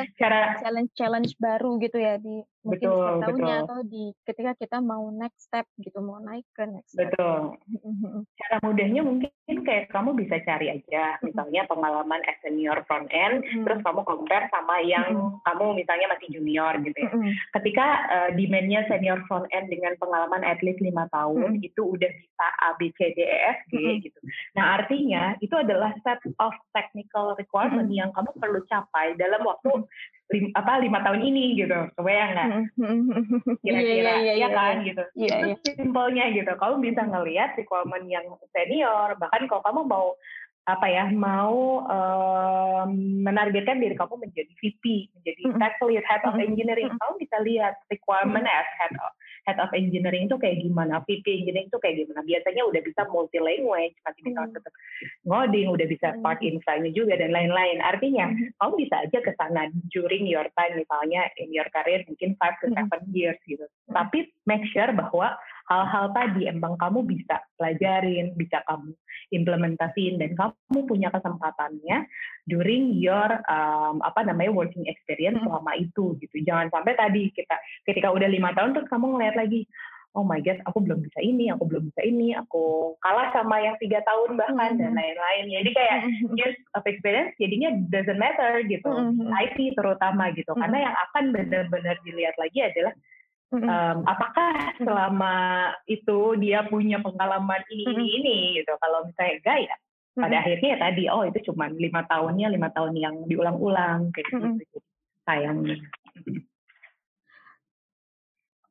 challenge-challenge 0.60 1.32
baru 1.40 1.80
gitu 1.80 1.98
ya 2.00 2.20
di 2.20 2.44
mungkin 2.64 2.88
betul, 2.88 2.96
setiap 2.96 3.20
tahunnya 3.20 3.54
betul. 3.54 3.64
atau 3.68 3.80
di 3.84 4.04
ketika 4.24 4.52
kita 4.56 4.78
mau 4.80 5.04
next 5.12 5.40
step 5.44 5.66
gitu, 5.76 5.98
mau 6.00 6.18
naik 6.24 6.48
ke 6.56 6.64
next 6.64 6.96
step. 6.96 7.12
Betul. 7.12 7.60
Cara 8.40 8.56
mudahnya 8.64 9.02
mungkin 9.04 9.30
kayak 9.44 9.92
kamu 9.92 10.16
bisa 10.16 10.40
cari 10.48 10.72
aja 10.72 11.20
misalnya 11.20 11.68
pengalaman 11.68 12.20
as 12.24 12.40
senior 12.40 12.80
front 12.88 13.12
end, 13.12 13.44
hmm. 13.44 13.64
terus 13.68 13.80
kamu 13.84 14.00
compare 14.08 14.48
sama 14.48 14.80
yang 14.80 15.12
hmm. 15.12 15.44
kamu 15.44 15.64
misalnya 15.76 16.06
masih 16.08 16.28
junior 16.32 16.72
gitu 16.80 16.98
ya. 16.98 17.12
Hmm. 17.12 17.32
Ketika 17.60 17.86
uh, 18.08 18.30
demand-nya 18.32 18.88
senior 18.88 19.20
front 19.28 19.44
end 19.52 19.68
dengan 19.68 19.92
pengalaman 20.00 20.40
at 20.42 20.58
least 20.64 20.80
lima 20.80 21.04
tahun 21.12 21.60
hmm. 21.60 21.68
itu 21.68 21.82
udah 21.84 22.08
bisa 22.08 22.46
A 22.64 22.72
B 22.80 22.88
C 22.96 23.12
D 23.12 23.20
E 23.20 23.38
F 23.52 23.58
G 23.68 23.74
hmm. 23.76 23.98
gitu. 24.00 24.20
Nah 24.56 24.80
artinya 24.80 25.36
itu 25.44 25.52
adalah 25.52 25.92
set 26.00 26.24
of 26.40 26.56
technical 26.72 27.36
requirement 27.36 27.92
hmm. 27.92 28.00
yang 28.00 28.10
kamu 28.16 28.32
perlu 28.40 28.64
capai 28.66 29.12
dalam 29.20 29.44
waktu 29.44 29.84
lim, 30.32 30.48
apa 30.56 30.80
lima 30.80 31.04
tahun 31.04 31.20
ini 31.20 31.44
gitu. 31.58 31.78
Kebayang 31.98 32.30
nggak? 32.32 32.48
Kira-kira 33.60 33.92
yeah, 33.92 34.18
yeah, 34.22 34.36
yeah, 34.36 34.36
ya 34.40 34.48
kan 34.52 34.74
yeah. 34.80 34.86
gitu. 34.88 35.04
Yeah, 35.18 35.38
itu 35.52 35.68
yeah. 35.68 35.76
simpelnya 35.76 36.24
gitu. 36.32 36.52
Kamu 36.56 36.80
bisa 36.80 37.02
ngelihat 37.04 37.50
requirement 37.58 38.06
yang 38.08 38.24
senior 38.54 39.18
bahkan 39.20 39.44
kalau 39.50 39.62
kamu 39.64 39.80
mau 39.84 40.06
apa 40.64 40.88
ya 40.88 41.12
mau 41.12 41.84
um, 41.84 42.90
menargetkan 43.20 43.84
diri 43.84 43.92
kamu 44.00 44.16
menjadi 44.16 44.48
VP 44.64 45.12
menjadi 45.12 45.42
tech 45.60 45.76
lead 45.84 46.04
head 46.08 46.24
of 46.24 46.40
engineering 46.40 46.88
kamu 46.88 47.12
bisa 47.20 47.36
lihat 47.44 47.76
requirement 47.92 48.48
as 48.48 48.64
head 48.80 48.96
of 48.96 49.12
head 49.44 49.60
of 49.60 49.70
engineering 49.76 50.26
itu 50.26 50.36
kayak 50.40 50.60
gimana, 50.60 51.04
VP 51.04 51.44
engineering 51.44 51.68
itu 51.68 51.80
kayak 51.80 51.96
gimana. 52.04 52.20
Biasanya 52.24 52.62
udah 52.64 52.80
bisa 52.84 53.02
multi 53.12 53.38
language, 53.40 53.96
masih 54.04 54.22
bisa 54.24 54.40
hmm. 54.44 54.52
tetap 54.56 54.72
ngoding, 55.28 55.68
udah 55.70 55.86
bisa 55.86 56.08
hmm. 56.12 56.20
part 56.24 56.40
infra 56.40 56.80
juga 56.90 57.14
dan 57.20 57.30
lain-lain. 57.30 57.78
Artinya 57.84 58.32
hmm. 58.32 58.56
kamu 58.58 58.72
bisa 58.80 58.96
aja 59.04 59.18
ke 59.20 59.32
sana 59.36 59.68
during 59.92 60.24
your 60.24 60.48
time 60.56 60.74
misalnya 60.76 61.28
in 61.40 61.52
your 61.52 61.68
career 61.70 62.00
mungkin 62.08 62.36
5 62.40 62.60
to 62.64 62.66
7 62.72 62.88
hmm. 62.88 63.12
years 63.12 63.38
gitu. 63.44 63.64
Hmm. 63.88 63.94
Tapi 64.04 64.32
make 64.48 64.64
sure 64.72 64.88
bahwa 64.90 65.36
hal-hal 65.64 66.12
tadi 66.12 66.44
emang 66.48 66.76
kamu 66.76 67.04
bisa 67.08 67.40
pelajarin, 67.56 68.36
bisa 68.36 68.60
kamu 68.68 68.92
implementasiin 69.32 70.20
dan 70.20 70.36
kamu 70.36 70.78
punya 70.84 71.08
kesempatannya 71.08 72.04
during 72.44 72.92
your 73.00 73.40
um, 73.48 74.04
apa 74.04 74.28
namanya 74.28 74.52
working 74.52 74.84
experience 74.84 75.40
hmm. 75.40 75.48
selama 75.48 75.72
itu 75.80 76.20
gitu. 76.20 76.36
Jangan 76.44 76.68
sampai 76.68 76.94
tadi 76.96 77.32
kita 77.32 77.56
ketika 77.88 78.12
udah 78.12 78.28
lima 78.28 78.52
tahun 78.52 78.76
terus 78.76 78.88
kamu 78.92 79.16
ngeliat 79.16 79.36
lagi 79.40 79.64
oh 80.14 80.22
my 80.22 80.38
god, 80.38 80.62
aku 80.70 80.78
belum 80.78 81.02
bisa 81.02 81.18
ini, 81.20 81.50
aku 81.50 81.66
belum 81.66 81.90
bisa 81.90 82.06
ini, 82.06 82.38
aku 82.38 82.94
kalah 83.02 83.34
sama 83.34 83.58
yang 83.58 83.74
tiga 83.82 83.98
tahun 84.06 84.38
bahkan 84.38 84.54
mm 84.54 84.78
-hmm. 84.78 84.82
dan 84.86 84.92
lain-lain. 84.94 85.44
Jadi 85.50 85.70
kayak 85.74 85.98
years 86.38 86.58
of 86.78 86.86
experience 86.86 87.34
jadinya 87.42 87.74
doesn't 87.90 88.22
matter 88.22 88.62
gitu, 88.62 88.86
mm 88.86 89.18
-hmm. 89.18 89.34
IT 89.34 89.58
terutama 89.74 90.30
gitu, 90.32 90.54
mm 90.54 90.54
-hmm. 90.54 90.62
karena 90.62 90.78
yang 90.86 90.96
akan 91.10 91.24
benar-benar 91.34 91.96
dilihat 92.06 92.38
lagi 92.38 92.62
adalah 92.62 92.94
um, 93.52 93.96
apakah 94.08 94.74
selama 94.80 95.36
itu 95.84 96.38
dia 96.40 96.64
punya 96.66 96.98
pengalaman 97.02 97.60
ini 97.68 97.84
ini 97.84 98.06
ini 98.22 98.36
gitu? 98.62 98.72
Kalau 98.80 99.04
misalnya 99.04 99.34
enggak 99.40 99.58
ya 99.68 99.76
pada 100.14 100.36
akhirnya 100.46 100.68
ya 100.70 100.78
tadi 100.78 101.02
oh 101.10 101.26
itu 101.26 101.50
cuma 101.50 101.66
lima 101.66 102.06
tahunnya 102.06 102.46
lima 102.54 102.70
tahun 102.70 102.94
yang 102.94 103.26
diulang-ulang 103.26 104.14
kayak 104.14 104.30
gitu 104.30 104.78
sayangnya. 105.26 105.82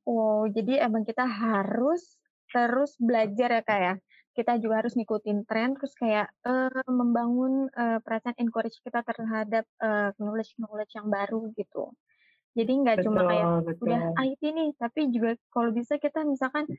Oh 0.07 0.47
jadi 0.47 0.87
emang 0.87 1.03
kita 1.03 1.27
harus 1.27 2.19
terus 2.51 2.95
belajar 2.95 3.59
ya 3.59 3.63
kak 3.63 3.79
ya? 3.79 3.95
Kita 4.33 4.57
juga 4.57 4.81
harus 4.81 4.97
ngikutin 4.97 5.45
tren 5.45 5.77
terus 5.77 5.93
kayak 5.93 6.31
uh, 6.41 6.81
membangun 6.89 7.69
uh, 7.75 8.01
perasaan 8.01 8.39
encourage 8.41 8.79
kita 8.81 9.05
terhadap 9.05 9.67
uh, 9.83 10.09
knowledge 10.17 10.57
knowledge 10.57 10.95
yang 10.95 11.11
baru 11.11 11.53
gitu 11.53 11.93
jadi 12.53 12.71
nggak 12.85 12.97
cuma 13.01 13.25
kayak 13.25 13.47
betul. 13.65 13.85
udah 13.89 14.01
IT 14.21 14.41
nih, 14.45 14.69
tapi 14.77 15.09
juga 15.09 15.33
kalau 15.49 15.73
bisa 15.73 15.97
kita 15.97 16.21
misalkan 16.21 16.69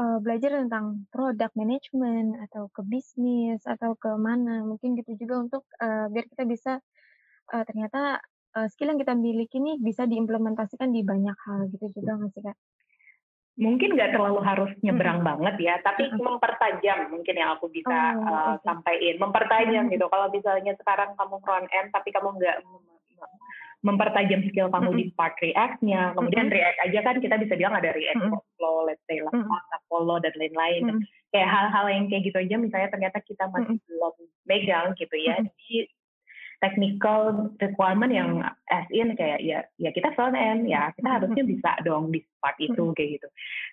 uh, 0.00 0.16
belajar 0.24 0.56
tentang 0.56 1.04
product 1.12 1.52
management 1.52 2.40
atau 2.48 2.72
ke 2.72 2.80
bisnis 2.88 3.60
atau 3.68 3.92
ke 4.00 4.08
mana, 4.16 4.64
mungkin 4.64 4.96
gitu 4.96 5.20
juga 5.20 5.44
untuk 5.44 5.62
uh, 5.84 6.08
biar 6.08 6.24
kita 6.32 6.44
bisa 6.48 6.72
uh, 7.52 7.64
ternyata 7.68 8.24
uh, 8.56 8.66
skill 8.72 8.96
yang 8.96 9.00
kita 9.04 9.12
miliki 9.12 9.60
nih 9.60 9.76
bisa 9.76 10.08
diimplementasikan 10.08 10.88
di 10.88 11.04
banyak 11.04 11.36
hal 11.44 11.68
gitu 11.76 11.92
juga 11.92 12.16
nggak 12.16 12.32
sih 12.32 12.42
kak? 12.48 12.56
Mungkin 13.58 13.90
nggak 13.98 14.14
terlalu 14.16 14.40
harus 14.40 14.70
nyebrang 14.80 15.20
hmm. 15.20 15.28
banget 15.28 15.54
ya, 15.60 15.74
tapi 15.84 16.08
hmm. 16.08 16.24
mempertajam 16.24 17.12
mungkin 17.12 17.34
yang 17.36 17.52
aku 17.60 17.68
bisa 17.68 18.16
oh, 18.16 18.24
uh, 18.24 18.56
okay. 18.56 18.64
sampaikan, 18.64 19.16
mempertajam 19.20 19.84
hmm. 19.84 19.92
gitu. 19.92 20.06
Kalau 20.08 20.26
misalnya 20.32 20.72
sekarang 20.72 21.12
kamu 21.20 21.36
front 21.44 21.68
end 21.68 21.92
tapi 21.92 22.08
kamu 22.16 22.32
nggak 22.40 22.58
mempertajam 23.78 24.42
skill 24.50 24.68
kamu 24.74 24.90
di 24.98 25.04
part 25.14 25.38
React-nya. 25.38 26.12
Kemudian 26.18 26.50
React 26.50 26.78
aja 26.90 26.98
kan 27.06 27.16
kita 27.22 27.36
bisa 27.38 27.54
bilang 27.54 27.78
ada 27.78 27.94
React 27.94 28.26
Flow, 28.58 28.86
let's 28.90 29.02
say, 29.06 29.22
Apollo 29.22 30.26
dan 30.26 30.34
lain-lain. 30.34 31.06
Kayak 31.30 31.50
hal-hal 31.52 31.86
yang 31.92 32.04
kayak 32.10 32.26
gitu 32.26 32.38
aja 32.42 32.56
misalnya 32.58 32.88
ternyata 32.90 33.18
kita 33.22 33.44
masih 33.54 33.78
belum 33.86 34.14
megang 34.50 34.96
gitu 34.98 35.16
ya. 35.20 35.38
Jadi 35.38 35.86
technical 36.58 37.54
requirement 37.62 38.10
yang 38.10 38.42
as 38.66 38.86
in 38.90 39.14
kayak 39.14 39.38
ya 39.46 39.62
ya 39.78 39.94
kita 39.94 40.10
front 40.18 40.34
end 40.34 40.66
ya 40.66 40.90
kita 40.98 41.06
harusnya 41.06 41.46
bisa 41.46 41.70
dong 41.86 42.10
di 42.10 42.18
part 42.42 42.58
itu 42.58 42.90
kayak 42.98 43.22
gitu. 43.22 43.28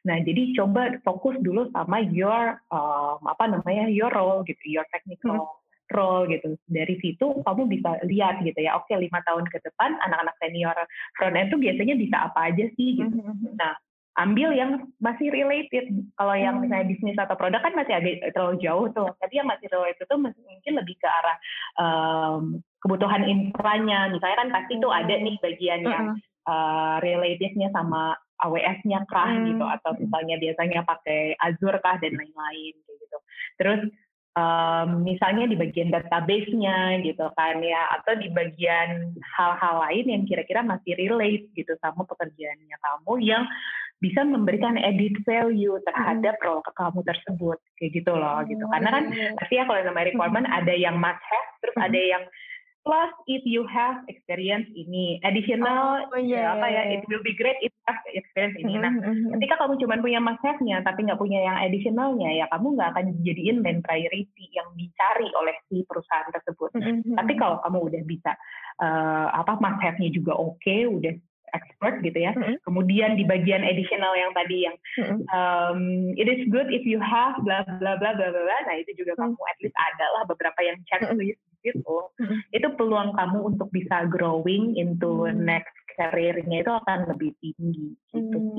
Nah 0.05 0.21
jadi 0.21 0.53
coba 0.53 0.93
fokus 1.01 1.41
dulu 1.41 1.65
sama 1.73 2.05
your 2.13 2.61
um, 2.69 3.25
apa 3.25 3.49
namanya 3.49 3.89
your 3.89 4.13
role 4.13 4.45
gitu, 4.45 4.61
your 4.69 4.85
technical 4.93 5.64
role 5.95 6.27
gitu. 6.29 6.59
Dari 6.67 6.95
situ 6.99 7.25
kamu 7.41 7.71
bisa 7.71 7.97
lihat 8.03 8.43
gitu 8.43 8.59
ya, 8.59 8.75
oke 8.75 8.91
lima 8.91 9.23
tahun 9.23 9.47
ke 9.47 9.63
depan 9.63 9.95
anak-anak 10.03 10.35
senior 10.43 10.75
front 11.15 11.39
end 11.39 11.49
tuh 11.49 11.59
biasanya 11.59 11.95
bisa 11.95 12.17
apa 12.29 12.51
aja 12.51 12.65
sih 12.75 12.99
gitu. 12.99 13.15
Mm-hmm. 13.15 13.55
Nah, 13.55 13.73
ambil 14.19 14.51
yang 14.51 14.71
masih 14.99 15.31
related. 15.31 15.87
Kalau 16.19 16.35
yang 16.35 16.59
mm-hmm. 16.59 16.63
misalnya 16.67 16.87
bisnis 16.91 17.17
atau 17.19 17.35
produk 17.39 17.63
kan 17.63 17.73
masih 17.73 17.93
agak 17.95 18.35
terlalu 18.35 18.55
jauh 18.59 18.87
tuh. 18.91 19.09
Tapi 19.23 19.33
yang 19.39 19.47
masih 19.47 19.67
related 19.71 20.05
tuh 20.05 20.19
mungkin 20.19 20.73
lebih 20.75 20.95
ke 20.99 21.07
arah 21.07 21.37
um, 21.79 22.59
kebutuhan 22.83 23.23
infranya. 23.23 24.11
Misalnya 24.11 24.37
kan 24.43 24.49
pasti 24.51 24.73
tuh 24.83 24.91
ada 24.91 25.15
nih 25.15 25.35
bagian 25.39 25.81
yang 25.87 26.05
uh, 26.45 26.99
relatednya 26.99 27.71
sama 27.71 28.19
AWS-nya 28.43 29.07
kah 29.07 29.31
gitu 29.47 29.63
atau 29.63 29.95
misalnya 29.95 30.35
biasanya 30.35 30.83
pakai 30.83 31.39
Azure 31.39 31.79
kah 31.79 31.95
dan 32.03 32.19
lain-lain 32.19 32.73
gitu. 32.75 33.17
Terus 33.55 33.81
um, 34.35 35.01
misalnya 35.01 35.47
di 35.49 35.55
bagian 35.57 35.89
database-nya 35.89 37.01
gitu 37.01 37.25
kan 37.33 37.59
ya 37.63 37.89
atau 37.99 38.13
di 38.19 38.29
bagian 38.29 39.15
hal-hal 39.35 39.75
lain 39.87 40.05
yang 40.05 40.23
kira-kira 40.27 40.61
masih 40.61 40.93
relate 40.99 41.49
gitu 41.55 41.73
sama 41.79 42.03
pekerjaannya 42.05 42.77
kamu 42.77 43.13
yang 43.23 43.43
bisa 44.03 44.27
memberikan 44.27 44.75
edit 44.75 45.15
value 45.23 45.79
terhadap 45.87 46.35
role 46.43 46.61
kamu 46.75 46.99
tersebut 47.07 47.57
kayak 47.79 47.91
gitu 47.95 48.11
loh 48.11 48.43
gitu. 48.43 48.61
Oh, 48.67 48.71
karena 48.75 48.89
kan 48.91 49.03
iya, 49.09 49.31
iya. 49.31 49.37
pasti 49.39 49.53
ya 49.55 49.63
kalau 49.63 49.81
namanya 49.81 50.07
requirement 50.11 50.47
ada 50.51 50.73
yang 50.75 50.95
must 50.99 51.23
have 51.23 51.49
terus 51.63 51.77
ada 51.79 51.99
yang 51.99 52.23
plus 52.85 53.11
if 53.25 53.41
you 53.43 53.65
have 53.65 54.05
experience 54.05 54.69
ini 54.77 55.17
additional 55.25 56.05
oh, 56.05 56.21
yeah, 56.21 56.53
ya, 56.53 56.55
apa 56.55 56.67
ya 56.69 56.73
yeah, 56.77 56.93
it 56.95 57.01
will 57.09 57.25
be 57.25 57.33
great 57.33 57.57
if 57.65 57.73
you 57.73 57.83
have 57.89 57.99
experience 58.13 58.55
ini 58.61 58.77
nah 58.77 58.93
mm-hmm. 58.93 59.33
ketika 59.35 59.57
kamu 59.57 59.73
cuma 59.81 59.97
punya 59.97 60.21
must 60.21 60.41
have-nya 60.45 60.85
tapi 60.85 61.09
nggak 61.09 61.17
punya 61.17 61.41
yang 61.41 61.57
additionalnya 61.57 62.29
ya 62.29 62.45
kamu 62.53 62.77
nggak 62.77 62.89
akan 62.93 63.05
dijadiin 63.17 63.57
main 63.65 63.81
priority 63.81 64.45
yang 64.53 64.69
dicari 64.77 65.27
oleh 65.33 65.57
si 65.65 65.81
perusahaan 65.89 66.29
tersebut 66.29 66.69
mm-hmm. 66.77 67.17
tapi 67.17 67.33
kalau 67.35 67.57
kamu 67.65 67.77
udah 67.89 68.01
bisa 68.05 68.31
uh, 68.79 69.33
apa 69.33 69.57
must 69.57 69.81
have-nya 69.81 70.13
juga 70.13 70.37
oke 70.37 70.61
okay, 70.61 70.85
udah 70.85 71.17
expert 71.55 72.03
gitu 72.03 72.19
ya. 72.19 72.35
Mm-hmm. 72.35 72.67
Kemudian 72.67 73.15
di 73.15 73.23
bagian 73.23 73.63
additional 73.63 74.11
yang 74.19 74.31
tadi 74.35 74.67
yang 74.67 74.75
mm-hmm. 74.99 75.19
um, 75.31 75.79
it 76.19 76.27
is 76.27 76.43
good 76.51 76.67
if 76.67 76.83
you 76.83 76.99
have 76.99 77.39
bla 77.47 77.63
bla 77.79 77.95
bla 77.95 78.11
bla 78.11 78.27
bla. 78.29 78.57
Nah 78.67 78.75
itu 78.75 78.91
juga 78.99 79.15
mm-hmm. 79.15 79.39
kamu 79.39 79.41
at 79.47 79.57
least 79.63 79.77
ada 79.79 80.05
lah 80.19 80.23
beberapa 80.27 80.59
yang 80.59 80.77
checklist 80.91 81.39
mm-hmm. 81.39 81.54
Gitu. 81.65 82.13
Mm-hmm. 82.21 82.39
Itu 82.53 82.67
peluang 82.77 83.17
kamu 83.17 83.37
untuk 83.55 83.73
bisa 83.73 84.05
growing 84.05 84.77
into 84.77 85.25
mm-hmm. 85.25 85.41
next 85.41 85.73
career-nya 85.97 86.61
itu 86.61 86.71
akan 86.71 87.09
lebih 87.09 87.33
tinggi 87.41 87.97
gitu 88.13 88.37
mm-hmm. 88.37 88.53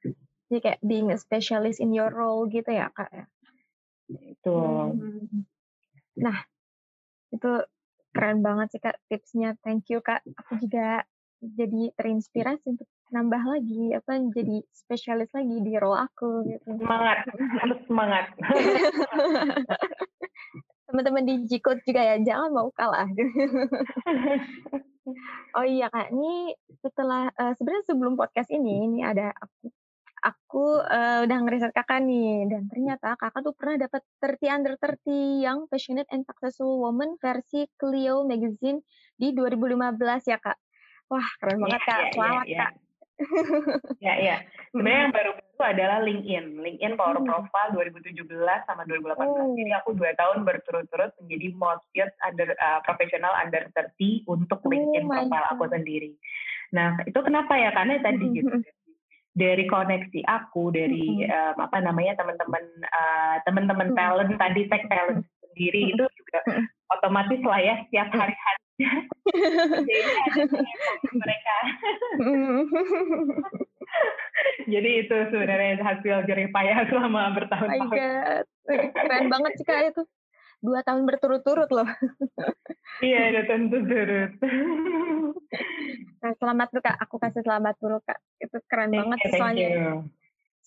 sih. 0.00 0.14
Jadi 0.48 0.58
kayak 0.62 0.80
being 0.80 1.12
a 1.12 1.18
specialist 1.20 1.82
in 1.82 1.92
your 1.92 2.08
role 2.08 2.48
gitu 2.48 2.72
ya 2.72 2.88
kak 2.96 3.12
ya. 3.12 3.24
Itu. 4.08 4.56
Mm-hmm. 4.96 5.40
Nah 6.24 6.38
itu 7.34 7.52
keren 8.16 8.40
banget 8.40 8.72
sih 8.72 8.80
kak 8.80 8.96
tipsnya 9.12 9.60
thank 9.60 9.92
you 9.92 10.00
kak 10.00 10.24
aku 10.40 10.56
juga 10.56 11.04
jadi 11.44 11.92
terinspirasi 12.00 12.64
untuk 12.72 12.88
nambah 13.12 13.42
lagi 13.44 13.94
apa 13.94 14.18
jadi 14.34 14.64
spesialis 14.72 15.30
lagi 15.36 15.62
di 15.62 15.72
role 15.78 16.00
aku 16.00 16.42
gitu 16.48 16.80
semangat 16.80 17.28
harus 17.60 17.78
semangat 17.88 18.24
teman-teman 20.96 21.28
di 21.28 21.44
Jikot 21.44 21.84
juga 21.84 22.00
ya 22.00 22.16
jangan 22.24 22.56
mau 22.56 22.72
kalah 22.72 23.04
oh 25.60 25.66
iya 25.68 25.92
kak 25.92 26.08
ini 26.08 26.56
setelah 26.80 27.28
uh, 27.36 27.52
sebenarnya 27.52 27.84
sebelum 27.84 28.16
podcast 28.16 28.48
ini 28.48 28.88
ini 28.88 29.04
ada 29.04 29.28
aku 29.36 29.68
aku 30.24 30.80
uh, 30.80 31.28
udah 31.28 31.38
ngeriset 31.44 31.76
kakak 31.76 32.00
nih 32.00 32.48
dan 32.48 32.64
ternyata 32.72 33.12
kakak 33.20 33.44
tuh 33.44 33.52
pernah 33.52 33.76
dapat 33.84 34.00
30 34.24 34.56
under 34.56 34.72
30 34.80 35.44
yang 35.44 35.58
passionate 35.68 36.08
and 36.08 36.24
successful 36.24 36.80
woman 36.80 37.20
versi 37.20 37.68
Clio 37.76 38.24
magazine 38.24 38.80
di 39.20 39.36
2015 39.36 40.32
ya 40.32 40.40
kak. 40.40 40.56
Wah 41.12 41.28
keren 41.38 41.60
banget 41.60 41.78
yeah, 41.78 41.86
kak, 41.86 42.00
yeah, 42.00 42.12
selamat 42.16 42.46
yeah, 42.48 42.58
kak. 42.58 42.72
Ya 44.04 44.14
ya 44.20 44.36
sebenarnya 44.70 45.00
yang 45.08 45.14
baru-baru 45.14 45.62
adalah 45.64 45.98
LinkedIn. 46.04 46.44
LinkedIn 46.60 46.94
Power 47.00 47.16
hmm. 47.16 47.28
Profile 47.28 47.70
2017 47.72 48.28
sama 48.68 48.84
2018 48.84 49.24
oh. 49.24 49.56
jadi 49.56 49.72
aku 49.80 49.96
dua 49.96 50.12
tahun 50.20 50.44
berturut-turut 50.44 51.16
menjadi 51.24 51.46
most 51.56 51.84
under 52.24 52.52
uh, 52.60 52.80
profesional 52.84 53.32
under 53.40 53.64
30 53.72 54.28
untuk 54.28 54.60
LinkedIn 54.68 55.08
oh 55.08 55.12
profile 55.16 55.46
aku 55.48 55.64
sendiri. 55.72 56.12
Nah 56.76 57.00
itu 57.08 57.16
kenapa 57.24 57.56
ya? 57.56 57.72
Karena 57.72 58.04
tadi 58.04 58.26
gitu 58.36 58.52
dari 59.36 59.68
koneksi 59.68 60.20
aku 60.24 60.72
dari 60.72 61.28
um, 61.28 61.56
apa 61.60 61.84
namanya 61.84 62.16
teman-teman 62.16 62.64
uh, 62.88 63.36
teman-teman 63.44 63.92
talent 63.92 64.32
tadi 64.40 64.64
tech 64.72 64.88
talent 64.88 65.20
sendiri 65.44 65.92
itu 65.92 66.04
juga 66.04 66.40
otomatis 66.96 67.40
lah 67.44 67.60
ya 67.60 67.74
setiap 67.84 68.08
hari 68.16 68.32
harinya 68.32 68.65
jadi 68.76 69.96
ada 70.28 70.44
mereka 71.16 71.56
jadi 74.72 74.90
itu 75.06 75.16
sebenarnya 75.32 75.80
hasil 75.80 76.28
jerih 76.28 76.52
payah 76.52 76.84
selama 76.90 77.32
bertahun-tahun. 77.32 77.88
Oh 77.88 77.90
keren 78.92 79.26
banget 79.32 79.52
sih 79.56 79.64
kak 79.64 79.94
itu 79.94 80.02
dua 80.60 80.82
tahun 80.82 81.06
berturut-turut 81.06 81.70
loh. 81.72 81.88
iya, 83.04 83.32
dua 83.32 83.44
tahun 83.48 83.70
berturut. 83.70 84.32
nah, 86.20 86.32
selamat 86.36 86.68
tuh 86.72 86.82
kak, 86.82 86.96
aku 87.00 87.16
kasih 87.20 87.42
selamat 87.44 87.74
dulu 87.80 87.98
kak. 88.02 88.18
Itu 88.40 88.58
keren 88.66 88.92
thank 88.92 89.00
banget 89.04 89.18
you, 89.22 89.30
soalnya. 89.36 89.68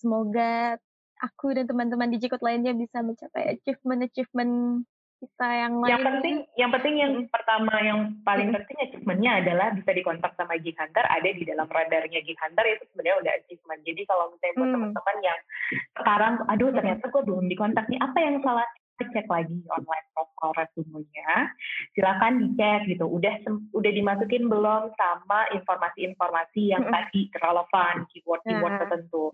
Semoga 0.00 0.80
aku 1.20 1.52
dan 1.52 1.68
teman-teman 1.68 2.08
di 2.08 2.16
Jikut 2.16 2.40
lainnya 2.40 2.72
bisa 2.72 3.04
mencapai 3.04 3.60
achievement-achievement 3.60 4.86
kita 5.20 5.46
yang 5.46 5.74
lain. 5.84 5.90
Yang 5.92 6.02
penting, 6.08 6.36
yang 6.56 6.70
penting 6.72 6.94
yang 6.96 7.12
hmm. 7.20 7.28
pertama, 7.28 7.74
yang 7.84 8.00
paling 8.24 8.48
hmm. 8.48 8.56
penting 8.56 8.76
achievementnya 8.80 9.32
adalah 9.44 9.68
bisa 9.76 9.90
dikontak 9.92 10.32
sama 10.40 10.56
Gig 10.56 10.76
Hunter, 10.80 11.04
ada 11.04 11.28
di 11.28 11.44
dalam 11.44 11.68
radarnya 11.68 12.20
Gig 12.24 12.40
Hunter 12.40 12.64
itu 12.64 12.84
sebenarnya 12.90 13.16
udah 13.20 13.32
achievement. 13.36 13.80
Jadi 13.84 14.02
kalau 14.08 14.24
misalnya 14.32 14.54
buat 14.56 14.64
hmm. 14.64 14.74
teman-teman 14.74 15.16
yang 15.20 15.38
sekarang, 16.00 16.34
aduh 16.48 16.70
ternyata 16.72 17.04
gue 17.12 17.22
belum 17.28 17.44
dikontak 17.52 17.84
nih, 17.92 18.00
apa 18.00 18.18
yang 18.18 18.36
salah 18.40 18.66
cek 19.08 19.26
lagi 19.26 19.56
online 19.72 20.06
profile 20.12 20.52
resumenya 20.56 21.52
silakan 21.96 22.32
dicek 22.44 22.90
gitu. 22.90 23.08
Udah 23.08 23.34
udah 23.72 23.92
dimasukin 23.92 24.46
belum 24.52 24.92
sama 24.94 25.48
informasi-informasi 25.56 26.76
yang 26.76 26.84
tadi 26.88 27.32
relevan 27.40 28.04
keyword-keyword 28.12 28.74
nah. 28.76 28.80
tertentu. 28.84 29.24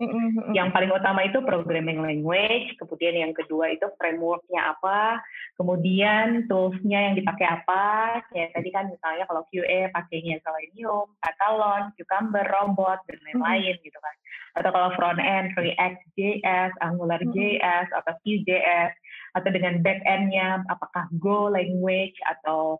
yang 0.55 0.71
paling 0.71 0.91
utama 0.93 1.25
itu 1.27 1.41
programming 1.43 1.99
language 1.99 2.77
kemudian 2.79 3.15
yang 3.17 3.33
kedua 3.35 3.73
itu 3.73 3.89
frameworknya 3.99 4.77
apa 4.77 5.19
kemudian 5.57 6.45
toolsnya 6.45 7.11
yang 7.11 7.15
dipakai 7.17 7.47
apa. 7.49 7.85
Kayak 8.31 8.53
tadi 8.53 8.69
kan 8.69 8.85
misalnya 8.87 9.25
kalau 9.25 9.43
QA 9.49 9.89
pakainya 9.91 10.37
Selenium, 10.45 11.09
Catalan, 11.25 11.91
Cucumber, 11.97 12.45
Robot 12.45 13.01
dan 13.09 13.19
lain-lain 13.25 13.75
gitu 13.81 13.97
kan. 13.97 14.15
Atau 14.61 14.69
kalau 14.73 14.89
front 14.97 15.21
end 15.21 15.53
React 15.57 15.99
JS, 16.17 16.71
Angular 16.81 17.21
JS 17.21 17.87
atau 17.93 18.13
Vue.js 18.21 18.93
atau 19.37 19.49
dengan 19.57 19.81
back 19.81 20.05
endnya 20.05 20.61
apakah 20.69 21.09
Go 21.17 21.49
language 21.49 22.15
atau 22.21 22.77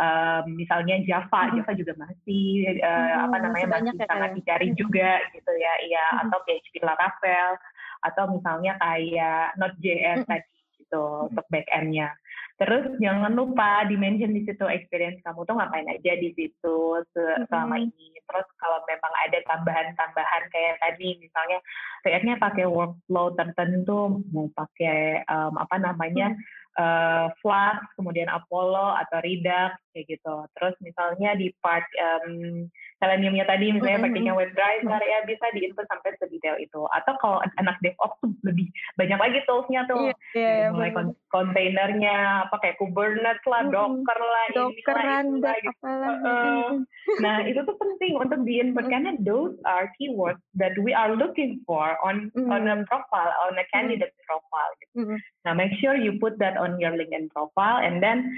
um, 0.00 0.44
misalnya 0.54 1.02
Java, 1.04 1.50
Java 1.52 1.72
juga 1.74 1.92
masih 1.98 2.78
uh, 2.80 2.86
hmm, 2.86 3.24
apa 3.28 3.36
namanya 3.42 3.66
masih 3.82 3.98
ya, 3.98 4.06
sangat 4.08 4.30
ya? 4.30 4.36
dicari 4.38 4.68
juga 4.78 5.10
gitu 5.34 5.52
ya, 5.58 5.74
iya 5.84 6.06
hmm. 6.14 6.20
atau 6.26 6.38
PHP 6.46 6.74
Laravel 6.80 7.50
atau 8.00 8.24
misalnya 8.32 8.72
kayak 8.80 9.60
Node.js 9.60 10.24
hmm. 10.24 10.28
tadi 10.30 10.56
gitu 10.78 11.02
hmm. 11.02 11.28
untuk 11.34 11.46
back 11.52 11.66
endnya. 11.74 12.14
Terus 12.60 12.92
jangan 13.00 13.32
lupa 13.32 13.88
dimension 13.88 14.36
di 14.36 14.44
situ 14.44 14.68
experience 14.68 15.16
kamu 15.24 15.48
tuh 15.48 15.56
ngapain 15.56 15.88
aja 15.88 16.12
di 16.20 16.28
situ 16.36 16.76
selama 17.48 17.80
ini. 17.80 18.19
Terus 18.30 18.46
kalau 18.62 18.78
memang 18.86 19.12
ada 19.26 19.38
tambahan-tambahan 19.50 20.44
kayak 20.54 20.78
tadi 20.78 21.18
misalnya 21.18 21.58
kayaknya 22.06 22.38
pakai 22.38 22.66
workflow 22.70 23.34
tertentu, 23.34 24.22
mau 24.30 24.46
pakai 24.54 25.26
um, 25.26 25.58
apa 25.58 25.76
namanya 25.82 26.38
uh, 26.78 27.26
Flask, 27.42 27.82
kemudian 27.98 28.30
Apollo 28.30 28.94
atau 29.02 29.18
Redux 29.18 29.74
kayak 29.90 30.06
gitu. 30.06 30.36
Terus 30.54 30.74
misalnya 30.78 31.34
di 31.34 31.50
part 31.58 31.86
um, 31.98 32.70
Seleniumnya 33.00 33.48
tadi 33.48 33.72
misalnya 33.72 33.96
mm 33.96 34.04
-hmm. 34.04 34.12
pakainya 34.12 34.32
WebDriver 34.36 35.00
ya 35.00 35.18
bisa 35.24 35.46
diinput 35.56 35.88
sampai 35.88 36.12
sedetail 36.20 36.60
itu. 36.60 36.84
Atau 36.92 37.16
kalau 37.16 37.40
anak 37.56 37.80
DevOps 37.80 38.20
tuh 38.20 38.28
lebih 38.44 38.68
banyak 39.00 39.16
lagi 39.16 39.40
toolsnya 39.48 39.88
tuh. 39.88 40.12
Yeah, 40.36 40.68
yeah, 40.68 40.68
mulai 40.68 40.92
kon 40.92 41.16
kontainernya, 41.32 42.44
apa 42.44 42.56
kayak 42.60 42.76
Kubernetes 42.76 43.40
lah, 43.48 43.64
mm 43.64 43.72
-hmm. 43.72 44.04
Docker 44.04 44.20
lah, 44.20 44.44
Docker 44.52 44.96
ini 45.00 45.40
lah, 45.40 45.56
gitu. 45.64 45.84
Uh, 45.88 46.68
nah 47.24 47.40
itu 47.48 47.60
tuh 47.64 47.76
penting 47.80 48.20
untuk 48.20 48.44
diinput 48.44 48.84
mm 48.84 48.92
-hmm. 48.92 48.92
karena 48.92 49.10
those 49.24 49.56
are 49.64 49.88
keywords 49.96 50.44
that 50.52 50.76
we 50.84 50.92
are 50.92 51.16
looking 51.16 51.56
for 51.64 51.96
on 52.04 52.28
mm 52.36 52.44
-hmm. 52.44 52.52
on 52.52 52.68
a 52.68 52.76
profile, 52.84 53.32
on 53.48 53.56
a 53.56 53.64
candidate 53.72 54.12
mm 54.12 54.20
-hmm. 54.20 54.28
profile. 54.28 54.72
Gitu. 54.84 54.92
Mm 55.00 55.04
-hmm. 55.08 55.18
Nah 55.48 55.52
make 55.56 55.72
sure 55.80 55.96
you 55.96 56.20
put 56.20 56.36
that 56.36 56.60
on 56.60 56.76
your 56.76 56.92
LinkedIn 56.92 57.32
profile 57.32 57.80
and 57.80 58.04
then 58.04 58.28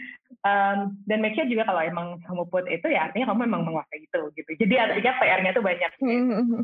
um, 0.45 0.97
dan 1.07 1.21
make 1.21 1.35
sure 1.37 1.47
juga 1.49 1.69
kalau 1.69 1.83
emang 1.83 2.07
kamu 2.25 2.45
put 2.49 2.65
itu 2.69 2.89
ya 2.89 3.09
artinya 3.09 3.33
kamu 3.33 3.49
memang 3.49 3.63
menguasai 3.69 4.01
itu 4.01 4.21
gitu 4.37 4.51
jadi 4.59 4.75
artinya 4.89 5.13
PR-nya 5.21 5.51
tuh 5.57 5.65
banyak 5.65 5.93
hmm. 6.01 6.63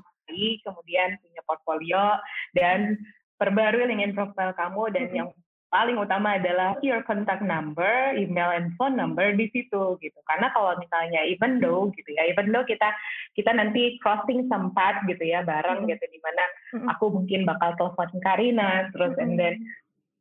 kemudian 0.65 1.09
punya 1.21 1.43
portfolio 1.49 2.21
dan 2.53 2.99
perbarui 3.39 3.87
LinkedIn 3.89 4.17
profile 4.19 4.53
kamu 4.59 4.83
dan 4.93 5.07
hmm. 5.09 5.17
yang 5.17 5.29
paling 5.69 6.01
utama 6.01 6.41
adalah 6.41 6.81
your 6.81 7.05
contact 7.05 7.45
number, 7.45 8.17
email 8.17 8.49
and 8.57 8.73
phone 8.81 8.97
number 8.97 9.37
di 9.37 9.53
situ 9.53 10.01
gitu. 10.01 10.19
Karena 10.25 10.49
kalau 10.57 10.73
misalnya 10.81 11.29
even 11.29 11.61
though 11.61 11.93
gitu 11.93 12.09
ya, 12.17 12.25
even 12.25 12.51
though 12.51 12.65
kita 12.65 12.89
kita 13.37 13.53
nanti 13.53 14.01
crossing 14.01 14.49
sempat 14.49 15.05
gitu 15.05 15.21
ya 15.29 15.45
bareng 15.45 15.85
gitu 15.85 16.05
di 16.09 16.19
mana 16.25 16.45
aku 16.89 17.13
mungkin 17.13 17.45
bakal 17.45 17.77
telepon 17.77 18.09
Karina 18.25 18.89
terus 18.97 19.13
and 19.21 19.37
then 19.37 19.61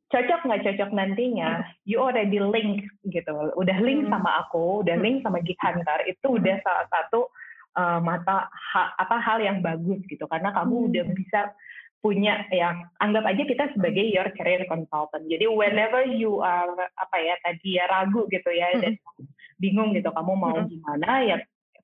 cocok 0.08 0.40
nggak 0.44 0.64
cocok 0.64 0.90
nantinya, 0.92 1.64
you 1.84 2.00
already 2.00 2.40
link 2.40 2.88
gitu, 3.12 3.52
udah 3.56 3.78
link 3.84 4.08
hmm. 4.08 4.12
sama 4.12 4.40
aku, 4.44 4.80
udah 4.80 4.96
hmm. 4.96 5.04
link 5.04 5.16
sama 5.20 5.44
Geek 5.44 5.60
Hunter, 5.60 6.00
itu 6.08 6.26
udah 6.32 6.56
salah 6.64 6.86
satu 6.88 7.28
uh, 7.76 8.00
mata 8.00 8.48
ha, 8.48 8.94
apa 8.96 9.16
hal 9.20 9.42
yang 9.42 9.60
bagus 9.60 10.00
gitu, 10.08 10.24
karena 10.30 10.54
kamu 10.54 10.74
hmm. 10.74 10.86
udah 10.92 11.04
bisa 11.12 11.40
punya 11.98 12.46
ya 12.54 12.78
anggap 13.02 13.26
aja 13.26 13.42
kita 13.42 13.74
sebagai 13.74 14.06
your 14.06 14.30
career 14.38 14.62
consultant. 14.70 15.26
Jadi 15.26 15.50
whenever 15.50 16.06
you 16.06 16.38
are 16.38 16.70
apa 16.94 17.16
ya 17.18 17.34
tadi 17.42 17.76
ya 17.76 17.90
ragu 17.90 18.30
gitu 18.30 18.48
ya 18.54 18.70
dan 18.78 18.94
bingung 19.58 19.90
gitu 19.98 20.14
kamu 20.14 20.32
mau 20.38 20.54
gimana 20.62 21.26
ya 21.26 21.36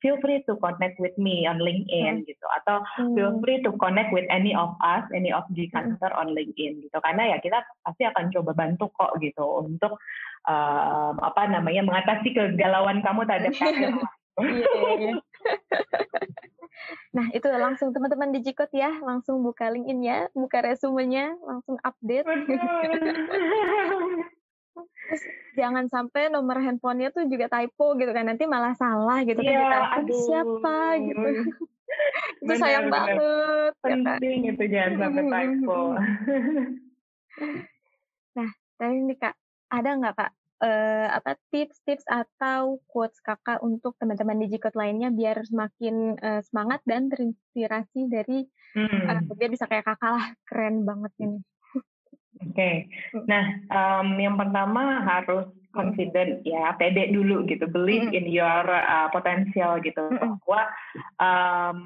feel 0.04 0.20
free 0.20 0.44
to 0.44 0.54
connect 0.60 1.00
with 1.00 1.16
me 1.16 1.48
on 1.48 1.56
LinkedIn 1.56 2.20
hmm. 2.20 2.28
gitu 2.28 2.46
atau 2.60 2.84
hmm. 3.00 3.16
feel 3.16 3.32
free 3.40 3.58
to 3.64 3.72
connect 3.80 4.12
with 4.12 4.28
any 4.28 4.52
of 4.52 4.76
us, 4.84 5.02
any 5.16 5.32
of 5.32 5.48
the 5.56 5.64
hmm. 5.72 5.96
on 6.12 6.28
LinkedIn 6.36 6.84
gitu 6.84 6.96
karena 7.00 7.32
ya 7.32 7.36
kita 7.40 7.64
pasti 7.80 8.04
akan 8.04 8.28
coba 8.28 8.52
bantu 8.52 8.92
kok 8.92 9.16
gitu 9.24 9.64
untuk 9.64 9.96
um, 10.44 11.16
apa 11.24 11.48
namanya 11.48 11.82
mengatasi 11.88 12.36
kegalauan 12.36 13.00
kamu 13.00 13.24
terhadap 13.24 13.56
karir. 13.56 13.96
Iya, 14.34 14.66
iya, 14.66 14.92
iya. 14.98 15.12
Nah, 17.14 17.30
itu 17.30 17.46
langsung 17.46 17.94
teman-teman 17.94 18.34
di 18.34 18.42
Jikot 18.42 18.70
ya, 18.74 18.90
langsung 18.98 19.38
buka 19.46 19.70
LinkedIn 19.70 20.00
ya, 20.02 20.18
buka 20.34 20.58
resumenya, 20.58 21.38
langsung 21.46 21.78
update. 21.86 22.26
Terus 25.06 25.22
jangan 25.54 25.86
sampai 25.86 26.34
nomor 26.34 26.58
handphonenya 26.58 27.14
tuh 27.14 27.30
juga 27.30 27.46
typo 27.46 27.94
gitu 27.94 28.10
kan 28.10 28.26
nanti 28.26 28.42
malah 28.50 28.74
salah 28.74 29.22
gitu 29.22 29.38
yeah, 29.38 29.94
kan 29.94 30.02
kita 30.02 30.18
siapa 30.18 30.76
gitu 30.98 31.28
itu 32.42 32.52
sayang 32.58 32.90
banget. 32.90 33.22
Ya 33.22 33.94
Penting 33.94 34.38
ya, 34.48 34.52
itu 34.56 34.64
jangan 34.66 34.92
sampai 34.98 35.24
typo. 35.30 35.80
nah, 38.34 38.50
tadi 38.80 38.96
nih 39.06 39.16
kak, 39.20 39.34
ada 39.70 39.90
nggak 39.94 40.14
kak 40.18 40.32
uh, 40.64 41.06
apa 41.12 41.36
tips-tips 41.52 42.08
atau 42.08 42.80
quotes 42.88 43.20
kakak 43.20 43.60
untuk 43.60 43.94
teman-teman 44.00 44.40
digicode 44.40 44.74
lainnya 44.74 45.12
biar 45.12 45.44
semakin 45.44 46.16
uh, 46.18 46.40
semangat 46.40 46.80
dan 46.88 47.12
terinspirasi 47.12 48.08
dari 48.08 48.48
hmm. 48.72 49.00
uh, 49.04 49.20
biar 49.36 49.50
bisa 49.52 49.68
kayak 49.68 49.84
kakak 49.84 50.10
lah 50.16 50.26
keren 50.48 50.88
banget 50.88 51.12
ini. 51.20 51.40
Oke, 52.34 52.50
okay. 52.50 52.76
Hmm. 53.14 53.24
nah 53.30 53.44
um, 53.70 54.08
yang 54.18 54.34
pertama 54.34 55.04
harus 55.06 55.46
confident 55.74 56.42
ya 56.46 56.74
pede 56.78 57.10
dulu 57.10 57.44
gitu 57.50 57.66
believe 57.66 58.10
mm 58.10 58.16
in 58.16 58.26
your 58.30 58.64
uh, 58.66 59.10
potensial 59.10 59.78
gitu 59.82 60.02
mm 60.06 60.38
bahwa 60.46 60.62
um, 61.18 61.78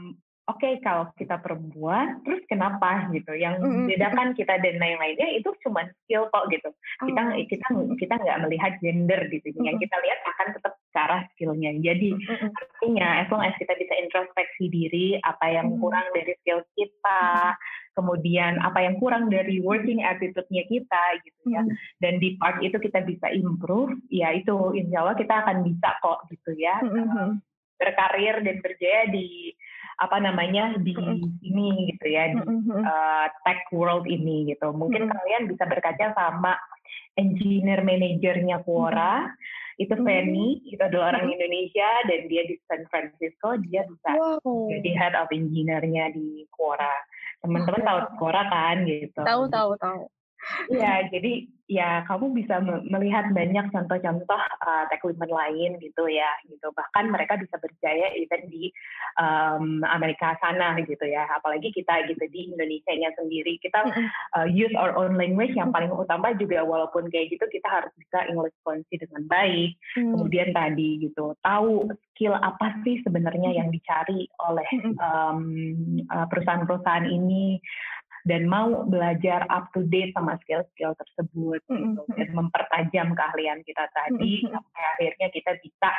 oke 0.48 0.58
okay, 0.58 0.80
kalau 0.80 1.12
kita 1.14 1.36
perempuan 1.38 2.24
terus 2.24 2.42
kenapa 2.48 3.06
gitu? 3.12 3.36
Yang 3.36 3.62
membedakan 3.62 4.32
kita 4.32 4.56
dan 4.58 4.80
yang 4.80 5.00
lainnya 5.00 5.28
itu 5.36 5.52
cuma 5.62 5.84
skill 6.04 6.32
kok 6.32 6.48
gitu. 6.48 6.72
Kita 7.04 7.22
oh. 7.22 7.44
kita 7.44 7.66
kita 8.00 8.14
nggak 8.16 8.40
melihat 8.48 8.72
gender 8.80 9.20
gitu 9.28 9.52
yang 9.60 9.76
kita 9.76 9.96
lihat 10.00 10.20
akan 10.24 10.48
tetap 10.56 10.72
ke 10.78 10.98
arah 10.98 11.22
skillnya. 11.36 11.70
Jadi 11.78 12.10
artinya 12.48 13.08
as 13.22 13.28
long 13.28 13.44
as 13.44 13.54
kita 13.60 13.76
bisa 13.76 13.94
introspeksi 14.00 14.64
diri 14.72 15.06
apa 15.20 15.46
yang 15.52 15.76
kurang 15.76 16.08
dari 16.16 16.32
skill 16.42 16.64
kita 16.72 17.54
kemudian 17.98 18.62
apa 18.62 18.86
yang 18.86 18.94
kurang 19.02 19.26
dari 19.26 19.58
working 19.58 20.06
attitude-nya 20.06 20.64
kita 20.70 21.02
gitu 21.26 21.42
ya. 21.50 21.66
Dan 21.98 22.22
di 22.22 22.38
part 22.38 22.62
itu 22.62 22.78
kita 22.78 23.02
bisa 23.02 23.26
improve, 23.34 23.98
ya 24.06 24.30
itu 24.30 24.54
insya 24.78 25.02
Allah 25.02 25.18
kita 25.18 25.34
akan 25.42 25.66
bisa 25.66 25.98
kok 25.98 26.30
gitu 26.30 26.54
ya. 26.54 26.78
Uh, 26.78 27.34
berkarir 27.78 28.42
dan 28.42 28.58
berjaya 28.58 29.10
di 29.10 29.54
apa 29.98 30.16
namanya 30.22 30.78
di 30.78 30.94
hmm. 30.94 31.42
ini 31.42 31.90
gitu 31.90 32.06
ya 32.06 32.30
di 32.30 32.38
uh, 32.38 33.26
tech 33.42 33.66
world 33.74 34.06
ini 34.06 34.46
gitu. 34.46 34.70
Mungkin 34.70 35.10
kalian 35.10 35.50
bisa 35.50 35.66
berkaca 35.66 36.14
sama 36.14 36.54
engineer 37.18 37.82
manajernya 37.82 38.62
Quora. 38.62 39.26
Itu 39.78 39.94
Fanny 39.94 40.58
itu 40.74 40.82
adalah 40.82 41.14
orang 41.14 41.30
Indonesia 41.30 41.86
dan 42.10 42.26
dia 42.26 42.42
di 42.50 42.58
San 42.66 42.82
Francisco 42.90 43.54
dia 43.62 43.86
bisa 43.86 44.10
wow. 44.42 44.66
jadi 44.66 44.90
head 44.98 45.14
of 45.14 45.30
engineer-nya 45.30 46.10
di 46.10 46.42
Quora. 46.50 46.90
Teman-teman 47.42 47.86
tahu 47.86 47.98
Quora 48.18 48.42
kan 48.50 48.82
gitu. 48.82 49.22
Tahu 49.22 49.46
tahu 49.46 49.78
tahu 49.78 50.10
Iya, 50.70 51.10
jadi 51.12 51.46
ya 51.68 52.00
kamu 52.08 52.32
bisa 52.32 52.64
melihat 52.64 53.28
banyak 53.36 53.68
contoh-contoh 53.68 54.40
uh, 54.40 54.84
tech 54.88 55.04
women 55.04 55.28
lain 55.28 55.70
gitu 55.82 56.08
ya, 56.08 56.30
gitu. 56.48 56.72
Bahkan 56.72 57.12
mereka 57.12 57.36
bisa 57.36 57.60
berjaya 57.60 58.14
even 58.16 58.48
di 58.48 58.72
um, 59.20 59.84
Amerika 59.84 60.38
sana 60.40 60.80
gitu 60.80 61.04
ya. 61.04 61.28
Apalagi 61.36 61.68
kita 61.74 62.08
gitu 62.08 62.24
di 62.32 62.54
Indonesia-nya 62.54 63.12
sendiri, 63.18 63.60
kita 63.60 63.84
uh, 64.38 64.48
use 64.48 64.72
our 64.78 64.96
own 64.96 65.20
language 65.20 65.52
yang 65.52 65.68
paling 65.68 65.92
utama 65.92 66.32
juga 66.38 66.64
walaupun 66.64 67.12
kayak 67.12 67.36
gitu 67.36 67.44
kita 67.52 67.68
harus 67.68 67.92
bisa 68.00 68.24
English 68.30 68.56
fluency 68.64 68.96
dengan 68.96 69.28
baik. 69.28 69.76
Hmm. 69.98 70.16
Kemudian 70.16 70.56
tadi 70.56 71.04
gitu 71.04 71.36
tahu 71.44 71.92
skill 72.14 72.34
apa 72.34 72.80
sih 72.82 72.98
sebenarnya 73.06 73.54
yang 73.54 73.68
dicari 73.70 74.26
oleh 74.42 74.68
um, 74.98 75.40
uh, 76.10 76.26
perusahaan-perusahaan 76.26 77.06
ini 77.06 77.62
dan 78.28 78.44
mau 78.44 78.84
belajar 78.84 79.48
up 79.48 79.72
to 79.72 79.88
date 79.88 80.12
sama 80.12 80.36
skill-skill 80.44 80.92
tersebut 81.00 81.64
gitu 81.64 82.04
dan 82.12 82.28
mempertajam 82.36 83.16
keahlian 83.16 83.64
kita 83.64 83.88
tadi 83.96 84.44
sampai 84.44 84.82
akhirnya 84.94 85.28
kita 85.32 85.52
bisa 85.64 85.90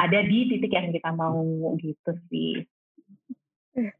ada 0.00 0.18
di 0.24 0.38
titik 0.48 0.72
yang 0.72 0.88
kita 0.90 1.12
mau 1.12 1.44
gitu 1.76 2.12
sih. 2.32 2.64
Eh, 3.76 3.92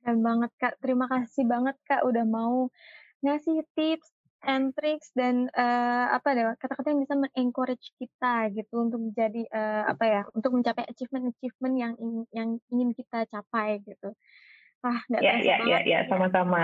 keren 0.00 0.24
banget 0.24 0.50
Kak. 0.56 0.74
Terima 0.80 1.04
kasih 1.12 1.44
banget 1.44 1.76
Kak 1.84 2.02
udah 2.08 2.24
mau 2.24 2.72
ngasih 3.20 3.68
tips 3.76 4.08
and 4.46 4.72
tricks 4.78 5.10
dan 5.12 5.50
uh, 5.52 6.06
apa 6.14 6.28
deh 6.32 6.46
kata-kata 6.56 6.94
yang 6.94 7.02
bisa 7.02 7.14
mengencourage 7.18 7.90
kita 7.98 8.48
gitu 8.54 8.74
untuk 8.78 9.00
menjadi 9.02 9.42
uh, 9.50 9.90
apa 9.90 10.04
ya 10.06 10.22
untuk 10.32 10.54
mencapai 10.54 10.86
achievement-achievement 10.86 11.74
yang 11.74 11.92
yang 12.30 12.48
ingin 12.70 12.90
kita 12.94 13.26
capai 13.28 13.82
gitu. 13.82 14.14
Ah, 14.84 15.00
nggak 15.08 15.20
ya, 15.22 15.32
terasa 15.32 15.46
ya, 15.46 15.56
ya, 15.64 15.78
ya, 15.82 15.98
sama-sama. 16.06 16.62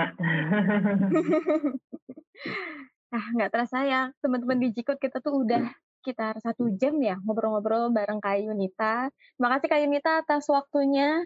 nah, 3.11 3.25
nggak 3.35 3.51
terasa 3.51 3.77
ya, 3.83 4.01
teman-teman 4.21 4.57
di 4.61 4.69
Jikut 4.71 4.97
kita 5.01 5.19
tuh 5.19 5.43
udah 5.43 5.73
sekitar 6.03 6.35
satu 6.43 6.67
jam 6.75 6.99
ya 6.99 7.15
ngobrol-ngobrol 7.23 7.87
bareng 7.95 8.19
Kak 8.19 8.43
Yunita. 8.43 9.07
Terima 9.09 9.49
kasih 9.55 9.67
Kak 9.71 9.79
Yunita 9.79 10.11
atas 10.19 10.51
waktunya. 10.51 11.23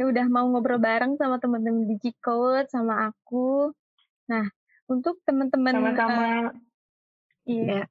Ya 0.00 0.04
udah 0.08 0.26
mau 0.32 0.48
ngobrol 0.48 0.80
bareng 0.80 1.20
sama 1.20 1.36
teman-teman 1.36 1.84
di 1.84 2.00
Jikut, 2.00 2.72
sama 2.72 3.12
aku. 3.12 3.76
Nah, 4.32 4.48
untuk 4.88 5.20
teman-teman 5.28 5.76
sama-sama. 5.76 6.24
Uh, 6.24 6.44
iya. 7.44 7.84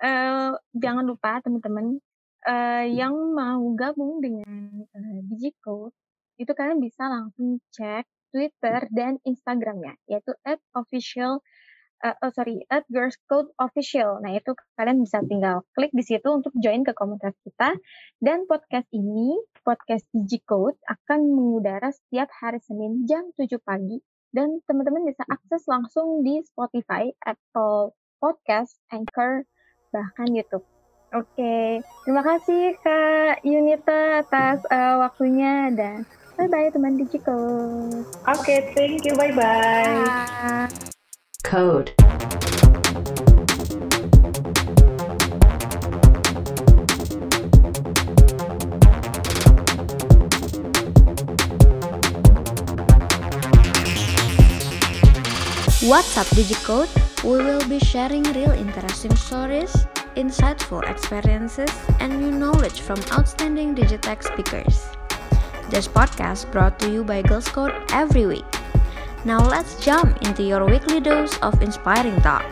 Uh, 0.00 0.56
jangan 0.76 1.04
lupa 1.04 1.40
teman-teman 1.44 2.00
uh, 2.44 2.84
yang 2.88 3.12
mau 3.32 3.64
gabung 3.76 4.20
dengan 4.20 4.84
uh, 4.96 5.18
Digicode 5.28 5.96
itu 6.40 6.52
kalian 6.56 6.80
bisa 6.80 7.04
langsung 7.04 7.60
cek 7.76 8.08
Twitter 8.32 8.88
dan 8.96 9.20
Instagramnya, 9.28 10.00
yaitu 10.08 10.32
at 10.48 10.62
official 10.72 11.44
uh, 12.04 12.16
oh 12.24 12.32
sorry, 12.32 12.64
at 12.72 12.84
Girls 12.88 13.16
Code 13.28 13.52
Official. 13.60 14.20
Nah, 14.24 14.32
itu 14.36 14.56
kalian 14.76 15.04
bisa 15.04 15.20
tinggal 15.24 15.62
klik 15.76 15.92
di 15.92 16.04
situ 16.04 16.28
untuk 16.32 16.52
join 16.58 16.82
ke 16.82 16.96
komunitas 16.96 17.36
kita. 17.44 17.76
Dan 18.18 18.48
podcast 18.48 18.88
ini, 18.96 19.36
podcast 19.62 20.04
DigiCode, 20.16 20.80
akan 20.88 21.20
mengudara 21.30 21.92
setiap 21.92 22.32
hari 22.40 22.60
Senin 22.64 23.04
jam 23.04 23.28
7 23.36 23.60
pagi. 23.60 24.00
Dan 24.30 24.62
teman-teman 24.64 25.02
bisa 25.10 25.26
akses 25.26 25.66
langsung 25.66 26.22
di 26.22 26.38
Spotify, 26.46 27.10
Apple 27.26 27.98
Podcast, 28.22 28.78
Anchor, 28.94 29.42
bahkan 29.90 30.30
YouTube. 30.30 30.62
Oke, 31.10 31.82
terima 32.06 32.22
kasih 32.22 32.78
Kak 32.86 33.42
Yunita 33.42 34.22
atas 34.22 34.62
uh, 34.70 35.02
waktunya 35.02 35.66
dan 35.74 36.06
Bye-bye 36.40 36.72
teman 36.72 36.96
Digiko. 36.96 37.36
Oke, 38.24 38.40
okay, 38.40 38.72
thank 38.72 39.04
you. 39.04 39.12
Bye-bye. 39.12 40.72
Code. 41.44 41.92
What's 55.84 56.16
up 56.16 56.24
Digicode? 56.32 56.88
We 57.20 57.36
will 57.44 57.60
be 57.68 57.76
sharing 57.84 58.24
real 58.32 58.56
interesting 58.56 59.12
stories, 59.12 59.76
insightful 60.16 60.88
experiences, 60.88 61.68
and 62.00 62.16
new 62.16 62.32
knowledge 62.32 62.80
from 62.80 62.96
outstanding 63.12 63.76
Digitech 63.76 64.24
speakers. 64.24 64.88
This 65.70 65.86
podcast 65.86 66.50
brought 66.50 66.80
to 66.80 66.90
you 66.90 67.04
by 67.04 67.22
Girls 67.22 67.46
Code 67.46 67.70
every 67.92 68.26
week. 68.26 68.44
Now 69.24 69.38
let's 69.38 69.78
jump 69.78 70.18
into 70.26 70.42
your 70.42 70.66
weekly 70.66 70.98
dose 70.98 71.38
of 71.38 71.62
inspiring 71.62 72.20
talk. 72.22 72.42